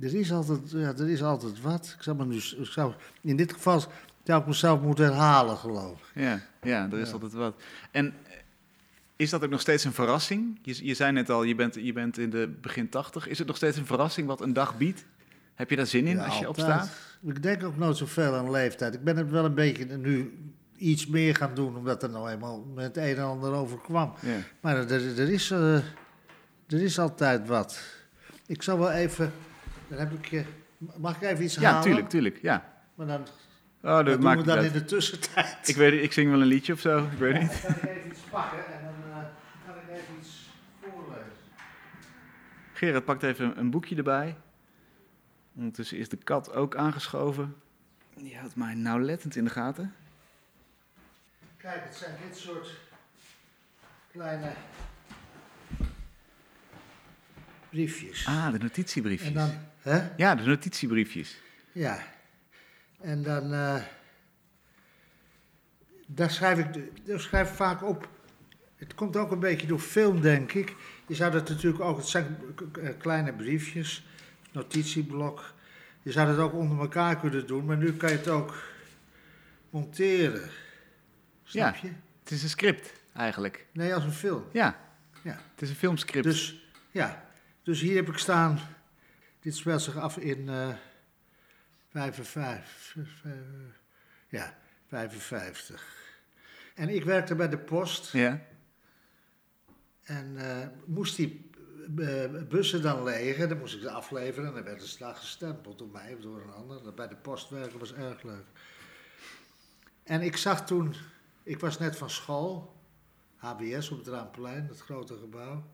Er 0.01 0.15
is, 0.15 0.33
altijd, 0.33 0.71
ja, 0.71 0.89
er 0.97 1.09
is 1.09 1.23
altijd 1.23 1.61
wat. 1.61 1.95
Ik 1.97 2.03
zou, 2.03 2.17
me 2.17 2.25
nu, 2.25 2.37
ik 2.37 2.67
zou, 2.67 2.95
in 3.21 3.37
dit 3.37 3.53
geval 3.53 3.81
zou 4.25 4.41
ik 4.41 4.47
mezelf 4.47 4.81
moeten 4.81 5.05
herhalen, 5.05 5.57
geloof 5.57 6.01
ik. 6.15 6.23
ja, 6.23 6.41
ja, 6.63 6.91
er 6.91 6.99
is 6.99 7.07
Ja. 7.07 7.13
altijd 7.15 7.33
wat. 7.33 7.63
En 7.91 8.15
is 9.17 9.31
dat 9.31 9.45
ook 9.45 9.51
nog 9.51 9.61
steeds 9.61 9.85
een 9.85 9.93
verrassing? 9.93 10.59
Je, 10.63 10.87
je 10.87 10.95
zei 10.95 11.13
net 11.13 11.31
al, 11.31 11.43
je 11.43 11.55
bent, 11.55 11.75
je 11.75 11.93
bent 11.93 12.19
in 12.19 12.31
de 12.31 12.55
begin 12.61 12.89
tachtig. 12.89 13.29
Is 13.29 13.39
het 13.39 13.47
nog 13.47 13.57
steeds 13.57 13.77
een 13.77 13.87
verrassing 13.87 14.27
wat 14.27 14.41
een 14.41 14.53
dag 14.53 14.77
biedt? 14.77 15.05
Heb 15.55 15.71
je 15.71 15.77
daar 15.77 15.87
zin 15.87 16.07
in 16.07 16.17
Ja, 16.17 16.25
als 16.25 16.39
je 16.39 16.47
altijd. 16.47 16.67
opstaat? 16.67 16.91
Ik 17.23 17.43
denk 17.43 17.65
ook 17.65 17.77
nooit 17.77 17.97
zoveel 17.97 18.35
aan 18.35 18.51
leeftijd. 18.51 18.95
Ik 18.95 19.05
ben 19.05 19.17
het 19.17 19.31
wel 19.31 19.45
een 19.45 19.55
beetje 19.55 19.97
nu 19.97 20.39
iets 20.77 21.07
meer 21.07 21.35
gaan 21.37 21.55
doen, 21.55 21.77
omdat 21.77 22.03
er 22.03 22.11
nou 22.11 22.31
eenmaal 22.31 22.65
met 22.75 22.85
het 22.85 22.97
een 22.97 23.17
en 23.17 23.23
ander 23.23 23.53
overkwam. 23.53 24.15
Ja. 24.21 24.37
Maar 24.61 24.77
er, 24.77 24.93
er, 25.19 25.31
is, 25.31 25.51
eh, 25.51 25.75
er 26.69 26.83
is 26.83 26.99
altijd 26.99 27.47
wat. 27.49 27.81
Ik 28.47 28.63
zal 28.63 28.79
wel 28.79 28.91
even. 28.91 29.33
Dan 29.89 29.99
heb 29.99 30.13
ik. 30.13 30.45
Mag 30.97 31.17
ik 31.17 31.23
even 31.23 31.45
iets 31.45 31.55
ja, 31.55 31.63
halen? 31.71 31.83
tuurlijk, 31.83 32.09
tuurlijk. 32.09 32.39
Ja. 32.43 32.73
Maar 32.95 33.07
dan, 33.07 33.21
Oh, 33.83 33.91
dat 33.97 34.07
dat 34.07 34.21
doen 34.21 34.37
we 34.37 34.43
dan 34.43 34.57
uit. 34.59 34.67
in 34.67 34.73
de 34.73 34.85
tussentijd. 34.85 35.69
Ik 35.69 35.77
weet 35.77 36.03
ik 36.03 36.13
zing 36.13 36.31
wel 36.31 36.41
een 36.41 36.47
liedje 36.47 36.73
of 36.73 36.81
zo. 36.81 36.99
Ik 37.13 37.19
weet 37.19 37.41
niet. 37.41 37.53
Ik 37.53 37.65
even 37.65 38.07
iets 38.11 38.21
pakken 38.31 38.59
en 38.59 38.81
dan 38.85 39.11
eh, 39.13 39.19
kan 39.67 39.75
ik 39.75 39.97
even 39.97 40.15
iets 40.21 40.49
voorlezen. 40.83 41.33
Gerard 42.85 43.05
pakt 43.05 43.23
even 43.23 43.59
een 43.59 43.71
boekje 43.71 43.97
erbij. 43.97 44.37
Ondertussen 45.55 45.99
is 45.99 46.09
de 46.09 46.17
kat 46.17 46.53
ook 46.53 46.77
aangeschoven. 46.77 47.55
Die 48.17 48.37
houdt 48.37 48.57
mij 48.57 48.75
nauwlettend 48.75 49.37
in 49.37 49.45
de 49.45 49.51
gaten. 49.51 49.95
Kijk, 51.57 51.85
het 51.85 51.95
zijn 51.95 52.17
dit 52.27 52.37
soort 52.37 52.81
kleine 54.11 54.53
briefjes. 57.71 58.27
Ah, 58.27 58.53
de 58.53 58.59
notitiebriefjes. 58.59 59.29
en 59.29 59.35
dan, 59.35 59.51
hè? 59.79 60.09
Ja, 60.17 60.35
de 60.35 60.43
notitiebriefjes. 60.43 61.41
Ja. 61.73 61.99
En 63.01 63.23
dan, 63.23 63.53
eh, 63.53 63.83
daar, 66.07 66.31
schrijf 66.31 66.59
ik, 66.59 67.07
daar 67.07 67.21
schrijf 67.21 67.49
ik 67.51 67.57
vaak 67.57 67.83
op. 67.83 68.09
Het 68.85 68.95
komt 68.95 69.17
ook 69.17 69.31
een 69.31 69.39
beetje 69.39 69.67
door 69.67 69.79
film, 69.79 70.21
denk 70.21 70.53
ik. 70.53 70.75
Je 71.07 71.15
zou 71.15 71.33
dat 71.33 71.49
natuurlijk 71.49 71.83
ook, 71.83 71.97
het 71.97 72.09
zijn 72.09 72.37
k- 72.73 72.99
kleine 72.99 73.33
briefjes, 73.33 74.07
notitieblok. 74.53 75.53
Je 76.03 76.13
zou 76.13 76.27
dat 76.27 76.39
ook 76.39 76.53
onder 76.53 76.79
elkaar 76.81 77.17
kunnen 77.21 77.47
doen, 77.47 77.65
maar 77.65 77.77
nu 77.77 77.93
kan 77.93 78.11
je 78.11 78.17
het 78.17 78.29
ook 78.29 78.63
monteren. 79.71 80.51
Snap 81.45 81.75
je? 81.77 81.89
Het 82.23 82.31
is 82.33 82.43
een 82.43 82.49
script, 82.49 82.93
eigenlijk. 83.13 83.67
Nee, 83.73 83.95
als 83.95 84.05
een 84.05 84.13
film. 84.13 84.45
Ja. 84.53 84.79
Ja. 85.23 85.41
Het 85.53 85.63
is 85.63 85.69
een 85.69 85.77
filmscript. 85.77 86.25
Dus, 86.25 86.69
ja. 86.91 87.29
dus 87.63 87.81
hier 87.81 87.97
heb 87.97 88.09
ik 88.09 88.19
staan, 88.19 88.59
dit 89.41 89.57
speelt 89.57 89.83
zich 89.83 89.97
af 89.97 90.17
in 90.17 90.49
eh 90.49 90.69
55, 91.91 93.23
eh, 93.25 93.31
ja, 94.29 94.57
55. 94.89 95.85
En 96.75 96.89
ik 96.89 97.05
werkte 97.05 97.35
bij 97.35 97.49
de 97.49 97.59
post 97.59 98.13
Ja. 98.13 98.41
En 100.05 100.37
eh, 100.37 100.69
moest 100.85 101.17
die 101.17 101.51
eh, 101.99 102.25
bussen 102.49 102.83
dan 102.83 103.03
legen, 103.03 103.49
dan 103.49 103.59
moest 103.59 103.75
ik 103.75 103.81
ze 103.81 103.91
afleveren 103.91 104.49
en 104.49 104.55
dan 104.55 104.65
werden 104.65 104.89
ze 104.89 104.99
daar 104.99 105.15
gestempeld 105.15 105.79
door 105.79 105.89
mij 105.89 106.15
of 106.15 106.21
door 106.21 106.43
een 106.43 106.53
ander. 106.53 106.95
Bij 106.95 107.09
de 107.09 107.17
post 107.17 107.49
werken 107.49 107.79
was 107.79 107.95
erg 107.95 108.23
leuk. 108.23 108.47
En 110.03 110.23
ik 110.23 110.37
zag 110.37 110.67
toen, 110.67 110.95
ik 111.43 111.61
was 111.61 111.79
net 111.79 111.97
van 111.97 112.11
school, 112.11 112.77
HBS 113.37 113.91
op 113.91 113.99
het 113.99 114.07
Raamplein, 114.07 114.67
dat 114.67 114.81
grote 114.81 115.17
gebouw. 115.17 115.65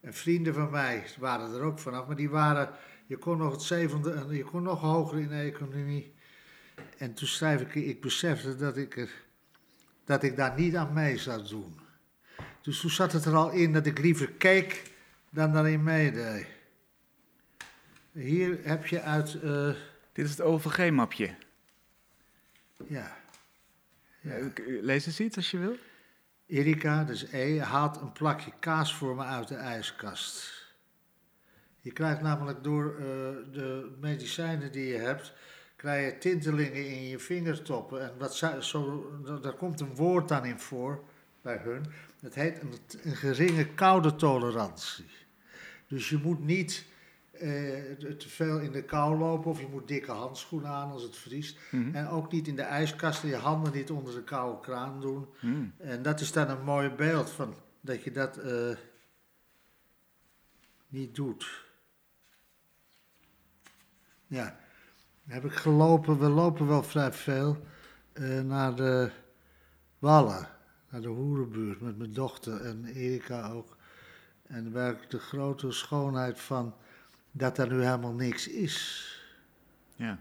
En 0.00 0.14
vrienden 0.14 0.54
van 0.54 0.70
mij 0.70 1.06
waren 1.18 1.54
er 1.54 1.62
ook 1.62 1.78
vanaf, 1.78 2.06
maar 2.06 2.16
die 2.16 2.30
waren, 2.30 2.70
je 3.06 3.16
kon 3.16 3.38
nog 3.38 3.52
het 3.52 3.62
zevende, 3.62 4.12
en 4.12 4.28
je 4.28 4.44
kon 4.44 4.62
nog 4.62 4.80
hoger 4.80 5.18
in 5.18 5.28
de 5.28 5.34
economie. 5.34 6.14
En 6.98 7.14
toen 7.14 7.28
schrijf 7.28 7.60
ik, 7.60 7.74
ik 7.74 8.00
besefte 8.00 8.56
dat 8.56 8.76
ik, 8.76 8.96
er, 8.96 9.10
dat 10.04 10.22
ik 10.22 10.36
daar 10.36 10.58
niet 10.58 10.76
aan 10.76 10.92
mee 10.92 11.18
zou 11.18 11.48
doen. 11.48 11.78
Dus 12.62 12.80
toen 12.80 12.90
zat 12.90 13.12
het 13.12 13.24
er 13.24 13.34
al 13.34 13.50
in 13.50 13.72
dat 13.72 13.86
ik 13.86 13.98
liever 13.98 14.30
keek 14.30 14.90
dan 15.30 15.52
daarin 15.52 15.82
meedeed. 15.82 16.46
Hier 18.12 18.58
heb 18.62 18.86
je 18.86 19.00
uit, 19.00 19.40
eh, 19.40 19.70
Dit 20.12 20.26
is 20.26 20.30
het 20.30 20.40
OVG-mapje. 20.40 21.34
ja, 22.86 23.16
Lees 24.80 25.06
eens 25.06 25.20
iets 25.20 25.36
als 25.36 25.50
je 25.50 25.58
wil. 25.58 25.76
Erika, 26.46 27.04
dus 27.04 27.32
E, 27.32 27.60
haalt 27.60 28.00
een 28.00 28.12
plakje 28.12 28.52
kaas 28.60 28.94
voor 28.94 29.16
me 29.16 29.22
uit 29.22 29.48
de 29.48 29.54
ijskast. 29.54 30.66
Je 31.80 31.92
krijgt 31.92 32.20
namelijk 32.20 32.64
door 32.64 32.94
eh, 32.96 33.04
de 33.52 33.96
medicijnen 34.00 34.72
die 34.72 34.86
je 34.86 34.98
hebt, 34.98 35.32
krijg 35.76 36.12
je 36.12 36.18
tintelingen 36.18 36.86
in 36.86 37.08
je 37.08 37.18
vingertoppen. 37.18 38.02
En 38.02 38.18
wat 38.18 38.36
zo, 38.60 39.12
daar 39.42 39.52
komt 39.52 39.80
een 39.80 39.94
woord 39.94 40.28
dan 40.28 40.44
in 40.44 40.58
voor 40.58 41.04
bij 41.42 41.56
hun. 41.56 41.84
Dat 42.20 42.34
heet 42.34 42.60
een, 42.60 42.72
een 43.02 43.16
geringe 43.16 43.66
koude 43.66 44.14
tolerantie. 44.14 45.06
Dus 45.86 46.08
je 46.08 46.16
moet 46.16 46.44
niet 46.44 46.86
eh, 47.32 47.48
te 48.18 48.28
veel 48.28 48.58
in 48.58 48.72
de 48.72 48.82
kou 48.82 49.18
lopen 49.18 49.50
of 49.50 49.60
je 49.60 49.68
moet 49.70 49.88
dikke 49.88 50.10
handschoenen 50.10 50.70
aan 50.70 50.90
als 50.90 51.02
het 51.02 51.16
vriest. 51.16 51.58
Mhm. 51.70 51.94
En 51.94 52.08
ook 52.08 52.32
niet 52.32 52.48
in 52.48 52.56
de 52.56 52.62
ijskast 52.62 53.22
en 53.22 53.28
je 53.28 53.36
handen 53.36 53.72
niet 53.72 53.90
onder 53.90 54.14
de 54.14 54.24
koude 54.24 54.60
kraan 54.60 55.00
doen. 55.00 55.26
Hmm. 55.38 55.72
En 55.78 56.02
dat 56.02 56.20
is 56.20 56.32
dan 56.32 56.48
een 56.48 56.64
mooi 56.64 56.90
beeld 56.90 57.30
van 57.30 57.54
dat 57.80 58.02
je 58.02 58.10
dat 58.10 58.36
eh, 58.36 58.76
niet 60.88 61.14
doet. 61.14 61.66
Ja, 64.26 64.58
heb 65.26 65.44
ik 65.44 65.52
gelopen, 65.52 66.18
we 66.18 66.28
lopen 66.28 66.66
wel 66.66 66.82
vrij 66.82 67.12
veel 67.12 67.64
eh, 68.12 68.40
naar 68.40 68.74
de 68.74 69.10
Wallen, 69.98 70.48
naar 70.90 71.00
de 71.00 71.08
Hoerenbuurt 71.08 71.80
met 71.80 71.98
mijn 71.98 72.12
dochter 72.12 72.60
en 72.60 72.84
Erika 72.84 73.50
ook. 73.50 73.76
En 74.46 74.72
werkelijk 74.72 75.10
de 75.10 75.18
grote 75.18 75.70
schoonheid 75.72 76.40
van 76.40 76.74
dat 77.30 77.58
er 77.58 77.68
nu 77.68 77.82
helemaal 77.82 78.12
niks 78.12 78.48
is. 78.48 79.06
Ja. 79.96 80.20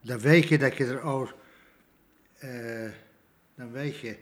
Dan 0.00 0.18
weet 0.18 0.48
je 0.48 0.58
dat 0.58 0.76
je 0.76 0.84
er 0.84 1.00
ook. 1.00 1.34
eh, 2.38 2.90
dan 3.54 3.70
weet 3.70 3.98
je 3.98 4.18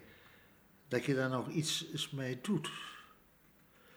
dat 0.88 1.05
je 1.05 1.14
daar 1.14 1.30
nog 1.30 1.49
iets 1.49 2.11
mee 2.11 2.38
doet. 2.42 2.70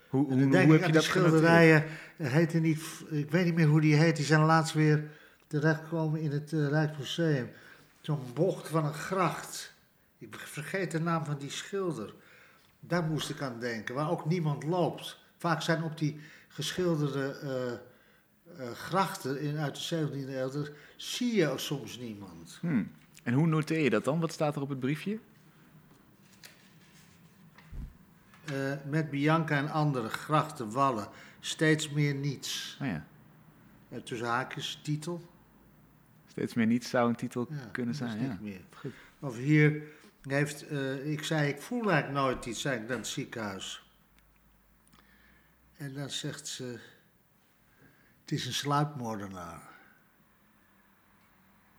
Hoe, 0.10 0.34
hoe, 0.34 0.44
hoe 0.44 0.76
ik 0.76 0.80
heb 0.80 0.86
je 0.86 0.92
dat 0.92 1.04
schilderijen. 1.04 1.84
Heette 2.18 2.58
niet, 2.60 2.80
ik 3.10 3.32
weet 3.32 3.46
niet 3.46 3.56
meer 3.56 3.68
hoe 3.68 3.82
die 3.82 3.96
heet. 3.96 4.16
Die 4.16 4.26
zijn 4.26 4.42
laatst 4.42 4.74
weer 4.74 5.10
terechtgekomen 5.48 6.22
in 6.22 6.32
het 6.32 6.54
eh, 6.54 6.68
Rijksmuseum. 6.68 7.50
Zo'n 8.02 8.20
bocht 8.34 8.68
van 8.68 8.86
een 8.86 8.94
gracht. 8.94 9.75
Ik 10.18 10.36
vergeet 10.36 10.92
de 10.92 11.00
naam 11.00 11.26
van 11.26 11.38
die 11.38 11.50
schilder. 11.50 12.14
Daar 12.80 13.04
moest 13.04 13.30
ik 13.30 13.42
aan 13.42 13.60
denken, 13.60 13.96
waar 13.96 14.10
ook 14.10 14.26
niemand 14.26 14.64
loopt. 14.64 15.20
Vaak 15.38 15.62
zijn 15.62 15.84
op 15.84 15.98
die 15.98 16.20
geschilderde 16.48 17.38
eh, 17.42 17.72
eh, 18.68 18.72
grachten 18.74 19.40
in, 19.42 19.58
uit 19.58 19.90
de 19.90 20.08
17e 20.08 20.30
eeuw, 20.30 20.50
daar 20.52 20.70
zie 20.96 21.36
je 21.36 21.54
soms 21.56 21.98
niemand. 21.98 22.58
Hmm. 22.62 22.92
En 23.24 23.34
hoe 23.34 23.48
noteer 23.48 23.80
je 23.80 23.90
dat 23.90 24.04
dan? 24.04 24.20
Wat 24.20 24.32
staat 24.32 24.56
er 24.56 24.62
op 24.62 24.70
het 24.70 24.80
briefje? 24.80 25.20
Eh, 28.46 28.74
met 28.90 29.10
Bianca 29.10 29.58
en 29.58 29.70
anderen, 29.70 30.10
grachten, 30.10 30.72
wallen, 30.72 31.08
steeds 31.40 31.90
meer 31.90 32.16
niets. 32.16 32.78
Oh 32.82 32.88
ja. 32.88 33.06
Uh, 33.90 34.00
tussen 34.00 34.28
haakjes, 34.28 34.80
titel. 34.84 35.22
Steeds 36.28 36.54
meer 36.54 36.66
niets 36.66 36.90
zou 36.90 37.10
een 37.10 37.16
titel 37.16 37.48
Ja, 37.50 37.70
kunnen 37.72 37.96
zijn. 37.96 38.20
niet 38.20 38.28
Ja. 38.30 38.38
meer. 38.42 38.62
Goed. 38.76 38.92
Of 39.20 39.38
hier 39.38 39.84
heeft, 40.32 40.68
eh, 40.68 41.12
ik 41.12 41.24
zei, 41.24 41.50
ik 41.50 41.62
voel 41.62 41.92
eigenlijk 41.92 42.26
nooit 42.26 42.46
iets, 42.46 42.62
zei 42.62 42.82
ik 42.82 42.88
naar 42.88 42.98
het 42.98 43.08
ziekenhuis. 43.08 43.84
En 45.78 45.94
dan 45.94 46.10
zegt 46.10 46.48
ze, 46.48 46.80
het 48.22 48.32
is 48.32 48.46
een 48.46 48.54
sluipmoordenaar. 48.54 49.62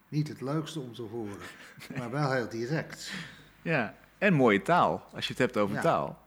Niet 0.09 0.29
het 0.29 0.41
leukste 0.41 0.81
om 0.81 0.95
te 0.95 1.03
horen, 1.03 1.39
maar 1.99 2.11
wel 2.11 2.33
heel 2.33 2.49
direct. 2.49 3.13
ja. 3.63 3.95
En 4.19 4.35
mooie 4.35 4.63
taal, 4.63 5.09
als 5.13 5.25
je 5.27 5.31
het 5.33 5.43
hebt 5.43 5.57
over 5.57 5.75
Ja. 5.77 5.83
taal. 5.83 6.25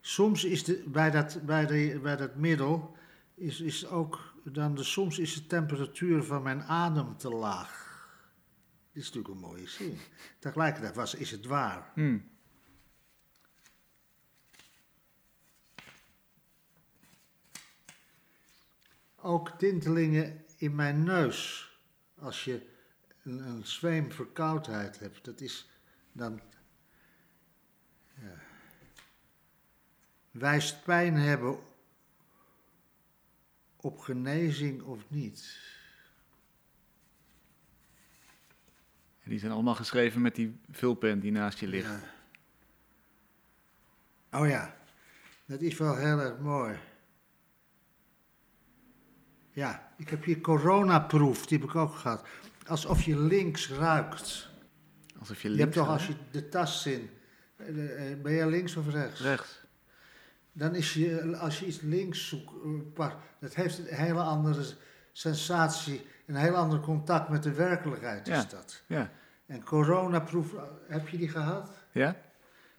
Soms 0.00 0.44
is 0.44 0.64
de, 0.64 0.82
bij, 0.86 1.10
dat, 1.10 1.38
bij, 1.46 1.66
de, 1.66 1.98
bij 2.02 2.16
dat 2.16 2.34
middel, 2.34 2.96
is, 3.34 3.60
is 3.60 3.86
ook 3.86 4.34
dan 4.44 4.74
de, 4.74 4.84
soms 4.84 5.18
is 5.18 5.34
de 5.34 5.46
temperatuur 5.46 6.22
van 6.24 6.42
mijn 6.42 6.62
adem 6.62 7.16
te 7.16 7.28
laag. 7.30 7.89
Dit 8.92 9.02
is 9.02 9.12
natuurlijk 9.12 9.34
een 9.34 9.50
mooie 9.50 9.68
zin. 9.68 9.98
Tegelijkertijd 10.38 10.94
was, 10.94 11.14
is 11.14 11.30
het 11.30 11.44
waar. 11.44 11.90
Hm. 11.94 12.18
Ook 19.16 19.50
tintelingen 19.50 20.44
in 20.56 20.74
mijn 20.74 21.02
neus. 21.02 21.68
Als 22.14 22.44
je 22.44 22.66
een, 23.22 23.38
een 23.38 23.66
zweem 23.66 24.12
verkoudheid 24.12 24.98
hebt, 24.98 25.24
dat 25.24 25.40
is 25.40 25.70
dan. 26.12 26.40
Ja, 28.14 28.42
wijst 30.30 30.84
pijn 30.84 31.14
hebben 31.16 31.58
op 33.76 33.98
genezing 33.98 34.82
of 34.82 35.10
niet? 35.10 35.58
Die 39.30 39.38
zijn 39.38 39.52
allemaal 39.52 39.74
geschreven 39.74 40.20
met 40.20 40.34
die 40.34 40.60
vulpen 40.70 41.20
die 41.20 41.32
naast 41.32 41.58
je 41.58 41.66
ligt. 41.68 41.90
Ja. 44.30 44.38
Oh 44.40 44.48
ja, 44.48 44.76
dat 45.46 45.60
is 45.60 45.76
wel 45.78 45.96
heel 45.96 46.18
erg 46.20 46.38
mooi. 46.38 46.76
Ja, 49.50 49.92
ik 49.96 50.08
heb 50.08 50.24
hier 50.24 50.40
coronaproef, 50.40 51.46
die 51.46 51.58
heb 51.58 51.68
ik 51.68 51.74
ook 51.74 51.94
gehad. 51.94 52.26
Alsof 52.66 53.02
je 53.02 53.18
links 53.18 53.70
ruikt. 53.70 54.48
Alsof 55.18 55.42
je 55.42 55.48
Je 55.48 55.54
links 55.54 55.74
hebt 55.74 55.86
toch 55.86 55.96
als 55.96 56.06
je 56.06 56.14
de 56.30 56.48
tas 56.48 56.86
in. 56.86 57.10
eh, 57.56 58.10
eh, 58.12 58.20
Ben 58.22 58.32
je 58.32 58.46
links 58.46 58.76
of 58.76 58.88
rechts? 58.88 59.20
Rechts. 59.20 59.60
Dan 60.52 60.74
is 60.74 60.94
je, 60.94 61.36
als 61.36 61.60
je 61.60 61.66
iets 61.66 61.80
links 61.80 62.28
zoekt, 62.28 62.52
eh, 62.98 63.12
dat 63.40 63.54
heeft 63.54 63.78
een 63.78 63.94
hele 63.94 64.22
andere 64.22 64.74
sensatie, 65.12 66.06
een 66.26 66.34
heel 66.36 66.54
ander 66.56 66.80
contact 66.80 67.28
met 67.28 67.42
de 67.42 67.52
werkelijkheid 67.52 68.28
is 68.28 68.34
Ja. 68.36 68.44
dat. 68.50 68.82
Ja. 68.86 69.10
En 69.46 69.64
coronaproef, 69.64 70.54
heb 70.88 71.08
je 71.08 71.16
die 71.16 71.28
gehad? 71.28 71.70
Ja? 71.92 72.16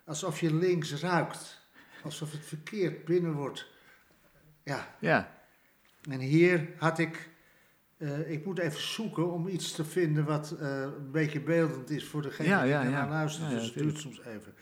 Alsof 0.05 0.39
je 0.39 0.53
links 0.53 0.93
ruikt. 1.01 1.59
Alsof 2.03 2.32
het 2.32 2.45
verkeerd 2.45 3.05
binnen 3.05 3.34
wordt. 3.34 3.67
Ja, 4.63 4.95
Ja. 4.99 5.32
en 6.09 6.19
hier 6.19 6.69
had 6.77 6.97
ik. 6.99 7.29
eh, 7.97 8.32
ik 8.32 8.45
moet 8.45 8.59
even 8.59 8.82
zoeken 8.82 9.32
om 9.32 9.47
iets 9.47 9.71
te 9.71 9.86
vinden 9.86 10.25
wat 10.25 10.51
eh, 10.51 10.82
een 10.82 11.11
beetje 11.11 11.39
beeldend 11.41 11.89
is 11.89 12.05
voor 12.07 12.21
degene 12.21 12.47
Ja, 12.49 12.61
die 12.61 12.69
ja, 12.71 12.84
ernaar 12.84 13.03
ja. 13.05 13.09
luistert. 13.09 13.49
Dus 13.49 13.65
het 13.65 13.73
duurt 13.73 13.97
soms 13.97 14.19
even. 14.25 14.53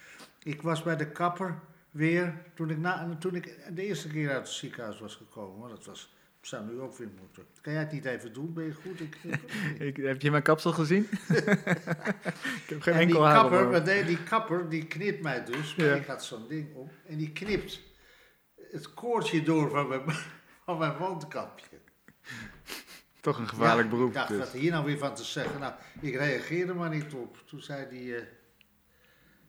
Ik 0.44 0.62
was 0.62 0.84
bij 0.84 0.96
de 0.96 1.12
kapper 1.12 1.60
weer 1.92 2.42
toen 2.56 2.70
ik, 2.70 2.78
na, 2.78 3.16
toen 3.20 3.36
ik 3.36 3.76
de 3.76 3.86
eerste 3.86 4.08
keer 4.08 4.30
uit 4.30 4.38
het 4.38 4.48
ziekenhuis 4.56 5.00
was 5.00 5.16
gekomen. 5.16 5.70
Dat 5.70 5.86
was, 5.86 6.16
zou 6.46 6.66
nu 6.66 6.80
ook 6.80 6.98
weer 6.98 7.10
moeten. 7.20 7.46
Kan 7.62 7.74
jij 7.74 7.82
het 7.82 7.92
niet 7.92 8.06
even 8.06 8.34
doen? 8.34 8.54
Ben 8.54 8.66
je 8.66 8.74
goed? 8.74 9.00
Ik, 9.00 9.18
Ik, 9.80 9.98
heb 10.12 10.22
je 10.22 10.32
mijn 10.32 10.44
kapsel 10.44 10.72
gezien? 10.72 11.08
ik 11.30 12.70
heb 12.70 12.82
geen 12.82 12.94
en 12.94 13.08
die 13.08 13.16
enkel 13.16 13.26
haar 13.26 13.44
op 13.46 13.52
kapper, 13.52 14.06
die 14.06 14.24
kapper, 14.24 14.70
die 14.70 14.86
knipt 14.88 15.22
mij 15.22 15.46
dus. 15.46 15.76
Maar 15.76 15.86
Ja. 15.86 15.94
ik 15.96 16.06
had 16.06 16.24
zo'n 16.26 16.48
ding 16.48 16.76
op. 16.76 16.92
En 17.08 17.18
die 17.18 17.32
knipt 17.32 17.80
het 18.72 18.94
koordje 18.94 19.44
door 19.44 19.70
van 19.70 19.88
mijn, 19.88 20.02
van 20.66 20.78
mijn 20.78 20.98
mondkapje. 21.00 21.66
Toch 23.22 23.38
een 23.40 23.48
gevaarlijk 23.50 23.88
Ja, 23.90 23.94
beroep. 23.96 24.08
Ik 24.10 24.14
dacht, 24.14 24.28
dus. 24.28 24.38
wat 24.38 24.52
hier 24.52 24.72
nou 24.72 24.86
weer 24.86 24.98
van 24.98 25.16
te 25.16 25.24
zeggen? 25.24 25.60
Nou, 25.60 25.74
ik 26.00 26.16
reageerde 26.16 26.74
maar 26.74 26.90
niet 26.90 27.14
op. 27.14 27.44
Toen 27.48 27.62
zei 27.62 27.90
die... 27.90 28.16
eh, 28.16 28.24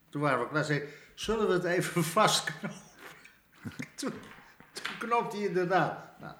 toen 0.08 0.20
waren 0.20 0.38
we 0.40 0.48
klaar. 0.48 0.64
Zei, 0.64 0.82
zullen 1.14 1.46
we 1.46 1.52
het 1.52 1.64
even 1.64 2.04
vastknopen? 2.04 2.76
toen, 3.94 4.12
toen 4.72 4.98
knoopte 4.98 5.36
hij 5.36 5.46
inderdaad. 5.46 6.20
Nou, 6.20 6.34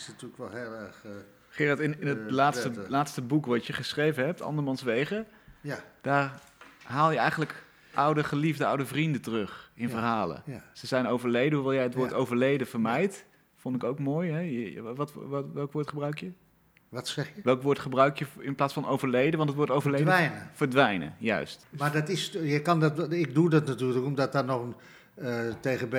is 0.00 0.06
natuurlijk 0.08 0.38
wel 0.38 0.50
heel 0.50 0.72
erg... 0.72 1.04
eh, 1.04 1.10
Gerard, 1.48 1.78
in, 1.80 2.00
in 2.00 2.06
het 2.06 2.18
Eh, 2.26 2.32
laatste, 2.32 2.70
laatste 2.88 3.22
boek 3.22 3.46
wat 3.46 3.66
je 3.66 3.72
geschreven 3.72 4.24
hebt, 4.24 4.42
Andermans 4.42 4.82
Wegen, 4.82 5.26
ja, 5.60 5.78
daar 6.00 6.40
haal 6.84 7.10
je 7.10 7.18
eigenlijk 7.18 7.64
oude 7.94 8.24
geliefde, 8.24 8.66
oude 8.66 8.86
vrienden 8.86 9.20
terug 9.20 9.70
in 9.74 9.84
Ja. 9.84 9.90
verhalen. 9.90 10.42
ja. 10.46 10.62
Ze 10.72 10.86
zijn 10.86 11.06
overleden, 11.06 11.54
hoewel 11.54 11.74
jij 11.74 11.82
het 11.82 11.94
woord 11.94 12.12
overleden 12.12 12.66
vermijdt. 12.66 13.26
Vond 13.56 13.76
ik 13.76 13.84
ook 13.84 13.98
mooi. 13.98 14.30
Hè? 14.30 14.38
Je- 14.40 14.82
wat, 14.82 15.12
wat, 15.14 15.46
welk 15.54 15.72
woord 15.72 15.88
gebruik 15.88 16.20
je? 16.20 16.32
Wat 16.88 17.08
zeg 17.08 17.34
je? 17.34 17.40
Welk 17.44 17.62
woord 17.62 17.78
gebruik 17.78 18.18
je 18.18 18.26
in 18.38 18.54
plaats 18.54 18.72
van 18.72 18.86
overleden? 18.86 19.36
Want 19.36 19.48
het 19.48 19.58
woord 19.58 19.70
overleden... 19.70 20.06
Verdwijnen. 20.06 20.50
Verdwijnen, 20.52 21.14
juist. 21.18 21.66
Maar 21.78 21.92
dat 21.92 22.08
is, 22.08 22.30
je 22.42 22.62
kan 22.62 22.80
dat, 22.80 23.12
ik 23.12 23.34
doe 23.34 23.50
dat 23.50 23.66
natuurlijk 23.66 24.04
omdat 24.04 24.32
daar 24.32 24.44
nog 24.44 24.62
een, 24.62 24.74
eh, 25.14 25.54
tegen 25.60 25.90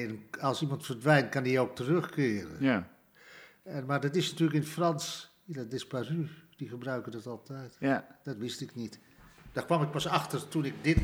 in. 0.00 0.24
Als 0.40 0.62
iemand 0.62 0.86
verdwijnt, 0.86 1.28
kan 1.28 1.42
die 1.42 1.60
ook 1.60 1.74
terugkeren. 1.76 2.56
Ja, 2.58 2.88
En, 3.64 3.86
maar 3.86 4.00
dat 4.00 4.14
is 4.14 4.30
natuurlijk 4.30 4.56
in 4.56 4.62
het 4.62 4.70
Frans, 4.70 5.34
dat 5.44 5.70
disparu, 5.70 6.28
die 6.56 6.68
gebruiken 6.68 7.12
dat 7.12 7.26
altijd. 7.26 7.76
ja, 7.80 8.06
Dat 8.22 8.36
wist 8.36 8.60
ik 8.60 8.74
niet. 8.74 8.98
Daar 9.52 9.64
kwam 9.64 9.82
ik 9.82 9.90
pas 9.90 10.06
achter 10.08 10.48
toen 10.48 10.64
ik 10.64 10.74
dit 10.80 10.98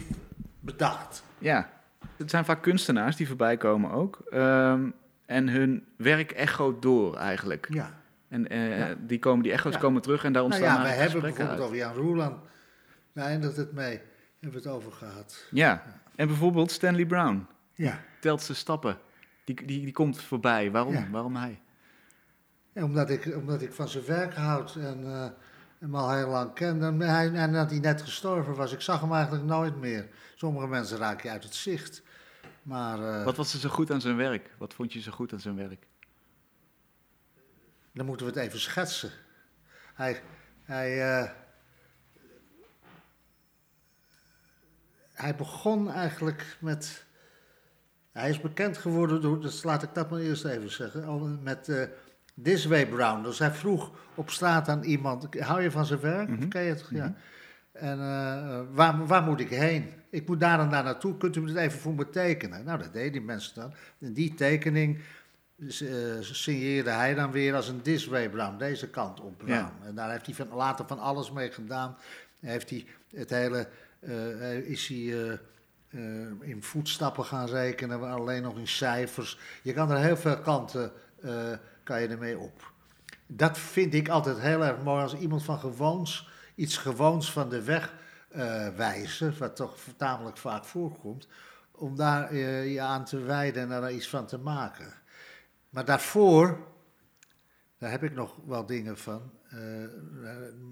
bedacht. 0.60 1.22
ja. 1.38 1.78
Het 2.16 2.30
zijn 2.30 2.44
vaak 2.44 2.62
kunstenaars 2.62 3.16
die 3.16 3.26
voorbij 3.28 3.56
komen 3.56 3.90
ook. 3.90 4.20
Ehm, 4.30 4.90
en 5.26 5.48
hun 5.48 5.84
werk 5.96 6.30
echoot 6.30 6.82
door 6.82 7.16
eigenlijk. 7.16 7.66
Ja. 7.70 8.00
En 8.28 8.48
eh, 8.48 8.78
Ja. 8.78 8.94
die, 9.06 9.18
komen, 9.18 9.42
die 9.42 9.52
echo's 9.52 9.72
Ja. 9.74 9.78
komen 9.78 10.02
terug 10.02 10.24
en 10.24 10.32
daar 10.32 10.42
Nou 10.42 10.54
ontstaan 10.54 10.76
ja, 10.76 10.82
wij 10.82 10.96
eigenlijk 10.96 11.36
hebben 11.36 11.46
bijvoorbeeld 11.46 11.58
uit. 11.58 11.88
over 11.90 12.00
Jan 12.00 12.06
Roeland, 12.06 12.44
daar 13.12 13.26
eindigt 13.26 13.56
het 13.56 13.72
mee, 13.72 14.00
hebben 14.40 14.62
we 14.62 14.68
het 14.68 14.76
over 14.76 14.92
gehad. 14.92 15.46
Ja, 15.50 15.82
en 16.16 16.26
bijvoorbeeld 16.26 16.70
Stanley 16.70 17.06
Brown. 17.06 17.46
Ja, 17.74 18.00
Telt 18.20 18.42
zijn 18.42 18.56
stappen. 18.58 18.98
Die, 19.44 19.66
die, 19.66 19.84
die 19.84 19.92
komt 19.92 20.20
voorbij. 20.22 20.70
Waarom? 20.70 20.92
Ja. 20.92 21.06
Waarom 21.10 21.36
hij? 21.36 21.60
En 22.72 22.84
omdat, 22.84 23.10
ik, 23.10 23.36
omdat 23.36 23.62
ik 23.62 23.72
van 23.72 23.88
zijn 23.88 24.04
werk 24.04 24.34
houd 24.34 24.74
en 24.74 25.04
eh, 25.04 25.28
hem 25.78 25.94
al 25.94 26.12
heel 26.12 26.28
lang 26.28 26.52
ken. 26.52 26.82
En, 26.82 27.00
hij, 27.00 27.32
en 27.32 27.52
dat 27.52 27.70
hij 27.70 27.78
net 27.78 28.02
gestorven 28.02 28.54
was, 28.54 28.72
ik 28.72 28.80
zag 28.80 29.00
hem 29.00 29.12
eigenlijk 29.12 29.44
nooit 29.44 29.76
meer. 29.76 30.08
Sommige 30.34 30.66
mensen 30.66 30.98
raak 30.98 31.22
je 31.22 31.30
uit 31.30 31.42
het 31.42 31.54
zicht. 31.54 32.02
Maar 32.62 33.18
eh, 33.18 33.24
Wat 33.24 33.36
was 33.36 33.52
er 33.52 33.58
zo 33.58 33.68
goed 33.68 33.90
aan 33.90 34.00
zijn 34.00 34.16
werk? 34.16 34.54
Wat 34.58 34.74
vond 34.74 34.92
je 34.92 35.00
zo 35.00 35.12
goed 35.12 35.32
aan 35.32 35.40
zijn 35.40 35.56
werk? 35.56 35.88
dan 37.92 38.06
moeten 38.06 38.26
we 38.26 38.32
het 38.32 38.42
even 38.42 38.60
schetsen. 38.60 39.10
Hij, 39.94 40.22
hij, 40.62 41.18
eh, 41.18 41.30
hij 45.12 45.34
begon 45.34 45.90
eigenlijk 45.90 46.56
met. 46.60 47.04
Hij 48.12 48.30
is 48.30 48.40
bekend 48.40 48.78
geworden 48.78 49.20
door, 49.20 49.40
dus 49.40 49.62
laat 49.62 49.82
ik 49.82 49.94
dat 49.94 50.10
maar 50.10 50.20
eerst 50.20 50.44
even 50.44 50.70
zeggen, 50.70 51.42
met 51.42 51.68
This 52.42 52.64
Way 52.64 52.86
Brown. 52.86 53.22
Dus 53.22 53.38
hij 53.38 53.50
vroeg 53.50 53.90
op 54.14 54.30
straat 54.30 54.68
aan 54.68 54.82
iemand, 54.82 55.40
hou 55.40 55.62
je 55.62 55.70
van 55.70 55.86
zijn 55.86 56.00
werk? 56.00 56.28
Mhm. 56.28 56.48
Ken 56.48 56.62
je 56.62 56.68
het? 56.68 56.86
Ja. 56.90 57.04
Mhm. 57.04 57.12
En 57.72 58.00
eh, 58.00 58.60
waar, 58.72 59.06
waar 59.06 59.22
moet 59.22 59.40
ik 59.40 59.48
heen? 59.48 59.92
Ik 60.10 60.28
moet 60.28 60.40
daar 60.40 60.60
en 60.60 60.70
daar 60.70 60.84
naartoe, 60.84 61.16
kunt 61.16 61.36
u 61.36 61.46
het 61.46 61.56
even 61.56 61.80
voor 61.80 61.94
me 61.94 62.10
tekenen? 62.10 62.64
Nou, 62.64 62.78
dat 62.78 62.92
deden 62.92 63.12
die 63.12 63.20
mensen 63.20 63.54
dan. 63.54 63.74
En 64.00 64.12
die 64.12 64.34
tekening 64.34 65.00
eh, 65.58 65.68
signeerde 66.20 66.90
hij 66.90 67.14
dan 67.14 67.30
weer 67.30 67.54
als 67.54 67.68
een 67.68 67.82
This 67.82 68.06
Way 68.06 68.28
Brown, 68.28 68.58
deze 68.58 68.88
kant 68.88 69.20
op 69.20 69.38
Brown. 69.38 69.52
Ja. 69.52 69.72
En 69.84 69.94
daar 69.94 70.10
heeft 70.10 70.26
hij 70.26 70.34
van, 70.34 70.48
later 70.52 70.86
van 70.86 70.98
alles 70.98 71.32
mee 71.32 71.50
gedaan. 71.50 71.96
Heeft 72.40 72.70
hij 72.70 72.86
het 73.14 73.30
hele, 73.30 73.68
eh, 74.00 74.56
is 74.56 74.88
hij 74.88 75.38
in 76.40 76.62
voetstappen 76.62 77.24
gaan 77.24 77.48
rekenen, 77.48 78.10
alleen 78.10 78.42
nog 78.42 78.58
in 78.58 78.68
cijfers. 78.68 79.38
Je 79.62 79.72
kan 79.72 79.90
er 79.90 79.98
heel 79.98 80.16
veel 80.16 80.38
kanten, 80.38 80.92
kan 81.90 82.00
je 82.00 82.08
ermee 82.08 82.38
op. 82.38 82.72
Dat 83.26 83.58
vind 83.58 83.94
ik 83.94 84.08
altijd 84.08 84.38
heel 84.38 84.64
erg 84.64 84.82
mooi 84.82 85.02
als 85.02 85.14
iemand 85.14 85.42
van 85.42 85.58
gewoons, 85.58 86.28
iets 86.54 86.76
gewoons 86.76 87.32
van 87.32 87.48
de 87.48 87.62
weg 87.62 87.94
eh, 88.28 88.68
wijzen, 88.68 89.38
wat 89.38 89.56
toch 89.56 89.76
tamelijk 89.96 90.36
vaak 90.36 90.64
voorkomt, 90.64 91.28
om 91.70 91.96
daar 91.96 92.30
eh, 92.30 92.72
je 92.72 92.80
aan 92.80 93.04
te 93.04 93.18
wijden 93.18 93.62
en 93.62 93.68
daar 93.68 93.92
iets 93.92 94.08
van 94.08 94.26
te 94.26 94.38
maken. 94.38 94.92
Maar 95.70 95.84
daarvoor 95.84 96.68
daar 97.78 97.90
heb 97.90 98.02
ik 98.02 98.14
nog 98.14 98.36
wel 98.46 98.66
dingen 98.66 98.98
van. 98.98 99.30
Uh, 99.54 99.88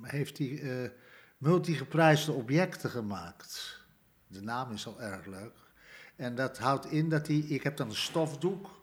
heeft 0.02 0.38
hij 0.38 0.92
multigeprijsde 1.38 2.32
objecten 2.32 2.90
gemaakt. 2.90 3.80
De 4.26 4.42
naam 4.42 4.72
is 4.72 4.86
al 4.86 5.00
erg 5.00 5.26
leuk. 5.26 5.56
En 6.16 6.34
dat 6.34 6.58
houdt 6.58 6.86
in 6.86 7.08
dat 7.08 7.26
hij, 7.26 7.36
ik 7.36 7.62
heb 7.62 7.76
dan 7.76 7.88
een 7.88 7.94
stofdoek. 7.94 8.77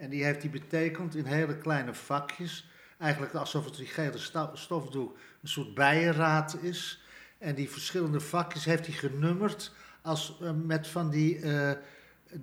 En 0.00 0.10
die 0.10 0.24
heeft 0.24 0.42
hij 0.42 0.50
betekend 0.50 1.14
in 1.14 1.24
hele 1.24 1.56
kleine 1.56 1.94
vakjes. 1.94 2.68
Eigenlijk 2.98 3.34
alsof 3.34 3.64
het 3.64 3.76
die 3.76 3.86
gele 3.86 4.18
stofdoek 4.52 5.16
een 5.42 5.48
soort 5.48 5.74
bijenraad 5.74 6.56
is. 6.62 7.02
En 7.38 7.54
die 7.54 7.70
verschillende 7.70 8.20
vakjes 8.20 8.64
heeft 8.64 8.86
hij 8.86 8.94
genummerd 8.94 9.72
als, 10.02 10.38
uh, 10.42 10.50
met 10.64 10.88
van 10.88 11.10
die 11.10 11.38
uh, 11.38 11.70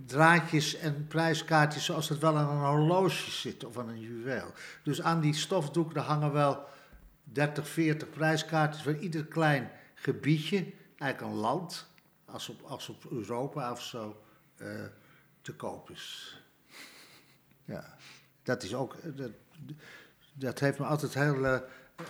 draadjes 0.05 0.75
en 0.75 1.07
prijskaartjes 1.07 1.85
zoals 1.85 2.09
het 2.09 2.19
wel 2.19 2.37
aan 2.37 2.49
een 2.49 2.65
horloge 2.65 3.31
zit 3.31 3.63
of 3.63 3.77
aan 3.77 3.89
een 3.89 4.01
juweel. 4.01 4.53
Dus 4.83 5.01
aan 5.01 5.21
die 5.21 5.33
stofdoek 5.33 5.93
daar 5.93 6.03
hangen 6.03 6.31
wel 6.31 6.67
30, 7.23 7.67
40 7.67 8.09
prijskaartjes 8.09 8.83
voor 8.83 8.97
ieder 8.97 9.25
klein 9.25 9.71
gebiedje, 9.93 10.65
eigenlijk 10.97 11.33
een 11.33 11.39
land, 11.39 11.87
als 12.25 12.49
op, 12.49 12.61
als 12.61 12.89
op 12.89 13.11
Europa 13.11 13.71
of 13.71 13.81
zo, 13.83 14.21
uh, 14.57 14.67
te 15.41 15.53
koop 15.53 15.89
is. 15.89 16.37
Ja, 17.67 17.95
dat 18.43 18.63
is 18.63 18.75
ook, 18.75 18.95
dat, 19.17 19.31
dat 20.33 20.59
heeft 20.59 20.79
me 20.79 20.85
altijd 20.85 21.13
heel, 21.13 21.45
uh, 21.45 21.59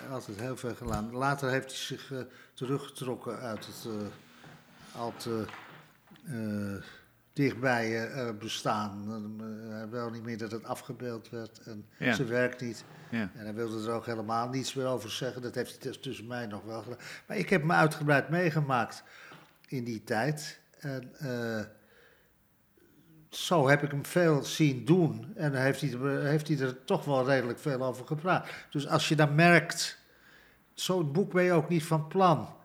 altijd 0.10 0.40
heel 0.40 0.58
veel 0.58 0.76
gedaan. 0.76 1.12
Later 1.12 1.50
heeft 1.50 1.68
hij 1.68 1.76
zich 1.76 2.12
uh, 2.12 2.20
teruggetrokken 2.54 3.40
uit 3.40 3.66
het 3.66 3.88
al 4.96 5.14
te 5.18 5.46
dichtbij 7.34 8.12
bestaan. 8.40 9.08
Hij 9.70 9.90
wil 9.90 10.10
niet 10.10 10.24
meer 10.24 10.38
dat 10.38 10.52
het 10.52 10.64
afgebeeld 10.64 11.30
werd 11.30 11.60
en 11.60 11.86
ja. 11.98 12.14
zijn 12.14 12.28
werk 12.28 12.62
niet. 12.62 12.84
Ja. 13.12 13.32
En 13.36 13.44
hij 13.44 13.54
wilde 13.54 13.88
er 13.88 13.94
ook 13.94 14.06
helemaal 14.06 14.50
niets 14.50 14.74
meer 14.74 14.86
over 14.86 15.12
zeggen. 15.12 15.42
Dat 15.42 15.56
heeft 15.56 15.84
hij 15.84 15.92
tussen 15.92 16.28
mij 16.28 16.46
nog 16.46 16.64
wel 16.64 16.82
gedaan. 16.82 17.00
Maar 17.28 17.38
ik 17.38 17.50
heb 17.50 17.64
me 17.64 17.74
uitgebreid 17.74 18.30
meegemaakt 18.30 19.04
in 19.68 19.84
die 19.84 20.04
tijd. 20.04 20.60
En 20.80 21.12
uh, 21.22 21.60
zo 23.38 23.68
heb 23.68 23.84
ik 23.84 23.92
hem 23.92 24.06
veel 24.06 24.44
zien 24.44 24.86
doen. 24.86 25.34
En 25.36 25.62
heeft 25.62 25.82
hij, 25.82 25.90
heeft 26.30 26.48
hij 26.48 26.60
er 26.60 26.84
toch 26.84 27.06
wel 27.06 27.26
redelijk 27.26 27.60
veel 27.60 27.84
over 27.84 28.06
gepraat. 28.06 28.48
Dus 28.70 28.88
als 28.88 29.10
je 29.10 29.16
dan 29.16 29.36
merkt, 29.36 29.98
zo'n 30.74 31.12
boek 31.12 31.32
ben 31.32 31.44
je 31.44 31.52
ook 31.52 31.70
niet 31.70 31.84
van 31.84 32.08
plan. 32.08 32.56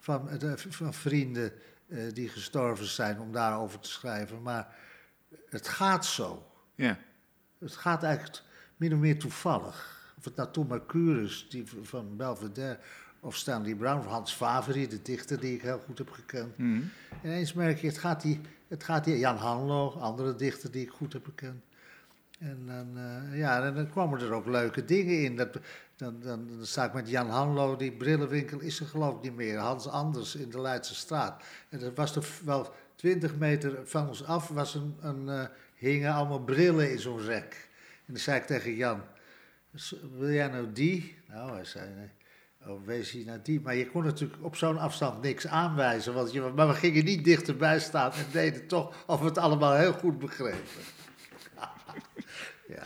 Van, 0.00 0.30
eh, 0.30 0.52
van 0.56 0.94
vrienden 0.94 1.52
uh, 1.88 2.12
die 2.12 2.28
gestorven 2.28 2.86
zijn 2.86 3.20
om 3.20 3.32
daarover 3.32 3.80
te 3.80 3.88
schrijven. 3.88 4.42
Maar 4.42 4.74
het 5.48 5.68
gaat 5.68 6.06
zo. 6.06 6.46
Ja. 6.74 6.98
Het 7.58 7.76
gaat 7.76 8.02
eigenlijk 8.02 8.42
min 8.76 8.92
of 8.92 8.98
meer 8.98 9.18
toevallig. 9.18 9.98
Of 10.18 10.24
het 10.24 10.36
nou 10.36 10.50
Tom 10.50 10.66
Mercurius 10.66 11.46
die 11.50 11.64
van 11.82 12.16
Belvedere 12.16 12.78
of 13.20 13.36
Stanley 13.36 13.74
Brown, 13.74 13.98
of 13.98 14.06
Hans 14.06 14.32
Favre, 14.32 14.86
de 14.86 15.02
dichter 15.02 15.40
die 15.40 15.54
ik 15.54 15.62
heel 15.62 15.78
goed 15.78 15.98
heb 15.98 16.10
gekend. 16.10 16.58
Mm 16.58 16.90
Ineens 17.24 17.52
merk 17.52 17.80
je, 17.80 17.86
het 17.86 17.98
gaat 17.98 18.22
die, 18.22 18.40
het 18.70 18.84
gaat 18.84 19.04
die 19.04 19.18
Jan 19.18 19.36
Hanlo, 19.36 19.90
andere 19.90 20.34
dichter 20.34 20.70
die 20.70 20.82
ik 20.82 20.90
goed 20.90 21.12
heb 21.12 21.24
gekend. 21.24 21.64
En 22.38 22.66
dan, 22.66 22.98
uh, 22.98 23.38
ja, 23.38 23.64
en 23.64 23.74
dan 23.74 23.90
kwamen 23.90 24.20
er 24.20 24.32
ook 24.32 24.46
leuke 24.46 24.84
dingen 24.84 25.22
in. 25.22 25.36
Dat, 25.36 25.58
dan, 25.96 26.20
dan, 26.20 26.46
dan 26.56 26.66
sta 26.66 26.84
ik 26.84 26.92
met 26.92 27.08
Jan 27.08 27.28
Hanlo, 27.28 27.76
die 27.76 27.92
brillenwinkel 27.92 28.60
is 28.60 28.80
er 28.80 28.86
geloof 28.86 29.16
ik 29.16 29.22
niet 29.22 29.36
meer. 29.36 29.58
Hans 29.58 29.88
Anders 29.88 30.34
in 30.34 30.50
de 30.50 30.60
Leidse 30.60 30.94
straat. 30.94 31.42
En 31.68 31.78
dat 31.78 31.94
was 31.94 32.16
er 32.16 32.28
wel 32.44 32.72
twintig 32.94 33.36
meter 33.36 33.78
van 33.84 34.08
ons 34.08 34.24
af, 34.24 34.48
was 34.48 34.74
een, 34.74 34.96
een, 35.00 35.26
uh, 35.26 35.44
hingen 35.74 36.12
allemaal 36.12 36.44
brillen 36.44 36.90
in 36.90 36.98
zo'n 36.98 37.20
rek. 37.20 37.68
En 38.06 38.12
dan 38.12 38.22
zei 38.22 38.40
ik 38.40 38.46
tegen 38.46 38.74
Jan, 38.74 39.02
wil 40.18 40.30
jij 40.30 40.48
nou 40.48 40.72
die? 40.72 41.18
Nou, 41.28 41.52
hij 41.52 41.64
zei, 41.64 41.94
nee. 41.94 42.10
Oh, 42.66 42.86
wees 42.86 43.10
hier 43.10 43.24
naar 43.24 43.42
die. 43.42 43.60
Maar 43.60 43.74
je 43.74 43.90
kon 43.90 44.04
natuurlijk 44.04 44.44
op 44.44 44.56
zo'n 44.56 44.78
afstand 44.78 45.22
niks 45.22 45.46
aanwijzen. 45.46 46.14
Want 46.14 46.32
je, 46.32 46.52
maar 46.54 46.68
we 46.68 46.74
gingen 46.74 47.04
niet 47.04 47.24
dichterbij 47.24 47.80
staan 47.80 48.12
en 48.12 48.26
deden 48.32 48.66
toch 48.66 49.04
of 49.06 49.20
we 49.20 49.24
het 49.26 49.38
allemaal 49.38 49.74
heel 49.74 49.92
goed 49.92 50.18
begrepen. 50.18 50.58
ja. 52.74 52.82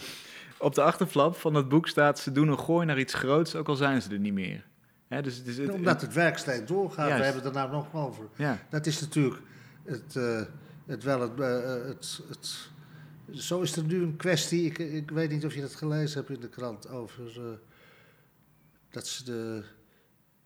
Op 0.59 0.75
de 0.75 0.83
achterflap 0.83 1.37
van 1.37 1.55
het 1.55 1.68
boek 1.68 1.89
staat: 1.89 2.18
ze 2.18 2.33
doen 2.33 2.49
een 2.49 2.59
gooi 2.59 2.87
naar 2.87 2.99
iets 2.99 3.14
groots, 3.14 3.55
ook 3.55 3.68
al 3.68 3.77
zijn 3.77 4.03
ze 4.03 4.11
er 4.11 4.18
niet 4.18 4.33
meer. 4.33 4.64
dus 5.09 5.37
het 5.37 5.47
is 5.47 5.59
het, 5.59 5.70
Omdat 5.70 6.01
het 6.01 6.12
werk 6.12 6.39
steeds 6.39 6.66
doorgaat, 6.66 7.18
we 7.18 7.25
hebben 7.25 7.43
het 7.43 7.55
er 7.55 7.61
nou 7.61 7.70
nog 7.70 7.95
over. 7.95 8.25
Ja. 8.37 8.59
Dat 8.70 8.87
is 8.87 9.01
natuurlijk 9.01 9.41
het, 9.85 10.14
uh, 10.14 10.41
het 10.87 11.03
wel 11.03 11.20
het, 11.20 11.39
uh, 11.39 11.87
het, 11.87 12.20
het, 12.29 12.68
Zo 13.31 13.61
is 13.61 13.77
er 13.77 13.85
nu 13.85 14.03
een 14.03 14.16
kwestie, 14.16 14.64
ik, 14.64 14.79
ik 14.79 15.11
weet 15.11 15.31
niet 15.31 15.45
of 15.45 15.55
je 15.55 15.61
dat 15.61 15.75
gelezen 15.75 16.18
hebt 16.18 16.31
in 16.31 16.41
de 16.41 16.49
krant, 16.49 16.89
over. 16.89 17.25
Uh, 17.39 17.45
dat 18.95 19.07
ze 19.07 19.24
de, 19.24 19.64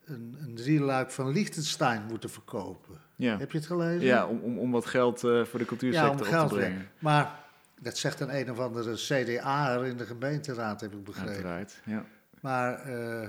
een, 0.04 0.36
een 0.40 0.54
drieluik 0.54 1.10
van 1.10 1.32
Liechtenstein 1.32 2.02
moeten 2.06 2.30
verkopen. 2.30 3.00
Ja. 3.16 3.38
Heb 3.38 3.52
je 3.52 3.58
het 3.58 3.66
gelezen? 3.66 4.06
Ja, 4.06 4.26
om, 4.26 4.40
om, 4.40 4.58
om 4.58 4.70
wat 4.70 4.86
geld 4.86 5.24
uh, 5.24 5.44
voor 5.44 5.58
de 5.58 5.64
cultuursector 5.64 6.14
ja, 6.14 6.22
om 6.22 6.28
geld 6.28 6.48
te 6.48 6.54
brengen. 6.54 6.90
Maar 6.98 7.44
dat 7.80 7.98
zegt 7.98 8.20
een 8.20 8.36
een 8.36 8.50
of 8.50 8.58
andere 8.58 8.94
CDA'er 8.94 9.86
in 9.86 9.96
de 9.96 10.06
gemeenteraad, 10.06 10.80
heb 10.80 10.92
ik 10.92 11.04
begrepen. 11.04 11.32
Uiteraard, 11.32 11.80
ja. 11.84 12.04
Maar 12.40 12.90
uh, 12.90 13.28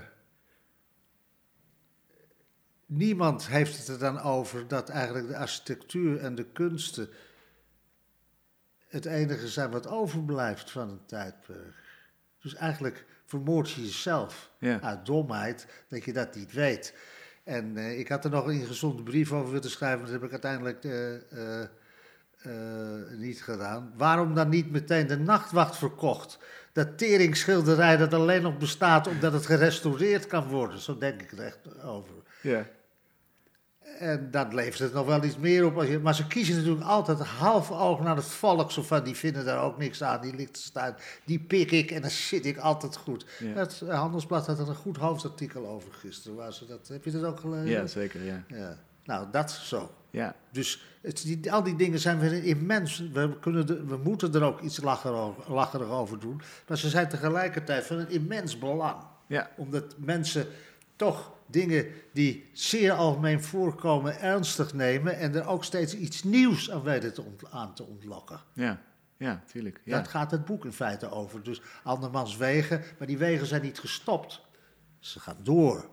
niemand 2.85 3.47
heeft 3.47 3.77
het 3.77 3.87
er 3.87 3.99
dan 3.99 4.19
over 4.21 4.67
dat 4.67 4.89
eigenlijk 4.89 5.27
de 5.27 5.37
architectuur 5.37 6.19
en 6.19 6.35
de 6.35 6.45
kunsten 6.45 7.09
het 8.87 9.05
enige 9.05 9.47
zijn 9.47 9.71
wat 9.71 9.87
overblijft 9.87 10.71
van 10.71 10.89
een 10.89 11.05
tijdperk. 11.05 11.75
Dus 12.41 12.55
eigenlijk 12.55 13.05
vermoord 13.29 13.71
je 13.71 13.81
jezelf 13.81 14.51
ja. 14.59 14.81
uit 14.81 15.05
domheid 15.05 15.67
dat 15.87 16.03
je 16.03 16.13
dat 16.13 16.35
niet 16.35 16.51
weet. 16.51 16.93
En 17.43 17.77
uh, 17.77 17.99
ik 17.99 18.07
had 18.07 18.23
er 18.23 18.29
nog 18.29 18.45
een 18.45 18.59
ingezonde 18.59 19.03
brief 19.03 19.31
over 19.31 19.51
willen 19.51 19.69
schrijven, 19.69 20.01
dat 20.01 20.13
heb 20.13 20.23
ik 20.23 20.31
uiteindelijk 20.31 20.83
uh, 20.83 21.13
uh, 22.45 23.17
niet 23.17 23.43
gedaan. 23.43 23.93
Waarom 23.97 24.35
dan 24.35 24.49
niet 24.49 24.71
meteen 24.71 25.07
de 25.07 25.17
nachtwacht 25.17 25.77
verkocht? 25.77 26.39
Dat 26.73 26.97
teringschilderij 26.97 27.97
dat 27.97 28.13
alleen 28.13 28.41
nog 28.41 28.57
bestaat 28.57 29.07
omdat 29.07 29.33
het 29.33 29.45
gerestaureerd 29.45 30.27
kan 30.27 30.47
worden. 30.47 30.79
Zo 30.79 30.97
denk 30.97 31.21
ik 31.21 31.31
er 31.31 31.39
echt 31.39 31.83
over. 31.83 32.13
Ja. 32.41 32.65
En 33.99 34.31
dat 34.31 34.53
levert 34.53 34.79
het 34.79 34.93
nog 34.93 35.05
wel 35.05 35.23
iets 35.23 35.37
meer 35.37 35.65
op. 35.65 35.77
Als 35.77 35.87
je, 35.87 35.99
maar 35.99 36.15
ze 36.15 36.27
kiezen 36.27 36.55
natuurlijk 36.55 36.85
altijd 36.85 37.19
half 37.19 37.71
oog 37.71 37.99
naar 37.99 38.15
het 38.15 38.25
volk. 38.25 38.71
Zo 38.71 38.81
van, 38.81 39.03
die 39.03 39.15
vinden 39.15 39.45
daar 39.45 39.63
ook 39.63 39.77
niks 39.77 40.03
aan. 40.03 40.21
Die 40.21 40.35
ligt 40.35 40.53
te 40.53 40.61
staan. 40.61 40.95
Die 41.25 41.39
pik 41.39 41.71
ik 41.71 41.91
en 41.91 42.01
dan 42.01 42.09
zit 42.09 42.45
ik 42.45 42.57
altijd 42.57 42.95
goed. 42.97 43.25
Het 43.43 43.83
Handelsblad 43.87 44.47
had 44.47 44.59
er 44.59 44.69
een 44.69 44.75
goed 44.75 44.97
hoofdartikel 44.97 45.67
over 45.67 45.93
gisteren. 45.93 46.37
Waar 46.37 46.53
ze 46.53 46.65
dat, 46.65 46.87
heb 46.87 47.05
je 47.05 47.11
dat 47.11 47.23
ook 47.23 47.39
gelezen? 47.39 47.69
Ja, 47.69 47.87
zeker. 47.87 48.23
Ja. 48.23 48.43
ja. 48.47 48.77
Nou, 49.03 49.27
dat 49.31 49.51
zo. 49.51 49.91
Ja. 50.09 50.35
Dus 50.51 50.83
het, 51.01 51.23
die, 51.23 51.51
al 51.51 51.63
die 51.63 51.75
dingen 51.75 51.99
zijn 51.99 52.19
weer 52.19 52.43
immens. 52.43 53.09
We, 53.13 53.37
kunnen 53.39 53.87
we 53.87 53.97
moeten 53.97 54.33
er 54.33 54.43
ook 54.43 54.61
iets 54.61 54.81
lacherig 55.47 55.89
over 55.89 56.19
doen. 56.19 56.41
Maar 56.67 56.77
ze 56.77 56.89
zijn 56.89 57.09
tegelijkertijd 57.09 57.85
van 57.85 57.97
een 57.97 58.09
immens 58.09 58.57
belang. 58.57 58.97
Ja. 59.27 59.49
Omdat 59.57 59.95
mensen 59.97 60.47
toch 60.95 61.31
dingen 61.51 61.87
die 62.13 62.49
zeer 62.53 62.91
algemeen 62.91 63.43
voorkomen 63.43 64.19
ernstig 64.19 64.73
nemen 64.73 65.17
en 65.17 65.35
er 65.35 65.47
ook 65.47 65.63
steeds 65.63 65.95
iets 65.95 66.23
nieuws 66.23 66.71
aan 66.71 66.83
weten 66.83 67.13
te 67.13 67.23
aan 67.49 67.73
te 67.73 67.83
ontlokken. 67.83 68.39
Ja, 68.53 68.81
ja, 69.17 69.43
tuurlijk. 69.51 69.81
Ja. 69.83 69.97
Dat 69.97 70.07
gaat 70.07 70.31
het 70.31 70.45
boek 70.45 70.65
in 70.65 70.73
feite 70.73 71.11
over. 71.11 71.43
Dus 71.43 71.61
andermans 71.83 72.37
wegen, 72.37 72.83
maar 72.97 73.07
die 73.07 73.17
wegen 73.17 73.47
zijn 73.47 73.61
niet 73.61 73.79
gestopt. 73.79 74.41
Ze 74.99 75.19
gaan 75.19 75.37
door. 75.43 75.89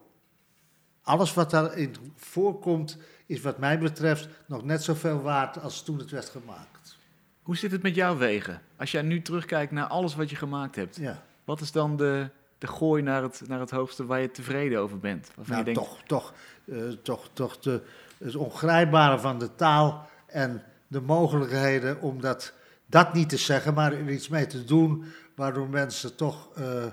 Alles 1.03 1.35
wat 1.35 1.51
daarin 1.51 1.95
voorkomt 2.17 2.99
is 3.27 3.41
wat 3.41 3.59
mij 3.59 3.79
betreft 3.79 4.29
nog 4.47 4.65
net 4.65 4.83
zoveel 4.83 5.21
waard 5.23 5.61
als 5.61 5.83
toen 5.83 5.99
het 5.99 6.11
werd 6.11 6.29
gemaakt. 6.29 6.99
Hoe 7.43 7.57
zit 7.57 7.71
het 7.71 7.83
met 7.83 7.95
jouw 7.95 8.17
wegen? 8.17 8.63
Als 8.77 8.91
jij 8.91 9.03
nu 9.03 9.23
terugkijkt 9.23 9.73
naar 9.73 9.87
alles 9.87 10.15
wat 10.15 10.31
je 10.31 10.37
gemaakt 10.37 10.77
hebt, 10.77 10.97
ja. 10.97 11.23
wat 11.45 11.61
is 11.61 11.73
dan 11.73 11.97
de, 11.97 12.31
de 12.59 12.67
gooi 12.67 13.03
naar 13.03 13.23
het, 13.23 13.43
naar 13.47 13.61
het 13.61 13.71
hoogste 13.71 14.07
waar 14.07 14.21
je 14.21 14.31
tevreden 14.31 14.81
over 14.81 14.99
bent? 14.99 15.31
Nou, 15.47 15.59
je 15.59 15.65
denkt... 15.65 15.81
toch, 15.81 16.03
toch, 16.07 16.35
uh, 16.65 16.89
toch, 17.03 17.29
toch 17.33 17.59
de, 17.59 17.83
het 18.19 18.37
ongrijpbare 18.37 19.19
van 19.19 19.39
de 19.39 19.55
taal 19.55 20.09
en 20.27 20.63
de 20.87 21.01
mogelijkheden 21.01 22.01
om 22.01 22.21
dat, 22.21 22.53
dat 22.87 23.13
niet 23.13 23.29
te 23.29 23.37
zeggen, 23.37 23.75
maar 23.75 23.93
er 23.93 24.11
iets 24.11 24.29
mee 24.29 24.47
te 24.47 24.65
doen, 24.65 25.05
waardoor 25.35 25.69
mensen 25.69 26.17
toch 26.17 26.49
uh, 26.59 26.85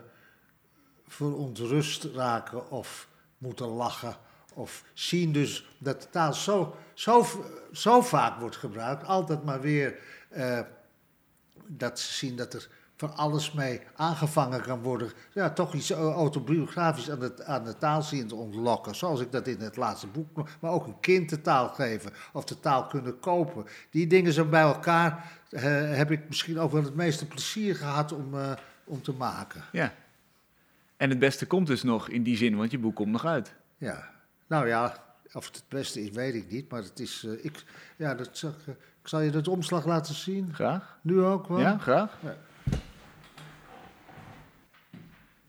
verontrust 1.08 2.04
raken 2.04 2.72
of 2.72 3.08
moeten 3.38 3.68
lachen. 3.68 4.16
Of 4.54 4.84
zien 4.94 5.32
dus 5.32 5.68
dat 5.78 6.02
de 6.02 6.10
taal 6.10 6.34
zo, 6.34 6.76
zo, 6.94 7.26
zo 7.72 8.02
vaak 8.02 8.40
wordt 8.40 8.56
gebruikt, 8.56 9.06
altijd 9.06 9.44
maar 9.44 9.62
weer 9.62 10.00
uh, 10.38 10.60
dat 11.68 12.00
ze 12.00 12.14
zien 12.14 12.36
dat 12.36 12.54
er 12.54 12.68
van 12.98 13.16
alles 13.16 13.52
mee 13.52 13.82
aangevangen 13.96 14.62
kan 14.62 14.82
worden. 14.82 15.12
Ja, 15.34 15.50
toch 15.50 15.74
iets 15.74 15.92
autobiografisch 15.92 17.12
aan 17.12 17.20
de, 17.20 17.46
aan 17.46 17.64
de 17.64 17.78
taal 17.78 18.02
zien 18.02 18.28
te 18.28 18.36
ontlokken. 18.36 18.96
Zoals 18.96 19.20
ik 19.20 19.32
dat 19.32 19.48
in 19.48 19.60
het 19.60 19.78
laatste 19.78 20.08
boek 20.08 20.50
Maar 20.62 20.72
ook 20.72 20.88
een 20.88 21.00
kind 21.00 21.30
de 21.30 21.42
taal 21.42 21.70
geven. 21.70 22.12
Of 22.34 22.44
de 22.44 22.60
taal 22.60 22.88
kunnen 22.88 23.20
kopen. 23.20 23.66
Die 23.90 24.08
dingen 24.08 24.34
zijn 24.34 24.50
bij 24.50 24.62
elkaar. 24.62 25.32
Uh, 25.50 25.62
heb 25.96 26.12
ik 26.12 26.28
misschien 26.28 26.60
ook 26.60 26.72
wel 26.72 26.84
het 26.84 26.96
meeste 26.96 27.28
plezier 27.28 27.76
gehad 27.76 28.12
om, 28.12 28.34
uh, 28.34 28.52
om 28.84 29.02
te 29.02 29.14
maken. 29.14 29.64
Ja, 29.72 29.94
En 30.98 31.10
het 31.10 31.20
beste 31.20 31.46
komt 31.46 31.68
dus 31.68 31.84
nog 31.84 32.10
in 32.10 32.24
die 32.24 32.38
zin, 32.38 32.56
want 32.56 32.72
je 32.72 32.80
boek 32.80 32.96
komt 32.96 33.12
nog 33.12 33.26
uit. 33.26 33.56
Ja, 33.78 34.10
nou 34.48 34.68
ja, 34.68 35.04
of 35.34 35.46
het 35.46 35.56
het 35.56 35.66
beste 35.68 36.04
is, 36.04 36.10
weet 36.10 36.34
ik 36.34 36.52
niet. 36.52 36.70
Maar 36.70 36.84
het 36.84 37.00
is, 37.00 37.24
eh, 37.26 37.46
ik, 37.46 37.64
ja, 37.96 38.16
dat 38.16 38.44
ik 39.02 39.08
zal 39.08 39.22
je 39.22 39.32
het 39.32 39.48
omslag 39.48 39.86
laten 39.86 40.16
zien. 40.16 40.54
Graag. 40.54 40.98
Nu 41.02 41.22
ook 41.22 41.48
wel. 41.48 41.60
Ja, 41.60 41.78
graag. 41.78 42.18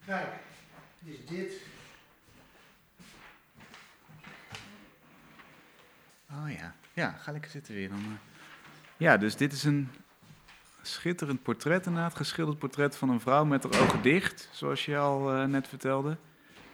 Kijk, 0.07 0.29
is 1.05 1.27
dit. 1.27 1.53
Oh 6.31 6.51
ja. 6.51 6.75
Ja, 6.93 7.11
ga 7.11 7.33
lekker 7.33 7.51
zitten 7.51 7.75
weer 7.75 7.89
dan. 7.89 7.99
eh. 7.99 8.33
Ja, 8.97 9.17
dus 9.17 9.37
dit 9.37 9.53
is 9.53 9.65
een 9.65 9.91
schitterend 10.83 11.43
portret 11.43 11.87
inderdaad. 11.87 12.17
Geschilderd 12.17 12.59
portret 12.59 12.97
van 12.97 13.09
een 13.09 13.21
vrouw 13.21 13.45
met 13.45 13.63
haar 13.63 13.83
ogen 13.83 14.03
dicht, 14.03 14.49
zoals 14.53 14.85
je 14.85 14.97
al 14.99 15.33
eh, 15.35 15.45
net 15.45 15.69
vertelde. 15.69 16.17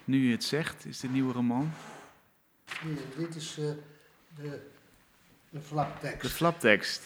Nu 0.04 0.26
je 0.26 0.32
het 0.32 0.44
zegt, 0.44 0.86
is 0.86 1.00
de 1.00 1.08
nieuwe 1.08 1.32
roman. 1.32 1.72
Hier, 2.82 2.96
dit 3.16 3.34
is 3.36 3.58
eh, 3.58 3.64
de, 4.34 4.70
de 5.50 5.60
flaptekst. 5.60 6.22
De 6.22 6.28
flaptekst. 6.28 7.02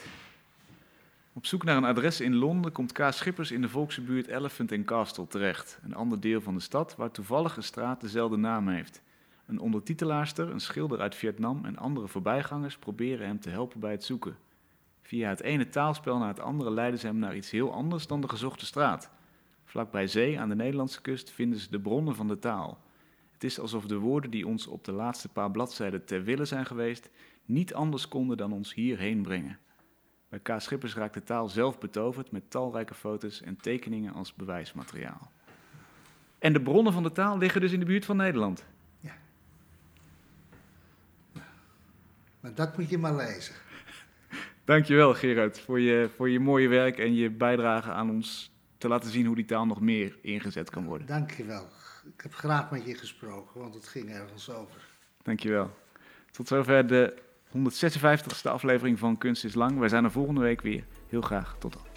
Op 1.37 1.47
zoek 1.47 1.65
naar 1.65 1.77
een 1.77 1.85
adres 1.85 2.21
in 2.21 2.35
Londen 2.35 2.73
komt 2.73 2.93
K. 2.93 3.07
Schippers 3.11 3.51
in 3.51 3.61
de 3.61 3.69
volkse 3.69 4.25
Elephant 4.27 4.73
and 4.73 4.85
Castle 4.85 5.27
terecht. 5.27 5.79
Een 5.83 5.95
ander 5.95 6.21
deel 6.21 6.41
van 6.41 6.55
de 6.55 6.61
stad 6.61 6.97
waar 6.97 7.11
toevallig 7.11 7.57
een 7.57 7.63
straat 7.63 8.01
dezelfde 8.01 8.37
naam 8.37 8.69
heeft. 8.69 9.03
Een 9.47 9.59
ondertitelaarster, 9.59 10.51
een 10.51 10.61
schilder 10.61 11.01
uit 11.01 11.15
Vietnam 11.15 11.65
en 11.65 11.77
andere 11.77 12.09
voorbijgangers 12.09 12.79
proberen 12.79 13.27
hem 13.27 13.41
te 13.41 13.51
helpen 13.51 13.81
bij 13.81 13.91
het 13.91 14.05
zoeken. 14.05 14.37
Via 15.03 15.29
het 15.29 15.41
ene 15.41 15.69
taalspel 15.69 16.19
naar 16.19 16.29
het 16.29 16.41
andere 16.41 16.71
leiden 16.71 17.01
ze 17.01 17.07
hem 17.07 17.19
naar 17.19 17.37
iets 17.37 17.51
heel 17.51 17.73
anders 17.73 18.07
dan 18.07 18.21
de 18.21 18.29
gezochte 18.29 18.67
straat. 18.67 19.11
Vlakbij 19.65 20.07
zee 20.07 20.41
aan 20.41 20.49
de 20.49 20.55
Nederlandse 20.55 21.01
kust 21.01 21.31
vinden 21.31 21.59
ze 21.59 21.71
de 21.71 21.81
bronnen 21.81 22.15
van 22.15 22.29
de 22.29 22.39
taal. 22.39 22.79
Het 23.33 23.45
is 23.45 23.61
alsof 23.61 23.87
de 23.87 23.99
woorden 23.99 24.31
die 24.31 24.47
ons 24.47 24.67
op 24.67 24.85
de 24.85 24.93
laatste 24.93 25.29
paar 25.29 25.51
bladzijden 25.51 26.05
ter 26.05 26.25
wille 26.25 26.45
zijn 26.45 26.67
geweest, 26.67 27.11
niet 27.45 27.75
anders 27.75 28.09
konden 28.09 28.37
dan 28.37 28.53
ons 28.53 28.75
hierheen 28.75 29.23
brengen. 29.23 29.59
Bij 30.35 30.57
K. 30.57 30.61
Schippers 30.61 30.95
raakt 30.95 31.15
de 31.15 31.23
taal 31.23 31.49
zelf 31.49 31.79
betoverd 31.79 32.31
met 32.31 32.51
talrijke 32.51 32.95
foto's 32.95 33.43
en 33.43 33.57
tekeningen 33.57 34.13
als 34.13 34.35
bewijsmateriaal. 34.35 35.31
En 36.39 36.53
de 36.53 36.61
bronnen 36.61 36.93
van 36.93 37.03
de 37.03 37.13
taal 37.13 37.39
liggen 37.39 37.61
dus 37.61 37.73
in 37.73 37.79
de 37.79 37.85
buurt 37.85 38.05
van 38.05 38.17
Nederland. 38.17 38.65
Maar 42.41 42.55
dat 42.55 42.77
moet 42.77 42.89
je 42.89 42.99
maar 42.99 43.15
lezen. 43.15 43.55
Dankjewel 44.65 45.15
Gerard 45.15 45.61
voor 45.61 45.81
je, 45.81 46.11
voor 46.17 46.31
je 46.31 46.41
mooie 46.41 46.69
werk 46.69 46.99
en 46.99 47.15
je 47.15 47.31
bijdrage 47.31 47.91
aan 47.91 48.11
ons 48.11 48.53
te 48.79 48.89
laten 48.89 49.11
zien 49.11 49.27
hoe 49.27 49.37
die 49.37 49.45
taal 49.45 49.67
nog 49.67 49.81
meer 49.81 50.19
ingezet 50.23 50.71
kan 50.71 50.85
worden. 50.85 51.07
Dank 51.07 51.31
je 51.31 51.45
wel. 51.45 51.69
Ik 52.17 52.21
heb 52.23 52.35
graag 52.35 52.71
met 52.71 52.85
je 52.85 52.95
gesproken, 52.95 53.61
want 53.61 53.75
het 53.75 53.89
ging 53.89 54.11
ergens 54.11 54.51
over. 54.51 54.81
Dankjewel. 55.23 55.71
Tot 56.31 56.49
zover 56.49 56.87
de 56.87 57.23
156e 57.57 58.51
aflevering 58.51 58.99
van 58.99 59.19
Kunst 59.19 59.45
is 59.45 59.55
Lang. 59.55 59.79
Wij 59.79 59.89
zijn 59.89 60.05
er 60.05 60.11
volgende 60.11 60.41
week 60.41 60.61
weer. 60.61 60.85
Heel 61.09 61.21
graag 61.21 61.57
tot 61.59 61.73
dan. 61.73 61.94